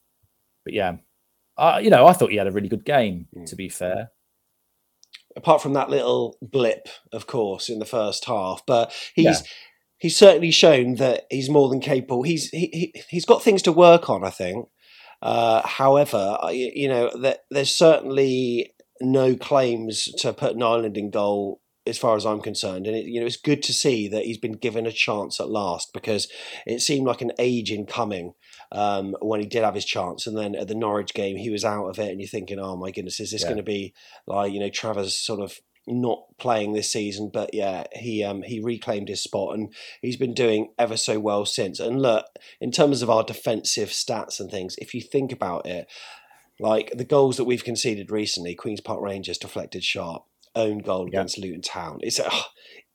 but 0.64 0.74
yeah, 0.74 0.96
uh, 1.56 1.80
you 1.82 1.90
know, 1.90 2.06
I 2.06 2.12
thought 2.12 2.30
he 2.30 2.36
had 2.36 2.46
a 2.46 2.52
really 2.52 2.68
good 2.68 2.84
game. 2.84 3.26
To 3.46 3.56
be 3.56 3.68
fair, 3.68 4.10
apart 5.36 5.62
from 5.62 5.72
that 5.74 5.90
little 5.90 6.36
blip, 6.42 6.88
of 7.12 7.26
course, 7.26 7.68
in 7.68 7.78
the 7.78 7.84
first 7.86 8.24
half. 8.26 8.62
But 8.66 8.92
he's 9.14 9.24
Yeah. 9.24 9.46
he's 9.98 10.16
certainly 10.16 10.50
shown 10.50 10.96
that 10.96 11.26
he's 11.30 11.48
more 11.50 11.68
than 11.68 11.80
capable. 11.80 12.22
He's 12.22 12.48
he, 12.50 12.66
he 12.94 13.02
he's 13.08 13.24
got 13.24 13.42
things 13.42 13.62
to 13.62 13.72
work 13.72 14.08
on, 14.10 14.24
I 14.24 14.30
think. 14.30 14.68
Uh, 15.22 15.66
however, 15.66 16.36
I- 16.42 16.50
you 16.52 16.88
know 16.88 17.10
that 17.20 17.44
there's 17.50 17.74
certainly 17.74 18.74
no 19.00 19.34
claims 19.36 20.04
to 20.18 20.32
put 20.32 20.54
an 20.54 20.62
Ireland 20.62 20.96
in 20.96 21.10
goal 21.10 21.60
as 21.86 21.98
far 21.98 22.16
as 22.16 22.24
I'm 22.24 22.40
concerned. 22.40 22.86
And 22.86 22.96
it, 22.96 23.04
you 23.06 23.20
know, 23.20 23.26
it's 23.26 23.36
good 23.36 23.62
to 23.64 23.72
see 23.72 24.08
that 24.08 24.24
he's 24.24 24.38
been 24.38 24.52
given 24.52 24.86
a 24.86 24.92
chance 24.92 25.38
at 25.40 25.50
last 25.50 25.92
because 25.92 26.28
it 26.66 26.80
seemed 26.80 27.06
like 27.06 27.20
an 27.20 27.32
age 27.38 27.70
in 27.70 27.84
coming 27.86 28.34
um, 28.72 29.14
when 29.20 29.40
he 29.40 29.46
did 29.46 29.64
have 29.64 29.74
his 29.74 29.84
chance. 29.84 30.26
And 30.26 30.36
then 30.36 30.54
at 30.54 30.68
the 30.68 30.74
Norwich 30.74 31.12
game, 31.14 31.36
he 31.36 31.50
was 31.50 31.64
out 31.64 31.86
of 31.88 31.98
it, 31.98 32.10
and 32.10 32.20
you're 32.20 32.28
thinking, 32.28 32.58
oh 32.58 32.76
my 32.76 32.90
goodness, 32.90 33.20
is 33.20 33.30
this 33.30 33.42
Yeah. 33.42 33.48
going 33.48 33.58
to 33.58 33.62
be 33.62 33.94
like 34.26 34.52
you 34.52 34.60
know 34.60 34.70
Travers 34.70 35.16
sort 35.16 35.40
of 35.40 35.60
not 35.86 36.24
playing 36.38 36.72
this 36.72 36.90
season? 36.90 37.30
But 37.32 37.52
yeah, 37.52 37.84
he 37.92 38.24
um, 38.24 38.42
he 38.42 38.60
reclaimed 38.60 39.08
his 39.08 39.22
spot, 39.22 39.54
and 39.54 39.72
he's 40.00 40.16
been 40.16 40.34
doing 40.34 40.72
ever 40.78 40.96
so 40.96 41.20
well 41.20 41.44
since. 41.44 41.80
And 41.80 42.00
look, 42.00 42.24
in 42.60 42.70
terms 42.70 43.02
of 43.02 43.10
our 43.10 43.22
defensive 43.22 43.90
stats 43.90 44.40
and 44.40 44.50
things, 44.50 44.76
if 44.78 44.94
you 44.94 45.00
think 45.00 45.32
about 45.32 45.66
it. 45.66 45.86
Like 46.60 46.92
the 46.94 47.04
goals 47.04 47.36
that 47.36 47.46
we've 47.46 47.64
conceded 47.64 48.12
recently, 48.12 48.54
Queens 48.54 48.80
Park 48.80 49.00
Rangers 49.00 49.38
deflected 49.38 49.82
sharp, 49.82 50.22
own 50.54 50.78
goal 50.78 51.08
Yeah. 51.10 51.20
against 51.20 51.38
Luton 51.38 51.62
Town. 51.62 51.98
It's 52.02 52.20
ugh, 52.20 52.44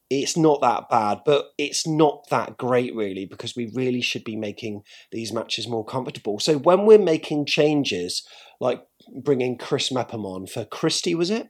it's 0.10 0.36
not 0.36 0.62
that 0.62 0.89
bad, 0.89 1.19
but 1.26 1.50
it's 1.58 1.86
not 1.86 2.28
that 2.30 2.58
great 2.58 2.95
really 2.95 3.26
because 3.26 3.56
we 3.56 3.72
really 3.76 4.02
should 4.02 4.24
be 4.24 4.36
making 4.36 4.82
these 5.12 5.32
matches 5.32 5.67
more 5.67 5.86
comfortable. 5.86 6.39
So 6.39 6.58
when 6.58 6.86
we're 6.86 6.98
making 6.98 7.45
changes, 7.45 8.26
like 8.60 8.82
bringing 9.24 9.58
Chris 9.58 9.91
Mepham 9.91 10.26
on 10.26 10.48
for 10.48 10.65
Christie, 10.65 11.15
was 11.15 11.30
it? 11.30 11.50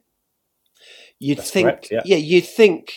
You'd 1.18 1.38
That's 1.38 1.50
think, 1.50 1.66
correct, 1.66 1.88
yeah. 1.90 2.02
yeah, 2.04 2.16
you'd 2.16 2.46
think 2.46 2.92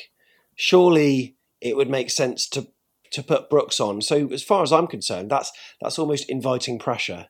surely 0.55 1.37
it 1.61 1.75
would 1.75 1.89
make 1.89 2.09
sense 2.09 2.47
to 2.49 2.67
to 3.11 3.21
put 3.23 3.49
Brooks 3.49 3.79
on. 3.79 4.01
So 4.01 4.27
as 4.29 4.41
far 4.43 4.63
as 4.63 4.73
I'm 4.73 4.87
concerned, 4.87 5.29
that's 5.29 5.51
that's 5.79 5.99
almost 5.99 6.29
inviting 6.29 6.79
pressure. 6.79 7.27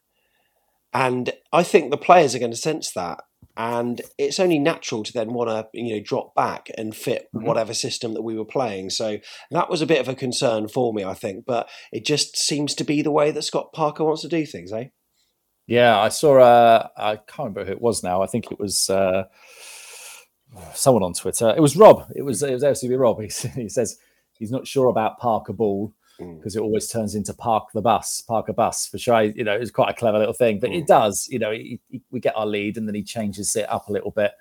And 0.94 1.32
I 1.52 1.64
think 1.64 1.92
the 1.92 1.98
players 1.98 2.34
are 2.36 2.40
going 2.40 2.52
to 2.52 2.58
sense 2.58 2.92
that. 2.94 3.20
And 3.56 4.02
it's 4.18 4.40
only 4.40 4.58
natural 4.58 5.04
to 5.04 5.14
then 5.14 5.34
want 5.34 5.50
to, 5.50 5.68
you 5.80 5.96
know, 5.96 6.02
drop 6.04 6.34
back 6.34 6.70
and 6.78 6.96
fit 6.96 7.28
Mhm. 7.36 7.44
whatever 7.46 7.74
system 7.74 8.14
that 8.14 8.24
we 8.24 8.36
were 8.36 8.46
playing. 8.46 8.90
So 8.90 9.18
that 9.52 9.70
was 9.70 9.82
a 9.82 9.86
bit 9.86 10.00
of 10.00 10.08
a 10.08 10.16
concern 10.16 10.68
for 10.68 10.92
me, 10.94 11.04
I 11.04 11.14
think. 11.14 11.46
But 11.46 11.70
it 11.92 12.04
just 12.06 12.36
seems 12.38 12.74
to 12.76 12.84
be 12.84 13.02
the 13.04 13.12
way 13.12 13.30
that 13.32 13.44
Scott 13.44 13.72
Parker 13.72 14.04
wants 14.04 14.24
to 14.24 14.28
do 14.28 14.46
things, 14.46 14.74
eh? 14.74 14.86
Yeah, 15.68 16.00
I 16.00 16.10
saw. 16.10 16.40
Uh, 16.40 16.88
I 16.98 17.16
can't 17.18 17.50
remember 17.56 17.66
who 17.66 17.72
it 17.74 17.82
was 17.82 18.04
now. 18.04 18.22
I 18.22 18.28
think 18.28 18.52
it 18.52 18.60
was 18.60 18.90
uh, 18.90 19.26
someone 20.74 21.04
on 21.04 21.14
Twitter. 21.14 21.54
It 21.56 21.62
was 21.62 21.76
Rob. 21.78 22.06
It 22.16 22.24
was 22.24 22.44
it 22.44 22.54
was 22.54 22.64
LCB 22.64 23.00
Rob. 23.00 23.22
He, 23.22 23.28
he 23.62 23.70
says 23.70 23.98
he's 24.38 24.52
not 24.52 24.68
sure 24.68 24.88
about 24.88 25.20
Parker 25.20 25.54
Ball 25.54 25.94
Mm. 26.20 26.38
because 26.38 26.56
it 26.56 26.62
always 26.62 26.88
turns 26.88 27.16
into 27.16 27.34
Park 27.34 27.72
the 27.74 27.82
bus, 27.82 28.22
park 28.22 28.48
a 28.50 28.54
bus. 28.54 28.92
Which 28.94 29.10
I, 29.10 29.24
you 29.24 29.44
know, 29.44 29.58
is 29.58 29.72
quite 29.72 29.90
a 29.90 29.94
clever 29.94 30.20
little 30.20 30.34
thing. 30.34 30.60
But 30.60 30.70
Mm. 30.70 30.80
it 30.82 30.88
does. 30.88 31.28
You 31.30 31.40
know, 31.40 31.52
he, 31.52 31.80
he- 31.90 32.02
we 32.12 32.20
get 32.20 32.36
our 32.38 32.46
lead 32.46 32.78
and 32.78 32.88
then 32.88 32.94
he 32.96 33.02
changes 33.04 33.56
it 33.56 33.68
up 33.70 33.88
a 33.90 33.92
little 33.92 34.12
bit, 34.12 34.32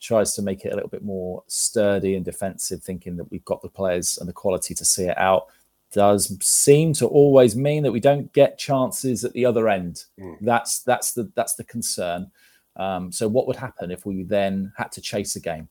tries 0.00 0.34
to 0.34 0.42
make 0.42 0.64
it 0.64 0.72
a 0.72 0.76
little 0.76 0.88
bit 0.90 1.02
more 1.02 1.42
sturdy 1.48 2.14
and 2.14 2.24
defensive, 2.24 2.82
thinking 2.84 3.16
that 3.16 3.30
we've 3.32 3.44
got 3.44 3.62
the 3.62 3.68
players 3.68 4.18
and 4.18 4.28
the 4.28 4.32
quality 4.32 4.74
to 4.74 4.84
see 4.84 5.04
it 5.04 5.18
out. 5.18 5.46
Does 5.90 6.36
seem 6.46 6.92
to 6.94 7.06
always 7.06 7.56
mean 7.56 7.82
that 7.82 7.92
we 7.92 7.98
don't 8.00 8.30
get 8.32 8.58
chances 8.58 9.24
at 9.24 9.32
the 9.32 9.44
other 9.46 9.68
end. 9.68 10.04
Mm. 10.20 10.36
That's 10.42 10.82
that's 10.82 11.12
the 11.14 11.32
that's 11.34 11.54
the 11.54 11.64
concern. 11.64 12.30
Um, 12.76 13.10
so 13.10 13.26
what 13.26 13.46
would 13.48 13.56
happen 13.56 13.90
if 13.90 14.06
we 14.06 14.22
then 14.22 14.72
had 14.76 14.92
to 14.92 15.00
chase 15.00 15.34
a 15.34 15.40
game? 15.40 15.68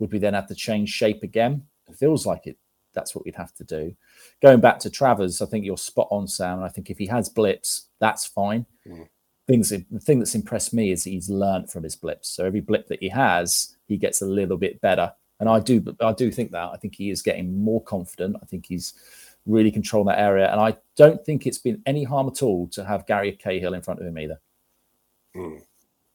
Would 0.00 0.12
we 0.12 0.18
then 0.18 0.34
have 0.34 0.48
to 0.48 0.54
change 0.54 0.90
shape 0.90 1.22
again? 1.22 1.62
It 1.88 1.94
feels 1.96 2.26
like 2.26 2.46
it. 2.48 2.58
That's 2.92 3.14
what 3.14 3.24
we'd 3.24 3.36
have 3.36 3.54
to 3.54 3.64
do. 3.64 3.94
Going 4.42 4.60
back 4.60 4.78
to 4.80 4.90
Travers, 4.90 5.40
I 5.40 5.46
think 5.46 5.64
you're 5.64 5.76
spot 5.76 6.08
on, 6.10 6.26
Sam. 6.26 6.62
I 6.62 6.68
think 6.68 6.90
if 6.90 6.98
he 6.98 7.06
has 7.06 7.28
blips, 7.28 7.88
that's 8.00 8.26
fine. 8.26 8.66
Mm. 8.86 9.08
Things 9.46 9.70
the 9.70 9.84
thing 10.00 10.18
that's 10.18 10.34
impressed 10.34 10.72
me 10.72 10.92
is 10.92 11.04
he's 11.04 11.28
learnt 11.28 11.70
from 11.70 11.82
his 11.82 11.96
blips. 11.96 12.28
So 12.28 12.44
every 12.44 12.60
blip 12.60 12.86
that 12.88 13.00
he 13.00 13.08
has, 13.08 13.76
he 13.86 13.96
gets 13.96 14.22
a 14.22 14.26
little 14.26 14.56
bit 14.56 14.80
better. 14.80 15.12
And 15.40 15.48
I 15.48 15.58
do 15.58 15.82
I 16.00 16.12
do 16.12 16.30
think 16.30 16.52
that. 16.52 16.70
I 16.72 16.76
think 16.76 16.94
he 16.94 17.10
is 17.10 17.22
getting 17.22 17.62
more 17.62 17.82
confident. 17.82 18.36
I 18.42 18.46
think 18.46 18.66
he's 18.66 18.94
really 19.46 19.70
controlling 19.70 20.08
that 20.08 20.18
area. 20.20 20.50
And 20.52 20.60
I 20.60 20.76
don't 20.96 21.24
think 21.24 21.46
it's 21.46 21.58
been 21.58 21.82
any 21.86 22.04
harm 22.04 22.28
at 22.28 22.42
all 22.42 22.68
to 22.68 22.84
have 22.84 23.06
Gary 23.06 23.32
Cahill 23.32 23.74
in 23.74 23.82
front 23.82 24.00
of 24.00 24.06
him 24.06 24.18
either. 24.18 24.40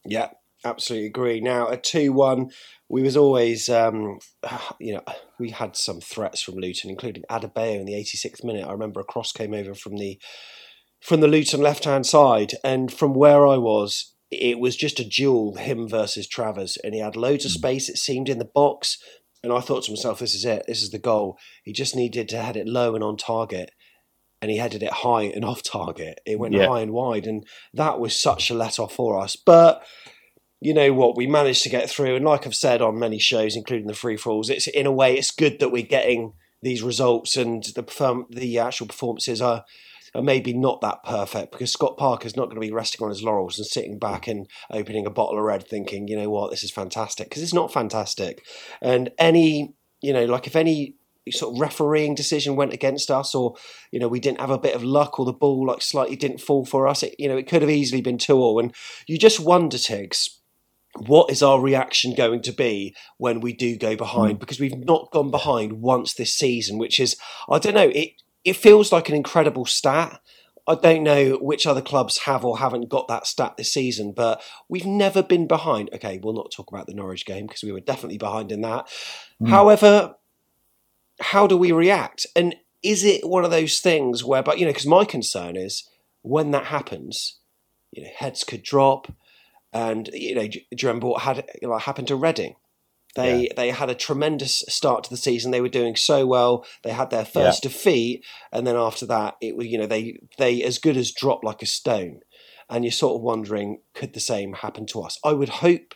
Yeah, 0.05 0.29
absolutely 0.65 1.07
agree. 1.07 1.39
Now 1.39 1.67
a 1.67 1.77
two-one, 1.77 2.49
we 2.89 3.01
was 3.01 3.15
always, 3.15 3.69
um, 3.69 4.19
you 4.79 4.93
know, 4.95 5.03
we 5.39 5.51
had 5.51 5.75
some 5.75 6.01
threats 6.01 6.41
from 6.41 6.55
Luton, 6.55 6.89
including 6.89 7.23
Adebayo 7.29 7.79
in 7.79 7.85
the 7.85 7.93
86th 7.93 8.43
minute. 8.43 8.65
I 8.67 8.71
remember 8.71 8.99
a 8.99 9.05
cross 9.05 9.31
came 9.31 9.53
over 9.53 9.73
from 9.75 9.97
the 9.97 10.19
from 11.01 11.21
the 11.21 11.27
Luton 11.27 11.61
left-hand 11.61 12.05
side, 12.07 12.53
and 12.63 12.91
from 12.91 13.13
where 13.13 13.45
I 13.45 13.57
was, 13.57 14.15
it 14.31 14.57
was 14.59 14.75
just 14.75 14.99
a 14.99 15.07
duel, 15.07 15.55
him 15.55 15.87
versus 15.87 16.27
Travers, 16.27 16.77
and 16.83 16.95
he 16.95 16.99
had 16.99 17.15
loads 17.15 17.45
of 17.45 17.51
space. 17.51 17.89
It 17.89 17.97
seemed 17.97 18.27
in 18.27 18.39
the 18.39 18.45
box, 18.45 18.97
and 19.43 19.53
I 19.53 19.59
thought 19.59 19.83
to 19.83 19.91
myself, 19.91 20.17
"This 20.19 20.33
is 20.33 20.45
it. 20.45 20.63
This 20.67 20.81
is 20.81 20.89
the 20.89 20.97
goal." 20.97 21.37
He 21.63 21.73
just 21.73 21.95
needed 21.95 22.27
to 22.29 22.41
head 22.41 22.57
it 22.57 22.65
low 22.67 22.95
and 22.95 23.03
on 23.03 23.17
target. 23.17 23.71
And 24.41 24.51
he 24.51 24.57
headed 24.57 24.83
it 24.83 24.91
high 24.91 25.23
and 25.23 25.45
off 25.51 25.63
target. 25.63 26.19
It 26.25 26.39
went 26.39 26.53
Yeah. 26.53 26.67
high 26.67 26.81
and 26.81 26.91
wide, 26.91 27.25
and 27.27 27.45
that 27.73 27.99
was 27.99 28.15
such 28.19 28.49
a 28.49 28.53
let 28.55 28.79
off 28.79 28.93
for 28.93 29.19
us. 29.19 29.35
But 29.35 29.83
you 30.61 30.73
know 30.73 30.93
what, 30.93 31.17
we 31.17 31.27
managed 31.27 31.63
to 31.63 31.69
get 31.69 31.89
through, 31.89 32.15
and 32.15 32.25
like 32.25 32.45
I've 32.45 32.55
said 32.55 32.81
on 32.81 32.99
many 32.99 33.19
shows, 33.19 33.55
including 33.55 33.87
the 33.87 33.93
free 33.93 34.17
falls, 34.17 34.49
it's 34.49 34.67
in 34.67 34.85
a 34.85 34.91
way 34.91 35.17
it's 35.17 35.31
good 35.31 35.59
that 35.59 35.71
we're 35.71 35.83
getting 35.83 36.33
these 36.61 36.81
results, 36.81 37.35
and 37.35 37.63
the 37.75 37.83
perform- 37.83 38.27
the 38.29 38.57
actual 38.59 38.87
performances 38.87 39.41
are 39.41 39.65
are 40.15 40.23
maybe 40.23 40.53
not 40.53 40.79
that 40.79 41.03
perfect 41.03 41.51
because 41.51 41.71
Scott 41.71 41.97
Parker's 41.97 42.37
not 42.37 42.45
going 42.45 42.55
to 42.55 42.61
be 42.61 42.71
resting 42.71 43.03
on 43.03 43.09
his 43.09 43.21
laurels 43.21 43.57
and 43.57 43.67
sitting 43.67 43.99
back 43.99 44.27
and 44.27 44.47
opening 44.71 45.05
a 45.05 45.09
bottle 45.09 45.37
of 45.37 45.43
red, 45.43 45.67
thinking, 45.67 46.07
you 46.07 46.15
know 46.15 46.29
what, 46.29 46.51
this 46.51 46.63
is 46.63 46.71
fantastic 46.71 47.29
because 47.29 47.43
it's 47.43 47.53
not 47.53 47.73
fantastic, 47.73 48.45
and 48.81 49.11
any 49.17 49.75
you 50.01 50.13
know 50.13 50.25
like 50.25 50.47
if 50.47 50.55
any 50.55 50.95
sort 51.31 51.55
of 51.55 51.59
refereeing 51.59 52.13
decision 52.13 52.55
went 52.55 52.71
against 52.71 53.09
us 53.09 53.33
or 53.33 53.55
you 53.91 53.99
know 53.99 54.07
we 54.07 54.19
didn't 54.19 54.39
have 54.39 54.51
a 54.51 54.59
bit 54.59 54.75
of 54.75 54.83
luck 54.83 55.19
or 55.19 55.25
the 55.25 55.33
ball 55.33 55.65
like 55.65 55.81
slightly 55.81 56.15
didn't 56.15 56.39
fall 56.39 56.65
for 56.65 56.87
us 56.87 57.01
it, 57.01 57.15
you 57.17 57.27
know 57.27 57.35
it 57.35 57.47
could 57.47 57.63
have 57.63 57.71
easily 57.71 58.01
been 58.01 58.17
two 58.17 58.37
all. 58.37 58.59
And 58.59 58.73
you 59.07 59.17
just 59.17 59.39
wonder 59.39 59.77
Tigz 59.77 60.29
what 60.97 61.29
is 61.29 61.43
our 61.43 61.59
reaction 61.59 62.15
going 62.15 62.41
to 62.41 62.51
be 62.51 62.95
when 63.17 63.41
we 63.41 63.53
do 63.53 63.77
go 63.77 63.95
behind 63.95 64.37
mm. 64.37 64.39
because 64.39 64.59
we've 64.59 64.77
not 64.85 65.11
gone 65.11 65.31
behind 65.31 65.73
once 65.73 66.13
this 66.13 66.33
season 66.33 66.77
which 66.77 66.99
is 66.99 67.17
I 67.49 67.59
don't 67.59 67.75
know 67.75 67.91
it 67.93 68.21
it 68.43 68.55
feels 68.55 68.91
like 68.91 69.09
an 69.09 69.15
incredible 69.15 69.65
stat 69.65 70.21
I 70.67 70.75
don't 70.75 71.03
know 71.03 71.35
which 71.35 71.67
other 71.67 71.81
clubs 71.81 72.19
have 72.19 72.43
or 72.43 72.57
haven't 72.57 72.89
got 72.89 73.07
that 73.07 73.27
stat 73.27 73.55
this 73.55 73.71
season, 73.71 74.13
but 74.13 74.41
we've 74.67 74.85
never 74.85 75.21
been 75.21 75.47
behind. 75.47 75.91
Okay, 75.93 76.19
we'll 76.21 76.33
not 76.33 76.51
talk 76.51 76.71
about 76.71 76.87
the 76.87 76.93
Norwich 76.93 77.25
game 77.25 77.45
because 77.45 77.61
we 77.61 77.71
were 77.71 77.79
definitely 77.79 78.17
behind 78.17 78.51
in 78.51 78.61
that. 78.61 78.87
Mm. 79.39 79.49
However, 79.49 80.15
how 81.19 81.45
do 81.45 81.55
we 81.55 81.71
react? 81.71 82.25
And 82.35 82.55
is 82.81 83.03
it 83.03 83.27
one 83.27 83.45
of 83.45 83.51
those 83.51 83.79
things 83.79 84.23
where, 84.23 84.41
but 84.41 84.57
you 84.57 84.65
know, 84.65 84.71
because 84.71 84.87
my 84.87 85.05
concern 85.05 85.55
is 85.55 85.87
when 86.23 86.51
that 86.51 86.65
happens, 86.65 87.37
you 87.91 88.03
know, 88.03 88.09
heads 88.15 88.43
could 88.43 88.63
drop, 88.63 89.11
and 89.75 90.09
you 90.13 90.33
know, 90.35 90.41
you 90.41 90.61
remember 90.83 91.07
what 91.07 91.23
had 91.23 91.45
like, 91.61 91.81
happened 91.81 92.07
to 92.07 92.15
Reading? 92.15 92.55
They 93.15 93.49
they 93.55 93.69
had 93.69 93.89
a 93.89 93.95
tremendous 93.95 94.63
start 94.69 95.03
to 95.03 95.09
the 95.09 95.17
season. 95.17 95.51
They 95.51 95.61
were 95.61 95.69
doing 95.69 95.95
so 95.97 96.25
well. 96.25 96.65
They 96.83 96.91
had 96.91 97.09
their 97.09 97.25
first 97.25 97.63
defeat, 97.63 98.25
and 98.51 98.65
then 98.65 98.77
after 98.77 99.05
that, 99.05 99.35
it 99.41 99.55
was 99.55 99.67
you 99.67 99.77
know 99.77 99.85
they 99.85 100.19
they 100.37 100.63
as 100.63 100.79
good 100.79 100.97
as 100.97 101.11
dropped 101.11 101.43
like 101.43 101.61
a 101.61 101.65
stone. 101.65 102.21
And 102.67 102.83
you're 102.83 102.91
sort 102.91 103.15
of 103.15 103.21
wondering, 103.21 103.81
could 103.93 104.13
the 104.13 104.19
same 104.19 104.53
happen 104.53 104.87
to 104.87 105.01
us? 105.01 105.19
I 105.23 105.33
would 105.33 105.49
hope 105.49 105.93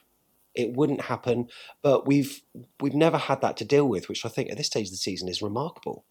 it 0.53 0.75
wouldn't 0.75 1.01
happen, 1.01 1.47
but 1.81 2.05
we've 2.05 2.41
we've 2.81 2.93
never 2.93 3.17
had 3.17 3.41
that 3.41 3.57
to 3.57 3.65
deal 3.65 3.87
with, 3.87 4.07
which 4.09 4.25
I 4.25 4.29
think 4.29 4.51
at 4.51 4.57
this 4.57 4.67
stage 4.67 4.87
of 4.87 4.91
the 4.91 4.97
season 4.97 5.29
is 5.29 5.41
remarkable. 5.41 6.05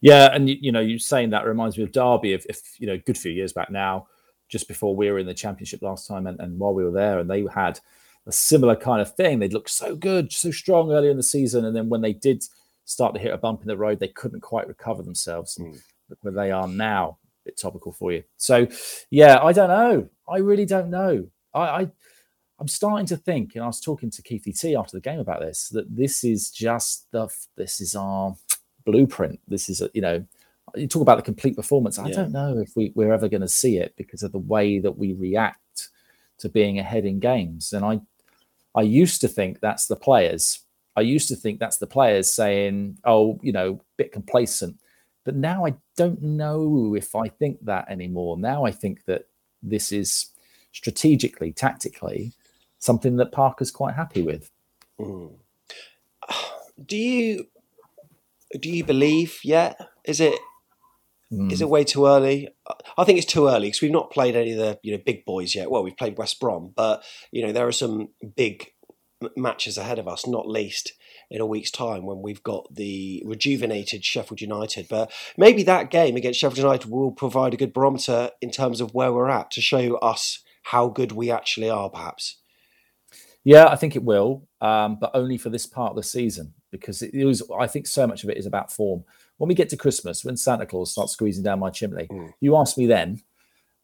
Yeah, 0.00 0.34
and 0.34 0.48
you, 0.48 0.56
you 0.60 0.72
know, 0.72 0.80
you 0.80 0.98
saying 0.98 1.30
that 1.30 1.46
reminds 1.46 1.78
me 1.78 1.84
of 1.84 1.92
Derby, 1.92 2.32
if, 2.32 2.44
if 2.46 2.60
you 2.78 2.86
know, 2.86 2.98
good 2.98 3.16
few 3.16 3.32
years 3.32 3.52
back 3.52 3.70
now, 3.70 4.08
just 4.50 4.68
before 4.68 4.94
we 4.94 5.10
were 5.10 5.18
in 5.18 5.26
the 5.26 5.32
championship 5.34 5.80
last 5.80 6.06
time, 6.06 6.26
and, 6.26 6.38
and 6.40 6.58
while 6.58 6.74
we 6.74 6.84
were 6.84 6.90
there, 6.90 7.18
and 7.18 7.30
they 7.30 7.46
had 7.54 7.80
a 8.26 8.32
similar 8.32 8.76
kind 8.76 9.00
of 9.00 9.14
thing. 9.14 9.38
They'd 9.38 9.54
looked 9.54 9.70
so 9.70 9.96
good, 9.96 10.32
so 10.32 10.50
strong 10.50 10.92
earlier 10.92 11.10
in 11.10 11.16
the 11.16 11.22
season, 11.22 11.64
and 11.64 11.74
then 11.74 11.88
when 11.88 12.02
they 12.02 12.12
did 12.12 12.44
start 12.84 13.14
to 13.14 13.20
hit 13.20 13.32
a 13.32 13.38
bump 13.38 13.62
in 13.62 13.68
the 13.68 13.76
road, 13.76 13.98
they 13.98 14.08
couldn't 14.08 14.40
quite 14.40 14.68
recover 14.68 15.02
themselves. 15.02 15.54
Hmm. 15.54 15.72
Look 16.10 16.18
where 16.22 16.34
they 16.34 16.50
are 16.50 16.68
now. 16.68 17.18
Bit 17.44 17.56
topical 17.56 17.92
for 17.92 18.12
you. 18.12 18.22
So, 18.36 18.66
yeah, 19.08 19.38
I 19.42 19.52
don't 19.52 19.70
know. 19.70 20.10
I 20.28 20.38
really 20.38 20.66
don't 20.66 20.90
know. 20.90 21.26
I, 21.54 21.60
I 21.60 21.90
I'm 22.58 22.68
starting 22.68 23.06
to 23.06 23.16
think, 23.16 23.54
and 23.54 23.64
I 23.64 23.66
was 23.66 23.80
talking 23.80 24.10
to 24.10 24.22
Keith 24.22 24.46
T 24.60 24.76
after 24.76 24.96
the 24.96 25.00
game 25.00 25.20
about 25.20 25.40
this, 25.40 25.70
that 25.70 25.96
this 25.96 26.22
is 26.22 26.50
just 26.50 27.10
the 27.12 27.28
this 27.56 27.80
is 27.80 27.96
our 27.96 28.36
blueprint. 28.84 29.40
This 29.48 29.70
is 29.70 29.80
a, 29.80 29.88
you 29.94 30.02
know, 30.02 30.26
you 30.76 30.86
talk 30.86 31.02
about 31.02 31.16
the 31.16 31.22
complete 31.22 31.56
performance. 31.56 31.98
I 31.98 32.08
Yeah. 32.08 32.16
don't 32.16 32.32
know 32.32 32.58
if 32.58 32.74
we, 32.76 32.92
we're 32.94 33.12
ever 33.12 33.28
going 33.28 33.40
to 33.42 33.48
see 33.48 33.78
it 33.78 33.94
because 33.96 34.22
of 34.22 34.32
the 34.32 34.38
way 34.38 34.78
that 34.78 34.98
we 34.98 35.12
react 35.14 35.88
to 36.38 36.48
being 36.48 36.78
ahead 36.78 37.04
in 37.04 37.18
games. 37.20 37.72
And 37.72 37.84
I 37.84 38.00
I 38.74 38.82
used 38.82 39.20
to 39.22 39.28
think 39.28 39.60
that's 39.60 39.86
the 39.86 39.96
players. 39.96 40.60
I 40.96 41.00
used 41.00 41.28
to 41.28 41.36
think 41.36 41.58
that's 41.58 41.78
the 41.78 41.86
players 41.86 42.32
saying, 42.32 42.98
"Oh, 43.04 43.38
you 43.42 43.52
know, 43.52 43.74
a 43.74 43.80
bit 43.96 44.12
complacent." 44.12 44.78
But 45.24 45.34
now 45.36 45.66
I 45.66 45.74
don't 45.96 46.22
know 46.22 46.94
if 46.96 47.14
I 47.14 47.28
think 47.28 47.64
that 47.64 47.90
anymore. 47.90 48.38
Now 48.38 48.64
I 48.64 48.70
think 48.70 49.04
that 49.04 49.26
this 49.62 49.92
is 49.92 50.30
strategically, 50.72 51.52
tactically, 51.52 52.32
something 52.78 53.16
that 53.16 53.32
Parker's 53.32 53.70
quite 53.70 53.94
happy 53.94 54.22
with. 54.22 54.50
Mm. 54.98 55.32
Do 56.86 56.96
you 56.96 57.46
do 58.58 58.68
you 58.68 58.84
believe 58.84 59.38
yet? 59.44 59.76
Is 60.04 60.20
it 60.20 60.38
Mm. 61.32 61.52
is 61.52 61.60
it 61.60 61.68
way 61.68 61.84
too 61.84 62.06
early? 62.06 62.48
I 62.98 63.04
think 63.04 63.18
it's 63.18 63.32
too 63.32 63.46
early 63.46 63.68
because 63.68 63.82
we've 63.82 63.90
not 63.90 64.10
played 64.10 64.34
any 64.34 64.52
of 64.52 64.58
the 64.58 64.78
you 64.82 64.92
know 64.92 65.02
big 65.04 65.24
boys 65.24 65.54
yet. 65.54 65.70
Well, 65.70 65.84
we've 65.84 65.96
played 65.96 66.18
West 66.18 66.40
Brom, 66.40 66.72
but 66.74 67.04
you 67.30 67.46
know 67.46 67.52
there 67.52 67.68
are 67.68 67.72
some 67.72 68.08
big 68.36 68.72
m- 69.22 69.30
matches 69.36 69.78
ahead 69.78 69.98
of 70.00 70.08
us. 70.08 70.26
Not 70.26 70.48
least 70.48 70.92
in 71.30 71.40
a 71.40 71.46
week's 71.46 71.70
time 71.70 72.04
when 72.04 72.20
we've 72.20 72.42
got 72.42 72.74
the 72.74 73.22
rejuvenated 73.24 74.04
Sheffield 74.04 74.40
United. 74.40 74.88
But 74.88 75.12
maybe 75.36 75.62
that 75.62 75.90
game 75.90 76.16
against 76.16 76.40
Sheffield 76.40 76.58
United 76.58 76.90
will 76.90 77.12
provide 77.12 77.54
a 77.54 77.56
good 77.56 77.72
barometer 77.72 78.30
in 78.40 78.50
terms 78.50 78.80
of 78.80 78.92
where 78.92 79.12
we're 79.12 79.28
at 79.28 79.52
to 79.52 79.60
show 79.60 79.96
us 79.96 80.42
how 80.64 80.88
good 80.88 81.12
we 81.12 81.30
actually 81.30 81.70
are. 81.70 81.88
Perhaps. 81.88 82.38
Yeah, 83.44 83.66
I 83.66 83.76
think 83.76 83.94
it 83.96 84.04
will, 84.04 84.48
um, 84.60 84.98
but 85.00 85.12
only 85.14 85.38
for 85.38 85.48
this 85.48 85.66
part 85.66 85.90
of 85.90 85.96
the 85.96 86.02
season 86.02 86.54
because 86.70 87.02
it 87.02 87.24
was. 87.24 87.42
I 87.58 87.66
think 87.66 87.86
so 87.86 88.06
much 88.06 88.24
of 88.24 88.30
it 88.30 88.36
is 88.36 88.46
about 88.46 88.72
form. 88.72 89.04
When 89.38 89.48
we 89.48 89.54
get 89.54 89.68
to 89.70 89.76
Christmas, 89.76 90.24
when 90.24 90.36
Santa 90.36 90.66
Claus 90.66 90.92
starts 90.92 91.12
squeezing 91.12 91.44
down 91.44 91.58
my 91.58 91.70
chimney, 91.70 92.06
Mm. 92.10 92.32
you 92.40 92.56
ask 92.56 92.76
me 92.76 92.86
then, 92.86 93.22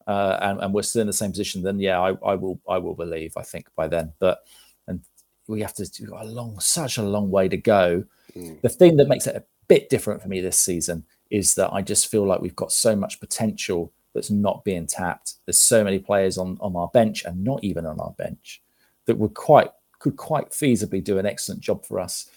uh, 0.05 0.37
and, 0.41 0.61
and 0.61 0.73
we're 0.73 0.83
still 0.83 1.01
in 1.01 1.07
the 1.07 1.13
same 1.13 1.31
position. 1.31 1.61
Then, 1.63 1.79
yeah, 1.79 1.99
I, 1.99 2.09
I 2.25 2.35
will. 2.35 2.59
I 2.69 2.77
will 2.77 2.95
believe. 2.95 3.33
I 3.37 3.43
think 3.43 3.67
by 3.75 3.87
then, 3.87 4.13
but 4.19 4.39
and 4.87 5.01
we 5.47 5.61
have 5.61 5.73
to 5.75 5.85
do 5.85 6.13
a 6.15 6.25
long, 6.25 6.59
such 6.59 6.97
a 6.97 7.03
long 7.03 7.29
way 7.29 7.49
to 7.49 7.57
go. 7.57 8.03
Mm. 8.35 8.61
The 8.61 8.69
thing 8.69 8.97
that 8.97 9.07
makes 9.07 9.27
it 9.27 9.35
a 9.35 9.43
bit 9.67 9.89
different 9.89 10.21
for 10.21 10.27
me 10.29 10.39
this 10.41 10.59
season 10.59 11.03
is 11.29 11.55
that 11.55 11.73
I 11.73 11.81
just 11.81 12.07
feel 12.07 12.25
like 12.25 12.39
we've 12.39 12.55
got 12.55 12.71
so 12.71 12.95
much 12.95 13.19
potential 13.19 13.91
that's 14.13 14.31
not 14.31 14.63
being 14.63 14.87
tapped. 14.87 15.35
There's 15.45 15.59
so 15.59 15.83
many 15.83 15.99
players 15.99 16.37
on 16.37 16.57
on 16.61 16.75
our 16.75 16.87
bench 16.89 17.25
and 17.25 17.43
not 17.43 17.63
even 17.63 17.85
on 17.85 17.99
our 17.99 18.11
bench 18.11 18.61
that 19.05 19.17
would 19.17 19.33
quite 19.33 19.71
could 19.99 20.15
quite 20.15 20.51
feasibly 20.51 21.03
do 21.03 21.17
an 21.17 21.25
excellent 21.25 21.59
job 21.59 21.83
for 21.85 21.99
us 21.99 22.29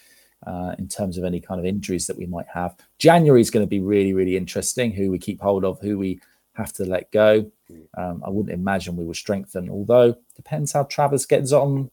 uh, 0.47 0.74
in 0.78 0.88
terms 0.88 1.18
of 1.18 1.24
any 1.24 1.41
kind 1.41 1.61
of 1.61 1.66
injuries 1.66 2.07
that 2.07 2.16
we 2.16 2.26
might 2.26 2.47
have. 2.53 2.76
January 2.99 3.41
is 3.41 3.51
going 3.51 3.64
to 3.64 3.70
be 3.70 3.80
really 3.80 4.12
really 4.12 4.36
interesting. 4.36 4.93
Who 4.93 5.11
we 5.11 5.18
keep 5.18 5.41
hold 5.41 5.64
of, 5.64 5.80
who 5.80 5.99
we 5.99 6.20
have 6.55 6.72
to 6.74 6.84
let 6.84 7.11
go. 7.12 7.51
Um, 7.97 8.22
I 8.24 8.30
wouldn't 8.30 8.53
imagine 8.53 8.97
we 8.97 9.05
will 9.05 9.14
strengthen, 9.14 9.70
although 9.70 10.16
depends 10.36 10.72
how 10.72 10.84
Travers 10.84 11.26
gets 11.26 11.53
on 11.53 11.91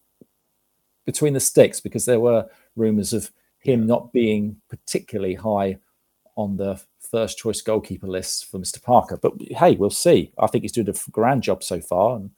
between 1.06 1.34
the 1.34 1.40
sticks 1.40 1.80
because 1.80 2.06
there 2.06 2.20
were 2.20 2.48
rumours 2.76 3.14
of 3.14 3.32
him 3.60 3.88
not 3.88 4.12
being 4.12 4.58
particularly 4.70 5.36
high 5.36 5.78
on 6.36 6.58
the 6.58 6.80
first 7.00 7.38
choice 7.38 7.62
goalkeeper 7.62 8.08
list 8.08 8.46
for 8.46 8.60
Mr. 8.60 8.82
Parker. 8.82 9.18
But 9.18 9.34
hey, 9.52 9.76
we'll 9.76 9.90
see. 9.90 10.32
I 10.38 10.48
think 10.48 10.64
he's 10.64 10.72
doing 10.72 10.90
a 10.90 11.12
grand 11.12 11.44
job 11.44 11.64
so 11.64 11.80
far. 11.80 12.18
And 12.18 12.32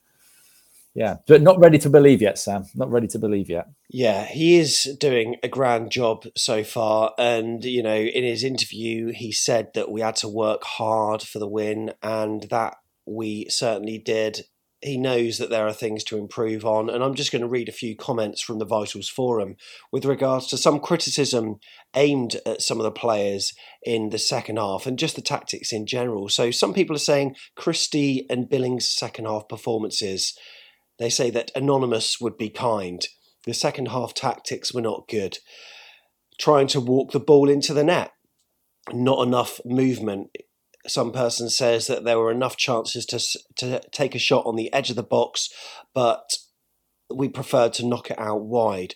yeah, 0.95 1.17
but 1.27 1.41
not 1.41 1.59
ready 1.59 1.77
to 1.79 1.89
believe 1.89 2.21
yet, 2.21 2.37
Sam. 2.37 2.65
Not 2.75 2.91
ready 2.91 3.07
to 3.07 3.19
believe 3.19 3.49
yet. 3.49 3.67
Yeah, 3.89 4.25
he 4.25 4.57
is 4.57 4.97
doing 4.99 5.35
a 5.43 5.47
grand 5.47 5.91
job 5.91 6.25
so 6.35 6.63
far. 6.63 7.13
And, 7.17 7.63
you 7.63 7.83
know, 7.83 7.95
in 7.95 8.23
his 8.23 8.43
interview, 8.43 9.11
he 9.13 9.31
said 9.31 9.69
that 9.75 9.91
we 9.91 10.01
had 10.01 10.15
to 10.17 10.27
work 10.27 10.63
hard 10.63 11.21
for 11.21 11.39
the 11.39 11.47
win, 11.47 11.93
and 12.01 12.43
that 12.49 12.75
we 13.05 13.47
certainly 13.49 13.97
did. 13.97 14.41
He 14.81 14.97
knows 14.97 15.39
that 15.39 15.49
there 15.49 15.67
are 15.67 15.73
things 15.73 16.05
to 16.05 16.17
improve 16.17 16.63
on. 16.63 16.89
And 16.89 17.03
I'm 17.03 17.15
just 17.15 17.33
going 17.33 17.41
to 17.41 17.49
read 17.49 17.67
a 17.67 17.73
few 17.73 17.97
comments 17.97 18.41
from 18.41 18.59
the 18.59 18.65
Vitals 18.65 19.09
Forum 19.09 19.57
with 19.91 20.05
regards 20.05 20.47
to 20.47 20.57
some 20.57 20.79
criticism 20.79 21.55
aimed 21.95 22.37
at 22.45 22.61
some 22.61 22.77
of 22.77 22.85
the 22.85 22.91
players 22.91 23.53
in 23.83 24.09
the 24.09 24.17
second 24.17 24.57
half 24.57 24.85
and 24.85 24.97
just 24.97 25.17
the 25.17 25.21
tactics 25.21 25.73
in 25.73 25.85
general. 25.85 26.29
So 26.29 26.49
some 26.49 26.73
people 26.73 26.95
are 26.95 26.99
saying 26.99 27.35
Christie 27.57 28.25
and 28.29 28.49
Billings' 28.49 28.89
second 28.89 29.25
half 29.25 29.49
performances. 29.49 30.33
They 30.99 31.09
say 31.09 31.29
that 31.31 31.51
Anonymous 31.55 32.19
would 32.19 32.37
be 32.37 32.49
kind. 32.49 33.05
The 33.45 33.53
second 33.53 33.87
half 33.87 34.13
tactics 34.13 34.73
were 34.73 34.81
not 34.81 35.07
good. 35.07 35.39
Trying 36.37 36.67
to 36.67 36.81
walk 36.81 37.11
the 37.11 37.19
ball 37.19 37.49
into 37.49 37.73
the 37.73 37.83
net, 37.83 38.11
not 38.93 39.25
enough 39.25 39.59
movement. 39.65 40.29
Some 40.87 41.11
person 41.11 41.49
says 41.49 41.87
that 41.87 42.03
there 42.03 42.19
were 42.19 42.31
enough 42.31 42.57
chances 42.57 43.05
to 43.07 43.19
to 43.57 43.81
take 43.91 44.15
a 44.15 44.19
shot 44.19 44.45
on 44.45 44.55
the 44.55 44.71
edge 44.73 44.89
of 44.89 44.95
the 44.95 45.03
box, 45.03 45.49
but 45.93 46.37
we 47.13 47.27
preferred 47.27 47.73
to 47.73 47.85
knock 47.85 48.11
it 48.11 48.19
out 48.19 48.43
wide. 48.43 48.95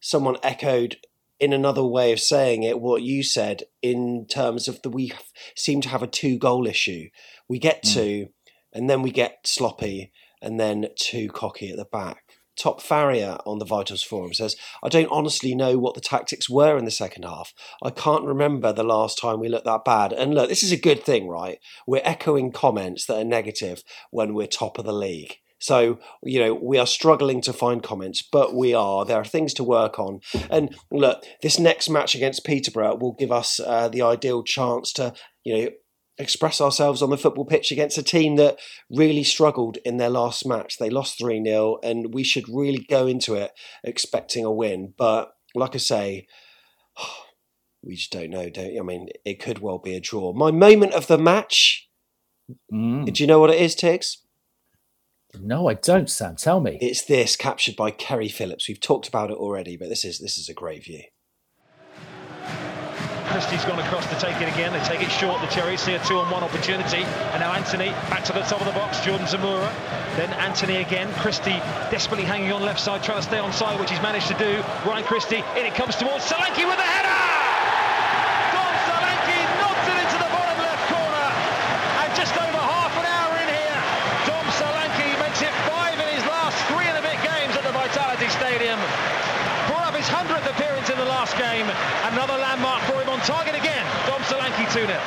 Someone 0.00 0.36
echoed 0.42 0.96
in 1.38 1.52
another 1.52 1.84
way 1.84 2.12
of 2.12 2.20
saying 2.20 2.62
it 2.62 2.80
what 2.80 3.02
you 3.02 3.22
said 3.22 3.64
in 3.82 4.26
terms 4.30 4.68
of 4.68 4.80
the 4.82 4.90
we 4.90 5.12
seem 5.56 5.80
to 5.80 5.88
have 5.88 6.02
a 6.02 6.06
two 6.06 6.38
goal 6.38 6.66
issue. 6.66 7.08
We 7.48 7.58
get 7.58 7.80
hmm. 7.84 7.92
two, 7.92 8.26
and 8.72 8.88
then 8.88 9.02
we 9.02 9.10
get 9.10 9.38
sloppy, 9.44 10.12
and 10.42 10.60
then 10.60 10.88
too 10.98 11.28
cocky 11.28 11.70
at 11.70 11.76
the 11.76 11.86
back. 11.86 12.24
Top 12.54 12.82
Farrier 12.82 13.38
on 13.46 13.58
the 13.58 13.64
Vitals 13.64 14.02
forum 14.02 14.34
says, 14.34 14.56
I 14.82 14.90
don't 14.90 15.10
honestly 15.10 15.54
know 15.54 15.78
what 15.78 15.94
the 15.94 16.02
tactics 16.02 16.50
were 16.50 16.76
in 16.76 16.84
the 16.84 16.90
second 16.90 17.22
half. 17.22 17.54
I 17.82 17.88
can't 17.88 18.26
remember 18.26 18.72
the 18.72 18.84
last 18.84 19.18
time 19.18 19.40
we 19.40 19.48
looked 19.48 19.64
that 19.64 19.86
bad. 19.86 20.12
And 20.12 20.34
look, 20.34 20.50
this 20.50 20.62
is 20.62 20.72
a 20.72 20.76
good 20.76 21.02
thing, 21.02 21.28
right? 21.28 21.58
We're 21.86 22.02
echoing 22.04 22.52
comments 22.52 23.06
that 23.06 23.18
are 23.18 23.24
negative 23.24 23.82
when 24.10 24.34
we're 24.34 24.46
top 24.46 24.78
of 24.78 24.84
the 24.84 24.92
league. 24.92 25.36
So, 25.62 26.00
you 26.24 26.40
know, 26.40 26.54
we 26.54 26.76
are 26.76 26.86
struggling 26.86 27.40
to 27.42 27.52
find 27.52 27.84
comments, 27.84 28.20
but 28.20 28.52
we 28.52 28.74
are. 28.74 29.04
There 29.04 29.20
are 29.20 29.24
things 29.24 29.54
to 29.54 29.64
work 29.64 29.96
on. 29.96 30.18
And 30.50 30.76
look, 30.90 31.22
this 31.40 31.58
next 31.58 31.88
match 31.88 32.16
against 32.16 32.44
Peterborough 32.44 32.96
will 32.96 33.12
give 33.12 33.30
us 33.30 33.60
uh, 33.60 33.88
the 33.88 34.02
ideal 34.02 34.42
chance 34.42 34.92
to, 34.94 35.14
you 35.44 35.56
know, 35.56 35.70
express 36.18 36.60
ourselves 36.60 37.02
on 37.02 37.10
the 37.10 37.16
football 37.18 37.44
pitch 37.44 37.72
against 37.72 37.98
a 37.98 38.02
team 38.02 38.36
that 38.36 38.58
really 38.90 39.24
struggled 39.24 39.78
in 39.84 39.96
their 39.96 40.10
last 40.10 40.46
match. 40.46 40.78
They 40.78 40.90
lost 40.90 41.18
3 41.18 41.42
0, 41.44 41.78
and 41.82 42.12
we 42.14 42.22
should 42.22 42.48
really 42.48 42.86
go 42.88 43.06
into 43.06 43.34
it 43.34 43.52
expecting 43.82 44.44
a 44.44 44.52
win. 44.52 44.94
But 44.96 45.32
like 45.54 45.74
I 45.74 45.78
say, 45.78 46.26
we 47.82 47.96
just 47.96 48.12
don't 48.12 48.30
know, 48.30 48.48
don't 48.50 48.72
you? 48.72 48.80
I 48.80 48.84
mean, 48.84 49.08
it 49.24 49.40
could 49.40 49.58
well 49.60 49.78
be 49.78 49.94
a 49.94 50.00
draw. 50.00 50.32
My 50.32 50.50
moment 50.50 50.94
of 50.94 51.06
the 51.06 51.18
match, 51.18 51.88
Mm. 52.72 53.12
do 53.12 53.22
you 53.22 53.26
know 53.26 53.38
what 53.40 53.50
it 53.50 53.60
is, 53.60 53.74
Tigz? 53.74 54.18
No, 55.40 55.68
I 55.68 55.74
don't, 55.74 56.10
Sam. 56.10 56.36
Tell 56.36 56.60
me. 56.60 56.76
It's 56.80 57.04
this 57.04 57.36
captured 57.36 57.76
by 57.76 57.90
Kerry 57.90 58.28
Phillips. 58.28 58.68
We've 58.68 58.80
talked 58.80 59.08
about 59.08 59.30
it 59.30 59.36
already, 59.36 59.76
but 59.76 59.88
this 59.88 60.04
is 60.04 60.18
this 60.18 60.36
is 60.36 60.48
a 60.48 60.54
great 60.54 60.84
view. 60.84 61.04
Christie's 63.32 63.64
gone 63.64 63.80
across 63.80 64.04
to 64.12 64.18
take 64.20 64.36
it 64.44 64.48
again. 64.52 64.76
They 64.76 64.84
take 64.84 65.00
it 65.00 65.10
short. 65.10 65.40
The 65.40 65.48
Cherries 65.48 65.80
see 65.80 65.94
a 65.94 66.04
two-on-one 66.04 66.44
opportunity, 66.44 67.00
and 67.32 67.40
now 67.40 67.56
Anthony 67.56 67.88
back 68.12 68.24
to 68.28 68.32
the 68.34 68.44
top 68.44 68.60
of 68.60 68.66
the 68.68 68.76
box. 68.76 69.00
Jordan 69.00 69.26
Zemura, 69.26 69.72
then 70.20 70.28
Anthony 70.36 70.84
again. 70.84 71.08
Christie 71.14 71.56
desperately 71.88 72.28
hanging 72.28 72.52
on 72.52 72.60
left 72.60 72.78
side, 72.78 73.02
trying 73.02 73.24
to 73.24 73.26
stay 73.26 73.38
on 73.38 73.50
side, 73.52 73.80
which 73.80 73.88
he's 73.88 74.02
managed 74.04 74.28
to 74.28 74.36
do. 74.36 74.60
Ryan 74.84 75.04
Christie, 75.08 75.40
in 75.56 75.64
it 75.64 75.72
comes 75.72 75.96
towards 75.96 76.28
Solanke 76.28 76.60
with 76.68 76.76
a 76.76 76.84
header. 76.84 77.24
Dom 78.52 78.74
Solanke 78.84 79.38
knocks 79.64 79.86
it 79.88 79.96
into 79.96 80.18
the 80.20 80.28
bottom 80.28 80.58
left 80.60 80.84
corner, 80.92 81.28
and 82.04 82.08
just 82.12 82.36
over 82.36 82.60
half 82.60 82.92
an 83.00 83.06
hour 83.08 83.32
in 83.40 83.48
here, 83.48 83.78
Dom 84.28 84.44
Solanke 84.60 85.08
makes 85.24 85.40
it 85.40 85.52
five 85.72 85.96
in 85.96 86.08
his 86.12 86.24
last 86.28 86.60
three 86.68 86.84
and 86.84 87.00
a 87.00 87.04
bit 87.08 87.16
games 87.24 87.56
at 87.56 87.64
the 87.64 87.72
Vitality 87.72 88.28
Stadium. 88.28 88.76
His 90.02 90.10
100th 90.10 90.50
appearance 90.50 90.90
in 90.90 90.98
the 90.98 91.04
last 91.04 91.38
game. 91.38 91.70
Another 92.12 92.36
landmark 92.36 92.82
for 92.90 93.00
him 93.00 93.08
on 93.08 93.20
target 93.20 93.54
again. 93.54 93.86
Dom 94.08 94.20
Solanke 94.22 94.66
2 94.72 94.84
0. 94.84 95.00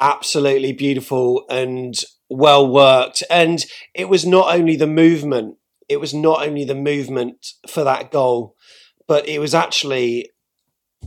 absolutely 0.00 0.72
beautiful 0.72 1.44
and 1.48 1.94
well 2.28 2.66
worked. 2.66 3.22
And 3.30 3.64
it 3.94 4.08
was 4.08 4.26
not 4.26 4.52
only 4.52 4.74
the 4.74 4.88
movement, 4.88 5.58
it 5.88 5.98
was 5.98 6.12
not 6.12 6.44
only 6.44 6.64
the 6.64 6.74
movement 6.74 7.52
for 7.68 7.84
that 7.84 8.10
goal, 8.10 8.56
but 9.06 9.28
it 9.28 9.38
was 9.38 9.54
actually 9.54 10.30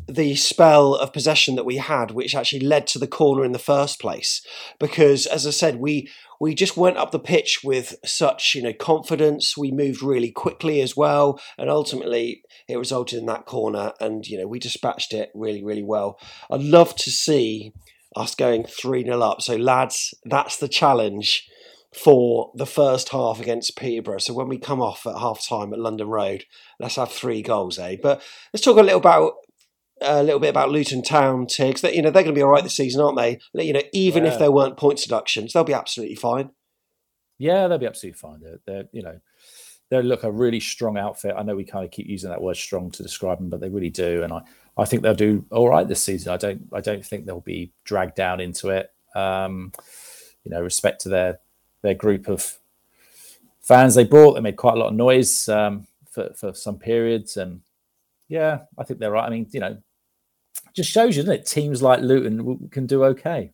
the 0.08 0.36
spell 0.36 0.96
of 0.96 1.14
possession 1.14 1.56
that 1.56 1.66
we 1.66 1.78
had, 1.78 2.12
which 2.12 2.36
actually 2.36 2.62
led 2.62 2.88
to 2.88 3.00
the 3.00 3.08
corner 3.08 3.46
in 3.46 3.52
the 3.52 3.60
first 3.60 4.00
place. 4.00 4.42
Because, 4.80 5.26
as 5.26 5.46
I 5.48 5.52
said, 5.52 5.78
we 5.78 6.10
we 6.40 6.54
just 6.56 6.76
went 6.76 6.98
up 6.98 7.12
the 7.12 7.20
pitch 7.20 7.62
with 7.64 7.96
such 8.04 8.56
you 8.56 8.62
know 8.62 8.74
confidence. 8.74 9.58
We 9.58 9.72
moved 9.72 10.02
really 10.02 10.32
quickly 10.32 10.82
as 10.82 10.98
well, 10.98 11.40
and 11.58 11.70
ultimately 11.70 12.44
it 12.68 12.78
resulted 12.78 13.20
in 13.20 13.26
that 13.28 13.46
corner. 13.46 13.94
And 14.00 14.28
you 14.28 14.38
know 14.38 14.48
we 14.48 14.60
dispatched 14.60 15.14
it 15.14 15.32
really 15.34 15.64
really 15.64 15.84
well. 15.84 16.20
I'd 16.50 16.62
love 16.62 16.96
to 16.98 17.12
see 17.12 17.74
us 18.16 18.36
going 18.36 18.64
3 18.64 19.04
0 19.04 19.22
up. 19.22 19.42
So, 19.42 19.56
lads, 19.56 20.14
that's 20.26 20.58
the 20.58 20.68
challenge 20.68 21.50
for 21.94 22.52
the 22.56 22.66
first 22.66 23.10
half 23.10 23.40
against 23.40 23.78
Peterborough. 23.78 24.20
So, 24.20 24.34
when 24.34 24.48
we 24.48 24.58
come 24.58 24.82
off 24.82 25.06
at 25.06 25.18
half 25.18 25.46
time 25.48 25.74
at 25.74 25.80
London 25.80 26.08
Road, 26.08 26.46
let's 26.80 26.96
have 26.96 27.12
three 27.12 27.42
goals, 27.42 27.80
eh? 27.80 27.98
But 28.02 28.22
let's 28.54 28.64
talk 28.64 28.78
a 28.78 28.84
little 28.84 29.00
about. 29.00 29.34
A 30.04 30.22
little 30.24 30.40
bit 30.40 30.50
about 30.50 30.70
Luton 30.70 31.02
Town, 31.02 31.46
Tigz. 31.48 31.82
That 31.82 31.96
you 31.96 32.02
know 32.02 32.12
they're 32.12 32.24
going 32.24 32.36
to 32.36 32.40
be 32.40 32.44
all 32.44 32.52
right 32.52 32.64
this 32.64 32.76
season, 32.76 33.02
aren't 33.02 33.18
they? 33.18 33.40
You 33.54 33.74
know, 33.74 33.82
even 33.94 34.26
if 34.26 34.34
Yeah. 34.34 34.40
there 34.40 34.52
weren't 34.52 34.78
points 34.78 35.04
deductions, 35.04 35.54
they'll 35.54 35.64
be 35.64 35.74
absolutely 35.74 36.16
fine. 36.16 36.52
Yeah, 37.38 37.68
they'll 37.68 37.78
be 37.78 37.88
absolutely 37.88 38.18
fine. 38.20 38.40
They're, 38.42 38.60
they're 38.66 38.90
you 38.92 39.02
know, 39.02 39.20
they 39.90 40.02
look 40.02 40.24
a 40.24 40.32
really 40.32 40.60
strong 40.60 40.98
outfit. 40.98 41.36
I 41.38 41.44
know 41.44 41.56
we 41.56 41.66
kind 41.66 41.84
of 41.86 41.92
keep 41.92 42.08
using 42.08 42.30
that 42.30 42.42
word 42.42 42.58
strong 42.58 42.92
to 42.92 43.04
describe 43.04 43.40
them, 43.40 43.50
but 43.50 43.60
they 43.60 43.70
really 43.70 43.90
do. 43.90 44.24
And 44.24 44.32
I, 44.34 44.42
I 44.78 44.86
think 44.86 45.02
they'll 45.04 45.14
do 45.16 45.46
all 45.52 45.70
right 45.70 45.88
this 45.88 46.02
season. 46.02 46.32
I 46.34 46.38
don't, 46.38 46.68
I 46.74 46.80
don't 46.82 47.06
think 47.06 47.26
they'll 47.26 47.42
be 47.42 47.72
dragged 47.84 48.16
down 48.16 48.40
into 48.40 48.70
it. 48.70 48.92
Um, 49.16 49.72
you 50.44 50.52
know, 50.52 50.62
respect 50.62 51.02
to 51.02 51.10
their 51.10 51.40
their 51.82 51.94
group 51.94 52.28
of 52.28 52.58
fans 53.62 53.96
they 53.96 54.04
brought. 54.04 54.34
They 54.34 54.42
made 54.42 54.58
quite 54.58 54.76
a 54.76 54.80
lot 54.80 54.88
of 54.90 54.96
noise 54.96 55.48
um, 55.50 55.88
for 56.10 56.34
for 56.34 56.54
some 56.54 56.78
periods, 56.80 57.38
and 57.38 57.62
Yeah, 58.28 58.60
I 58.78 58.84
think 58.84 59.00
they're 59.00 59.12
right. 59.12 59.26
I 59.28 59.30
mean, 59.30 59.48
you 59.52 59.60
know, 59.60 59.78
just 60.76 60.92
shows 60.92 61.16
you, 61.16 61.24
doesn't 61.24 61.42
it? 61.42 61.46
Teams 61.46 61.82
like 61.82 62.02
Luton 62.02 62.70
can 62.70 62.86
do 62.86 63.04
okay. 63.06 63.54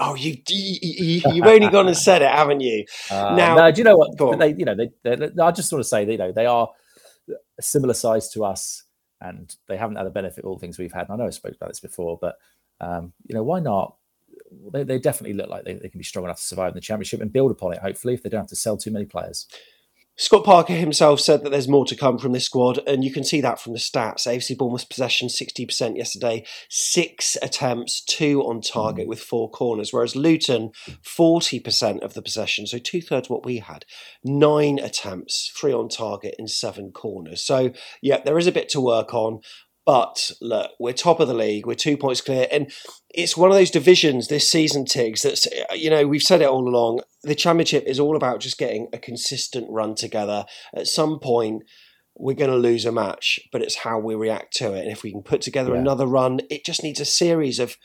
Oh, 0.00 0.14
you, 0.14 0.36
you 0.48 1.22
you've 1.32 1.46
only 1.46 1.68
gone 1.68 1.86
and 1.86 1.96
said 1.96 2.22
it, 2.22 2.30
haven't 2.30 2.60
you? 2.60 2.84
Uh, 3.10 3.34
now, 3.36 3.54
no, 3.56 3.70
do 3.70 3.78
you 3.78 3.84
know 3.84 3.96
what? 3.96 4.38
They, 4.38 4.54
you 4.54 4.64
know, 4.64 4.74
they, 4.74 4.90
they, 5.02 5.30
I 5.40 5.50
just 5.52 5.72
want 5.72 5.84
to 5.84 5.88
say, 5.88 6.10
you 6.10 6.18
know, 6.18 6.32
they 6.32 6.46
are 6.46 6.68
a 7.58 7.62
similar 7.62 7.94
size 7.94 8.28
to 8.30 8.44
us, 8.44 8.84
and 9.20 9.54
they 9.68 9.76
haven't 9.76 9.96
had 9.96 10.06
the 10.06 10.10
benefit 10.10 10.44
of 10.44 10.50
all 10.50 10.56
the 10.56 10.60
things 10.60 10.78
we've 10.78 10.92
had. 10.92 11.08
And 11.08 11.12
I 11.12 11.16
know 11.16 11.26
I 11.26 11.30
spoke 11.30 11.54
about 11.54 11.68
this 11.68 11.80
before, 11.80 12.18
but 12.20 12.36
um, 12.80 13.12
you 13.26 13.34
know, 13.34 13.44
why 13.44 13.60
not? 13.60 13.96
They, 14.72 14.82
they 14.82 14.98
definitely 14.98 15.36
look 15.36 15.48
like 15.48 15.64
they, 15.64 15.74
they 15.74 15.88
can 15.88 15.98
be 15.98 16.04
strong 16.04 16.24
enough 16.24 16.38
to 16.38 16.42
survive 16.42 16.68
in 16.68 16.74
the 16.74 16.80
championship 16.80 17.20
and 17.20 17.32
build 17.32 17.50
upon 17.50 17.72
it. 17.72 17.78
Hopefully, 17.78 18.14
if 18.14 18.22
they 18.22 18.28
don't 18.28 18.42
have 18.42 18.48
to 18.48 18.56
sell 18.56 18.76
too 18.76 18.90
many 18.90 19.04
players. 19.04 19.46
Scott 20.18 20.44
Parker 20.44 20.72
himself 20.72 21.20
said 21.20 21.44
that 21.44 21.50
there's 21.50 21.68
more 21.68 21.84
to 21.84 21.94
come 21.94 22.16
from 22.16 22.32
this 22.32 22.46
squad, 22.46 22.80
and 22.86 23.04
you 23.04 23.12
can 23.12 23.22
see 23.22 23.42
that 23.42 23.60
from 23.60 23.74
the 23.74 23.78
stats. 23.78 24.26
AFC 24.26 24.56
Bournemouth 24.56 24.88
possession 24.88 25.28
60% 25.28 25.98
yesterday, 25.98 26.42
six 26.70 27.36
attempts, 27.42 28.00
two 28.00 28.40
on 28.40 28.62
target 28.62 29.08
with 29.08 29.20
four 29.20 29.50
corners, 29.50 29.92
whereas 29.92 30.16
Luton 30.16 30.70
40% 31.04 32.00
of 32.00 32.14
the 32.14 32.22
possession, 32.22 32.66
so 32.66 32.78
two 32.78 33.02
thirds 33.02 33.28
what 33.28 33.44
we 33.44 33.58
had, 33.58 33.84
nine 34.24 34.78
attempts, 34.78 35.52
three 35.54 35.72
on 35.72 35.90
target, 35.90 36.34
and 36.38 36.50
seven 36.50 36.92
corners. 36.92 37.42
So, 37.42 37.72
yeah, 38.00 38.22
there 38.24 38.38
is 38.38 38.46
a 38.46 38.52
bit 38.52 38.70
to 38.70 38.80
work 38.80 39.12
on. 39.12 39.40
But 39.86 40.32
look, 40.40 40.72
we're 40.80 40.92
top 40.92 41.20
of 41.20 41.28
the 41.28 41.34
league. 41.34 41.64
We're 41.64 41.74
two 41.74 41.96
points 41.96 42.20
clear, 42.20 42.48
and 42.50 42.72
it's 43.08 43.36
one 43.36 43.50
of 43.50 43.56
those 43.56 43.70
divisions 43.70 44.26
this 44.26 44.50
season, 44.50 44.84
Tigz. 44.84 45.22
That's 45.22 45.46
you 45.74 45.90
know 45.90 46.08
we've 46.08 46.22
said 46.22 46.42
it 46.42 46.48
all 46.48 46.68
along. 46.68 47.00
The 47.22 47.36
championship 47.36 47.84
is 47.86 48.00
all 48.00 48.16
about 48.16 48.40
just 48.40 48.58
getting 48.58 48.88
a 48.92 48.98
consistent 48.98 49.68
run 49.70 49.94
together. 49.94 50.44
At 50.74 50.88
some 50.88 51.20
point, 51.20 51.62
we're 52.16 52.34
going 52.34 52.50
to 52.50 52.56
lose 52.56 52.84
a 52.84 52.90
match, 52.90 53.38
but 53.52 53.62
it's 53.62 53.76
how 53.76 54.00
we 54.00 54.16
react 54.16 54.56
to 54.56 54.72
it. 54.74 54.82
And 54.82 54.90
if 54.90 55.04
we 55.04 55.12
can 55.12 55.22
put 55.22 55.40
together 55.40 55.74
yeah. 55.74 55.80
another 55.80 56.06
run, 56.06 56.40
it 56.50 56.64
just 56.64 56.82
needs 56.82 57.00
a 57.00 57.04
series 57.04 57.60
of 57.60 57.76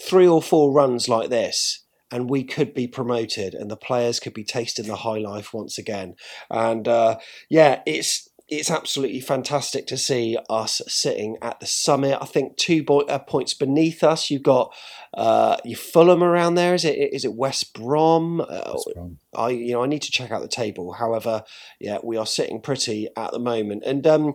three 0.00 0.26
or 0.26 0.40
four 0.40 0.72
runs 0.72 1.08
like 1.08 1.28
this 1.28 1.84
and 2.10 2.28
we 2.28 2.42
could 2.42 2.74
be 2.74 2.88
promoted 2.88 3.54
and 3.54 3.70
the 3.70 3.76
players 3.76 4.18
could 4.18 4.34
be 4.34 4.44
tasting 4.44 4.86
the 4.86 4.96
high 4.96 5.18
life 5.18 5.52
once 5.54 5.78
again 5.78 6.14
and 6.50 6.88
uh, 6.88 7.16
yeah 7.48 7.80
it's 7.86 8.28
it's 8.50 8.70
absolutely 8.70 9.20
fantastic 9.20 9.86
to 9.86 9.96
see 9.96 10.36
us 10.48 10.82
sitting 10.88 11.36
at 11.40 11.60
the 11.60 11.66
summit. 11.66 12.18
I 12.20 12.26
think 12.26 12.56
two 12.56 12.82
bo- 12.82 13.02
uh, 13.02 13.20
points 13.20 13.54
beneath 13.54 14.02
us, 14.02 14.28
you've 14.28 14.42
got 14.42 14.74
uh, 15.14 15.56
you 15.64 15.76
Fulham 15.76 16.22
around 16.22 16.56
there. 16.56 16.74
Is 16.74 16.84
it 16.84 16.96
is 16.96 17.24
it 17.24 17.34
West 17.34 17.72
Brom? 17.72 18.40
Uh, 18.40 18.72
West 18.72 18.90
Brom. 18.94 19.18
I 19.34 19.50
you 19.50 19.72
know 19.72 19.84
I 19.84 19.86
need 19.86 20.02
to 20.02 20.10
check 20.10 20.32
out 20.32 20.42
the 20.42 20.48
table. 20.48 20.92
However, 20.92 21.44
yeah, 21.78 21.98
we 22.02 22.16
are 22.16 22.26
sitting 22.26 22.60
pretty 22.60 23.08
at 23.16 23.30
the 23.30 23.38
moment, 23.38 23.84
and 23.86 24.04
um, 24.06 24.34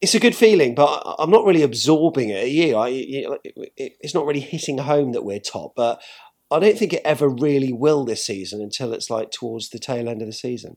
it's 0.00 0.16
a 0.16 0.20
good 0.20 0.34
feeling. 0.34 0.74
But 0.74 1.02
I'm 1.18 1.30
not 1.30 1.44
really 1.44 1.62
absorbing 1.62 2.30
it. 2.30 2.48
You, 2.48 2.76
I, 2.76 2.88
you 2.88 3.38
it, 3.44 3.92
it's 4.00 4.14
not 4.14 4.26
really 4.26 4.40
hitting 4.40 4.78
home 4.78 5.12
that 5.12 5.24
we're 5.24 5.40
top, 5.40 5.74
but 5.76 6.02
I 6.50 6.58
don't 6.58 6.76
think 6.76 6.92
it 6.92 7.02
ever 7.04 7.28
really 7.28 7.72
will 7.72 8.04
this 8.04 8.26
season 8.26 8.60
until 8.60 8.92
it's 8.92 9.10
like 9.10 9.30
towards 9.30 9.68
the 9.68 9.78
tail 9.78 10.08
end 10.08 10.22
of 10.22 10.26
the 10.26 10.32
season. 10.32 10.76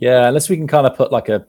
Yeah, 0.00 0.28
unless 0.28 0.48
we 0.48 0.56
can 0.56 0.68
kind 0.68 0.86
of 0.86 0.96
put 0.96 1.12
like 1.12 1.28
a 1.28 1.46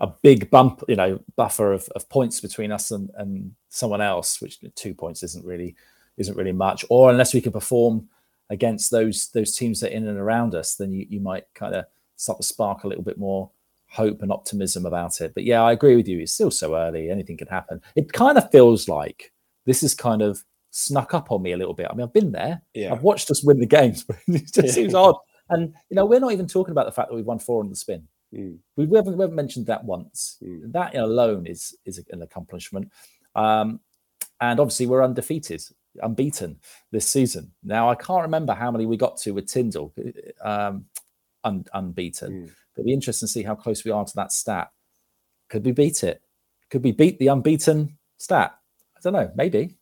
a 0.00 0.08
big 0.22 0.50
bump, 0.50 0.82
you 0.88 0.96
know, 0.96 1.20
buffer 1.36 1.72
of, 1.72 1.88
of 1.94 2.08
points 2.08 2.40
between 2.40 2.72
us 2.72 2.90
and, 2.90 3.10
and 3.16 3.54
someone 3.68 4.00
else, 4.00 4.40
which 4.40 4.58
two 4.74 4.92
points 4.94 5.22
isn't 5.22 5.44
really 5.44 5.76
isn't 6.16 6.36
really 6.36 6.52
much, 6.52 6.84
or 6.90 7.10
unless 7.10 7.34
we 7.34 7.40
can 7.40 7.52
perform 7.52 8.08
against 8.50 8.90
those 8.90 9.28
those 9.28 9.56
teams 9.56 9.80
that 9.80 9.92
are 9.92 9.96
in 9.96 10.08
and 10.08 10.18
around 10.18 10.54
us, 10.54 10.74
then 10.74 10.92
you, 10.92 11.06
you 11.08 11.20
might 11.20 11.44
kind 11.54 11.74
of 11.74 11.84
start 12.16 12.38
to 12.38 12.44
spark 12.44 12.84
a 12.84 12.88
little 12.88 13.04
bit 13.04 13.18
more 13.18 13.50
hope 13.88 14.22
and 14.22 14.32
optimism 14.32 14.86
about 14.86 15.20
it. 15.20 15.32
But 15.34 15.44
yeah, 15.44 15.62
I 15.62 15.72
agree 15.72 15.94
with 15.96 16.08
you. 16.08 16.20
It's 16.20 16.32
still 16.32 16.50
so 16.50 16.76
early; 16.76 17.10
anything 17.10 17.36
can 17.36 17.48
happen. 17.48 17.80
It 17.94 18.12
kind 18.12 18.36
of 18.36 18.50
feels 18.50 18.88
like 18.88 19.32
this 19.64 19.82
is 19.84 19.94
kind 19.94 20.22
of 20.22 20.44
snuck 20.70 21.14
up 21.14 21.30
on 21.30 21.40
me 21.40 21.52
a 21.52 21.56
little 21.56 21.74
bit. 21.74 21.86
I 21.88 21.94
mean, 21.94 22.02
I've 22.02 22.12
been 22.12 22.32
there. 22.32 22.60
Yeah. 22.74 22.92
I've 22.92 23.02
watched 23.02 23.30
us 23.30 23.44
win 23.44 23.60
the 23.60 23.66
games, 23.66 24.02
but 24.02 24.16
it 24.26 24.52
just 24.52 24.74
seems 24.74 24.94
odd 24.94 25.16
and 25.50 25.74
you 25.90 25.96
know, 25.96 26.06
we're 26.06 26.20
not 26.20 26.32
even 26.32 26.46
talking 26.46 26.72
about 26.72 26.86
the 26.86 26.92
fact 26.92 27.08
that 27.08 27.14
we've 27.14 27.24
won 27.24 27.38
four 27.38 27.60
on 27.60 27.70
the 27.70 27.76
spin. 27.76 28.06
Mm. 28.34 28.58
We, 28.76 28.84
haven't, 28.96 29.16
we 29.16 29.22
haven't 29.22 29.36
mentioned 29.36 29.66
that 29.66 29.84
once. 29.84 30.38
Mm. 30.42 30.72
That 30.72 30.94
alone 30.96 31.46
is 31.46 31.76
is 31.84 32.02
an 32.10 32.22
accomplishment. 32.22 32.90
Um, 33.34 33.80
and 34.40 34.60
obviously, 34.60 34.86
we're 34.86 35.04
undefeated, 35.04 35.62
unbeaten 36.02 36.58
this 36.90 37.06
season. 37.06 37.52
Now, 37.62 37.88
I 37.88 37.94
can't 37.94 38.22
remember 38.22 38.52
how 38.54 38.70
many 38.70 38.86
we 38.86 38.96
got 38.96 39.16
to 39.18 39.32
with 39.32 39.46
Tindall, 39.46 39.94
um, 40.42 40.86
un, 41.44 41.64
unbeaten. 41.72 42.32
Mm. 42.32 42.50
But 42.74 42.80
it'll 42.80 42.86
be 42.86 42.92
interesting 42.92 43.28
to 43.28 43.32
see 43.32 43.42
how 43.42 43.54
close 43.54 43.84
we 43.84 43.92
are 43.92 44.04
to 44.04 44.16
that 44.16 44.32
stat. 44.32 44.70
Could 45.48 45.64
we 45.64 45.72
beat 45.72 46.02
it? 46.02 46.22
Could 46.70 46.82
we 46.82 46.92
beat 46.92 47.18
the 47.18 47.28
unbeaten 47.28 47.96
stat? 48.18 48.56
I 48.96 49.00
don't 49.00 49.12
know. 49.12 49.30
Maybe. 49.36 49.76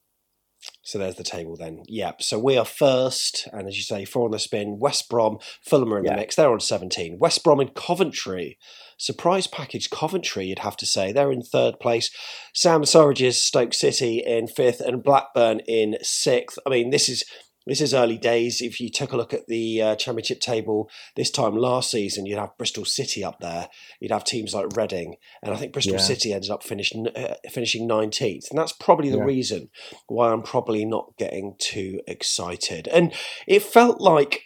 So 0.82 0.98
there's 0.98 1.16
the 1.16 1.24
table 1.24 1.56
then. 1.56 1.82
Yep. 1.86 2.22
So 2.22 2.38
we 2.38 2.56
are 2.56 2.64
first, 2.64 3.48
and 3.52 3.68
as 3.68 3.76
you 3.76 3.82
say, 3.82 4.04
four 4.04 4.24
on 4.24 4.30
the 4.32 4.38
spin. 4.38 4.78
West 4.78 5.08
Brom, 5.08 5.38
Fulham 5.60 5.92
are 5.92 5.98
in 5.98 6.04
yeah. 6.04 6.12
the 6.12 6.16
mix. 6.16 6.36
They're 6.36 6.52
on 6.52 6.60
17. 6.60 7.18
West 7.18 7.42
Brom 7.44 7.60
and 7.60 7.74
Coventry. 7.74 8.58
Surprise 8.96 9.46
package 9.46 9.90
Coventry, 9.90 10.46
you'd 10.46 10.60
have 10.60 10.76
to 10.76 10.86
say. 10.86 11.12
They're 11.12 11.32
in 11.32 11.42
third 11.42 11.80
place. 11.80 12.10
Sam 12.54 12.82
Surridge's 12.82 13.42
Stoke 13.42 13.74
City 13.74 14.22
in 14.24 14.46
fifth, 14.46 14.80
and 14.80 15.02
Blackburn 15.02 15.60
in 15.66 15.96
sixth. 16.02 16.58
I 16.66 16.70
mean, 16.70 16.90
this 16.90 17.08
is 17.08 17.24
this 17.66 17.80
is 17.80 17.94
early 17.94 18.18
days. 18.18 18.60
If 18.60 18.80
you 18.80 18.90
took 18.90 19.12
a 19.12 19.16
look 19.16 19.32
at 19.32 19.46
the 19.46 19.82
uh, 19.82 19.96
championship 19.96 20.40
table 20.40 20.90
this 21.16 21.30
time 21.30 21.56
last 21.56 21.90
season, 21.90 22.26
you'd 22.26 22.38
have 22.38 22.56
Bristol 22.58 22.84
City 22.84 23.24
up 23.24 23.40
there. 23.40 23.68
You'd 24.00 24.12
have 24.12 24.24
teams 24.24 24.54
like 24.54 24.76
Reading, 24.76 25.16
and 25.42 25.54
I 25.54 25.56
think 25.56 25.72
Bristol 25.72 25.94
yeah. 25.94 26.00
City 26.00 26.32
ended 26.32 26.50
up 26.50 26.62
finishing 26.62 27.08
uh, 27.08 27.34
finishing 27.50 27.86
nineteenth, 27.86 28.46
and 28.50 28.58
that's 28.58 28.72
probably 28.72 29.10
the 29.10 29.18
yeah. 29.18 29.24
reason 29.24 29.70
why 30.08 30.32
I'm 30.32 30.42
probably 30.42 30.84
not 30.84 31.16
getting 31.18 31.54
too 31.58 32.00
excited. 32.06 32.88
And 32.88 33.12
it 33.46 33.62
felt 33.62 34.00
like 34.00 34.42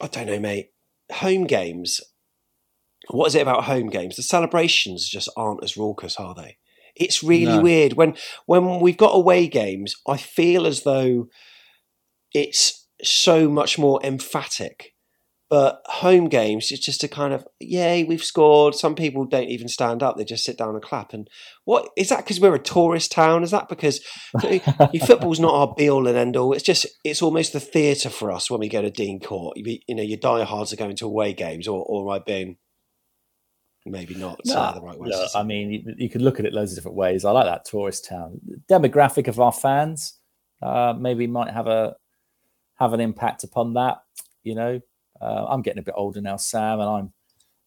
I 0.00 0.06
don't 0.06 0.26
know, 0.26 0.40
mate. 0.40 0.70
Home 1.12 1.44
games. 1.44 2.00
What 3.10 3.26
is 3.26 3.34
it 3.34 3.42
about 3.42 3.64
home 3.64 3.90
games? 3.90 4.16
The 4.16 4.22
celebrations 4.22 5.08
just 5.08 5.28
aren't 5.36 5.62
as 5.62 5.76
raucous, 5.76 6.16
are 6.16 6.34
they? 6.34 6.56
It's 6.96 7.22
really 7.22 7.56
no. 7.56 7.60
weird 7.60 7.94
when 7.94 8.16
when 8.46 8.80
we've 8.80 8.96
got 8.96 9.14
away 9.14 9.48
games. 9.48 9.94
I 10.08 10.16
feel 10.16 10.66
as 10.66 10.82
though 10.82 11.28
it's 12.34 12.86
so 13.02 13.48
much 13.48 13.78
more 13.78 14.00
emphatic. 14.04 14.90
But 15.50 15.82
home 15.84 16.28
games, 16.28 16.72
it's 16.72 16.84
just 16.84 17.04
a 17.04 17.08
kind 17.08 17.32
of, 17.32 17.46
yay, 17.60 18.02
we've 18.02 18.24
scored. 18.24 18.74
Some 18.74 18.94
people 18.94 19.24
don't 19.24 19.48
even 19.48 19.68
stand 19.68 20.02
up; 20.02 20.16
they 20.16 20.24
just 20.24 20.42
sit 20.42 20.58
down 20.58 20.70
and 20.74 20.82
clap. 20.82 21.12
And 21.12 21.28
what 21.64 21.90
is 21.96 22.08
that? 22.08 22.24
Because 22.24 22.40
we're 22.40 22.54
a 22.54 22.58
tourist 22.58 23.12
town? 23.12 23.44
Is 23.44 23.52
that 23.52 23.68
because 23.68 24.00
football's 25.06 25.38
not 25.38 25.54
our 25.54 25.72
be 25.76 25.88
all 25.88 26.08
and 26.08 26.16
end 26.16 26.36
all? 26.36 26.54
It's 26.54 26.64
just, 26.64 26.86
it's 27.04 27.22
almost 27.22 27.52
the 27.52 27.60
theatre 27.60 28.10
for 28.10 28.32
us 28.32 28.50
when 28.50 28.58
we 28.58 28.68
go 28.68 28.82
to 28.82 28.90
Dean 28.90 29.20
Court. 29.20 29.56
You, 29.56 29.78
you 29.86 29.94
know, 29.94 30.02
your 30.02 30.18
diehards 30.18 30.72
are 30.72 30.76
going 30.76 30.96
to 30.96 31.06
away 31.06 31.34
games, 31.34 31.68
or, 31.68 31.84
or 31.84 32.02
am 32.02 32.20
I 32.20 32.24
being 32.24 32.56
maybe 33.86 34.14
not 34.14 34.40
no, 34.46 34.56
uh, 34.56 34.72
the 34.72 34.80
right 34.80 34.98
way? 34.98 35.10
I 35.34 35.42
mean, 35.42 35.70
you, 35.70 35.94
you 35.98 36.10
could 36.10 36.22
look 36.22 36.40
at 36.40 36.46
it 36.46 36.54
loads 36.54 36.72
of 36.72 36.78
different 36.78 36.96
ways. 36.96 37.24
I 37.24 37.30
like 37.32 37.46
that 37.46 37.66
tourist 37.66 38.06
town 38.08 38.40
demographic 38.68 39.28
of 39.28 39.38
our 39.38 39.52
fans. 39.52 40.18
Uh, 40.62 40.94
maybe 40.98 41.26
might 41.26 41.52
have 41.52 41.66
a 41.66 41.94
have 42.84 42.92
an 42.92 43.00
impact 43.00 43.44
upon 43.44 43.74
that. 43.74 43.98
You 44.42 44.54
know, 44.54 44.80
uh, 45.20 45.46
I'm 45.48 45.62
getting 45.62 45.80
a 45.80 45.82
bit 45.82 45.94
older 45.96 46.20
now, 46.20 46.36
Sam, 46.36 46.80
and 46.80 46.88
I'm 46.88 47.12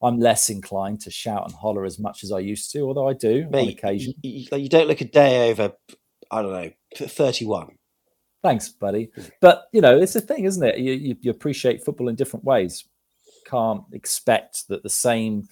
I'm 0.02 0.20
less 0.20 0.50
inclined 0.50 1.02
to 1.02 1.12
shout 1.12 1.46
and 1.46 1.54
holler 1.54 1.84
as 1.84 1.98
much 1.98 2.24
as 2.24 2.32
I 2.32 2.40
used 2.40 2.72
to, 2.74 2.82
although 2.82 3.10
I 3.10 3.14
do 3.14 3.48
Mate, 3.50 3.62
on 3.62 3.68
occasion. 3.70 4.14
You, 4.22 4.46
you, 4.56 4.70
don't 4.70 4.88
look 4.88 5.02
a 5.02 5.06
day 5.06 5.50
over, 5.50 5.74
I 6.30 6.42
don't 6.44 6.52
know, 6.52 6.72
31. 6.96 7.78
Thanks, 8.44 8.70
buddy. 8.70 9.10
But 9.42 9.64
you 9.74 9.82
know, 9.82 9.98
it's 9.98 10.16
a 10.16 10.22
thing, 10.22 10.46
isn't 10.46 10.64
it? 10.64 10.78
You, 10.78 10.94
you, 10.94 11.18
you 11.22 11.32
appreciate 11.32 11.84
football 11.84 12.10
in 12.10 12.16
different 12.16 12.46
ways. 12.46 12.86
Can't 13.48 13.84
expect 13.92 14.68
that 14.68 14.84
the 14.84 14.90
same 14.90 15.48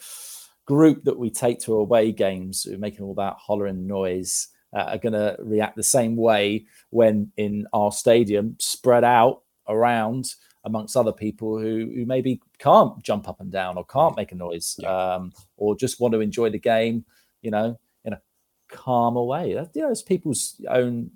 group 0.68 1.04
that 1.06 1.18
we 1.18 1.32
take 1.32 1.60
to 1.62 1.74
away 1.74 2.12
games, 2.12 2.64
who 2.64 2.76
are 2.76 2.80
making 2.80 3.04
all 3.04 3.16
that 3.16 3.38
hollering 3.40 3.88
noise, 3.88 4.50
uh, 4.76 4.82
are 4.82 4.98
going 4.98 5.14
to 5.14 5.38
react 5.40 5.76
the 5.76 5.84
same 5.84 6.16
way 6.16 6.66
when 6.92 7.32
in 7.38 7.66
our 7.74 7.92
stadium, 7.92 8.58
spread 8.60 9.04
out 9.04 9.42
around 9.68 10.36
amongst 10.64 10.98
other 10.98 11.12
people 11.12 11.60
who, 11.60 11.92
who 11.96 12.06
maybe 12.06 12.42
can't 12.58 13.02
jump 13.04 13.30
up 13.30 13.40
and 13.40 13.52
down 13.52 13.78
or 13.78 13.86
can't 13.86 14.18
make 14.18 14.32
a 14.32 14.36
noise 14.36 14.76
yeah. 14.80 15.16
um, 15.16 15.32
or 15.58 15.76
just 15.76 16.00
want 16.00 16.14
to 16.14 16.22
enjoy 16.22 16.50
the 16.50 16.60
game, 16.60 17.06
you 17.42 17.52
know, 17.52 17.80
in 18.04 18.14
a 18.14 18.22
calmer 18.70 19.24
way. 19.24 19.54
That, 19.54 19.70
you 19.76 19.84
know, 19.84 19.92
it's 19.92 20.02
people's 20.02 20.60
own, 20.70 21.12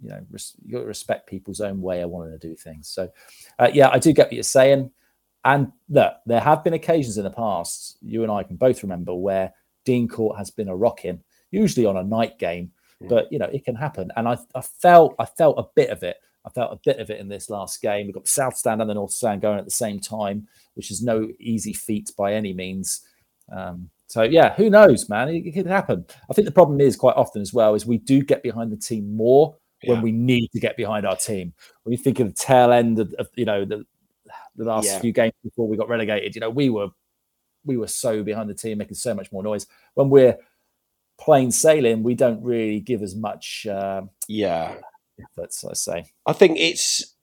you 0.00 0.08
know, 0.08 0.20
res- 0.30 0.56
you 0.64 0.72
got 0.72 0.80
to 0.80 0.86
respect 0.86 1.28
people's 1.28 1.60
own 1.60 1.82
way 1.82 2.00
of 2.00 2.10
wanting 2.10 2.38
to 2.38 2.48
do 2.48 2.56
things. 2.56 2.88
So, 2.88 3.10
uh, 3.58 3.70
yeah, 3.72 3.90
I 3.90 3.98
do 3.98 4.12
get 4.12 4.28
what 4.28 4.32
you're 4.34 4.42
saying. 4.42 4.90
And 5.44 5.70
look, 5.90 6.14
there 6.24 6.40
have 6.40 6.64
been 6.64 6.72
occasions 6.72 7.18
in 7.18 7.24
the 7.24 7.30
past, 7.30 7.98
you 8.00 8.22
and 8.22 8.32
I 8.32 8.42
can 8.42 8.56
both 8.56 8.82
remember, 8.82 9.14
where 9.14 9.52
Dean 9.84 10.08
Court 10.08 10.38
has 10.38 10.50
been 10.50 10.68
a 10.68 10.76
rocking, 10.76 11.20
usually 11.50 11.84
on 11.84 11.98
a 11.98 12.02
night 12.02 12.38
game, 12.38 12.72
but 13.08 13.30
you 13.30 13.38
know 13.38 13.50
it 13.52 13.64
can 13.64 13.74
happen. 13.74 14.10
And 14.16 14.28
I, 14.28 14.38
I 14.54 14.60
felt 14.60 15.14
I 15.18 15.26
felt 15.26 15.58
a 15.58 15.68
bit 15.74 15.90
of 15.90 16.02
it 16.02 16.16
I 16.46 16.50
felt 16.50 16.72
a 16.72 16.80
bit 16.84 16.98
of 16.98 17.10
it 17.10 17.20
in 17.20 17.28
this 17.28 17.48
last 17.48 17.80
game. 17.80 18.06
We've 18.06 18.14
got 18.14 18.24
the 18.24 18.30
South 18.30 18.56
Stand 18.56 18.80
and 18.80 18.90
the 18.90 18.94
North 18.94 19.12
Stand 19.12 19.40
going 19.40 19.58
at 19.58 19.64
the 19.64 19.70
same 19.70 19.98
time, 19.98 20.46
which 20.74 20.90
is 20.90 21.02
no 21.02 21.28
easy 21.40 21.72
feat 21.72 22.10
by 22.18 22.34
any 22.34 22.52
means. 22.52 23.00
Um, 23.50 23.90
So 24.06 24.22
yeah, 24.22 24.54
who 24.54 24.68
knows, 24.70 25.08
man? 25.08 25.28
It, 25.30 25.46
it 25.46 25.52
could 25.52 25.66
happen. 25.66 26.04
I 26.30 26.34
think 26.34 26.44
the 26.46 26.52
problem 26.52 26.80
is 26.80 26.96
quite 26.96 27.16
often 27.16 27.40
as 27.42 27.52
well 27.54 27.74
is 27.74 27.86
we 27.86 27.98
do 27.98 28.22
get 28.22 28.42
behind 28.42 28.70
the 28.70 28.76
team 28.76 29.16
more 29.16 29.56
when 29.86 30.02
we 30.02 30.12
need 30.12 30.48
to 30.52 30.60
get 30.60 30.76
behind 30.76 31.04
our 31.06 31.16
team. 31.16 31.52
When 31.82 31.92
you 31.92 31.98
think 31.98 32.20
of 32.20 32.28
the 32.28 32.34
tail 32.34 32.72
end 32.72 32.98
of, 32.98 33.12
of 33.18 33.28
you 33.34 33.44
know 33.46 33.64
the 33.64 33.84
the 34.56 34.64
last 34.64 34.86
Yeah. 34.86 35.00
few 35.00 35.12
games 35.12 35.32
before 35.42 35.66
we 35.66 35.76
got 35.76 35.88
relegated, 35.88 36.34
you 36.34 36.40
know 36.40 36.50
we 36.50 36.68
were 36.70 36.88
we 37.64 37.76
were 37.78 37.88
so 37.88 38.22
behind 38.22 38.48
the 38.50 38.54
team, 38.54 38.78
making 38.78 38.94
so 38.96 39.14
much 39.14 39.32
more 39.32 39.42
noise. 39.42 39.66
When 39.94 40.10
we're 40.10 40.36
plain 41.18 41.50
sailing, 41.50 42.02
we 42.02 42.14
don't 42.14 42.42
really 42.42 42.80
give 42.80 43.02
as 43.02 43.14
much 43.16 43.66
um 43.66 44.10
Yeah. 44.28 44.76
Effort. 45.20 45.50
Let's 45.62 45.84
say. 45.84 46.04
I 46.26 46.32
think 46.32 46.58
it's 46.58 47.14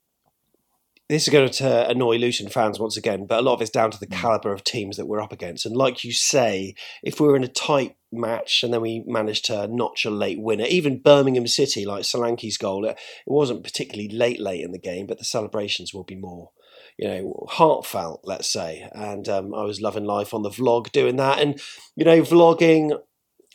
this 1.11 1.23
is 1.23 1.29
going 1.33 1.49
to 1.49 1.89
annoy 1.89 2.15
Luton 2.15 2.47
fans 2.47 2.79
once 2.79 2.95
again, 2.95 3.25
but 3.25 3.39
a 3.39 3.41
lot 3.41 3.55
of 3.55 3.61
it's 3.61 3.69
down 3.69 3.91
to 3.91 3.99
the 3.99 4.07
caliber 4.07 4.53
of 4.53 4.63
teams 4.63 4.95
that 4.95 5.07
we're 5.07 5.19
up 5.19 5.33
against. 5.33 5.65
And 5.65 5.75
like 5.75 6.05
you 6.05 6.13
say, 6.13 6.73
if 7.03 7.19
we 7.19 7.27
were 7.27 7.35
in 7.35 7.43
a 7.43 7.49
tight 7.49 7.97
match 8.13 8.63
and 8.63 8.73
then 8.73 8.79
we 8.79 9.03
managed 9.05 9.43
to 9.45 9.67
notch 9.67 10.05
a 10.05 10.09
late 10.09 10.39
winner, 10.39 10.63
even 10.69 11.01
Birmingham 11.01 11.47
City, 11.47 11.83
like 11.83 12.03
Solanke's 12.03 12.57
goal, 12.57 12.85
it, 12.85 12.91
it 12.91 12.97
wasn't 13.25 13.65
particularly 13.65 14.07
late, 14.07 14.39
late 14.39 14.63
in 14.63 14.71
the 14.71 14.79
game, 14.79 15.05
but 15.05 15.17
the 15.17 15.25
celebrations 15.25 15.93
will 15.93 16.05
be 16.05 16.15
more. 16.15 16.51
You 16.97 17.07
know, 17.09 17.45
heartfelt, 17.49 18.21
let's 18.23 18.49
say. 18.49 18.87
And 18.93 19.27
um, 19.27 19.53
I 19.53 19.63
was 19.63 19.81
loving 19.81 20.05
life 20.05 20.33
on 20.33 20.43
the 20.43 20.49
vlog 20.49 20.93
doing 20.93 21.17
that. 21.17 21.39
And, 21.39 21.59
you 21.97 22.05
know, 22.05 22.21
vlogging 22.21 22.97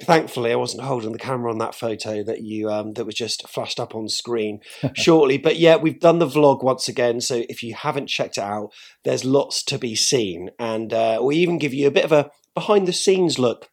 thankfully 0.03 0.53
I 0.53 0.57
wasn't 0.57 0.85
holding 0.85 1.13
the 1.13 1.19
camera 1.19 1.51
on 1.51 1.59
that 1.59 1.75
photo 1.75 2.23
that 2.25 2.43
you 2.43 2.71
um, 2.71 2.95
that 2.95 3.07
was 3.07 3.15
just 3.15 3.49
flashed 3.49 3.81
up 3.81 3.95
on 3.95 4.09
screen 4.09 4.61
shortly. 4.95 5.39
But 5.39 5.57
yeah, 5.57 5.77
we've 5.77 6.01
done 6.01 6.19
the 6.19 6.27
vlog 6.27 6.63
once 6.63 6.89
again. 6.89 7.21
So 7.21 7.45
if 7.49 7.63
you 7.63 7.75
haven't 7.75 8.09
checked 8.09 8.39
it 8.39 8.45
out, 8.45 8.73
there's 9.05 9.25
lots 9.25 9.63
to 9.65 9.79
be 9.79 9.95
seen, 9.95 10.51
and 10.59 10.93
uh, 10.93 11.21
we 11.23 11.37
even 11.37 11.59
give 11.59 11.75
you 11.75 11.87
a 11.87 11.93
bit 11.93 12.05
of 12.05 12.13
a 12.13 12.31
behind 12.55 12.89
the 12.89 12.93
scenes 12.93 13.39
look 13.39 13.69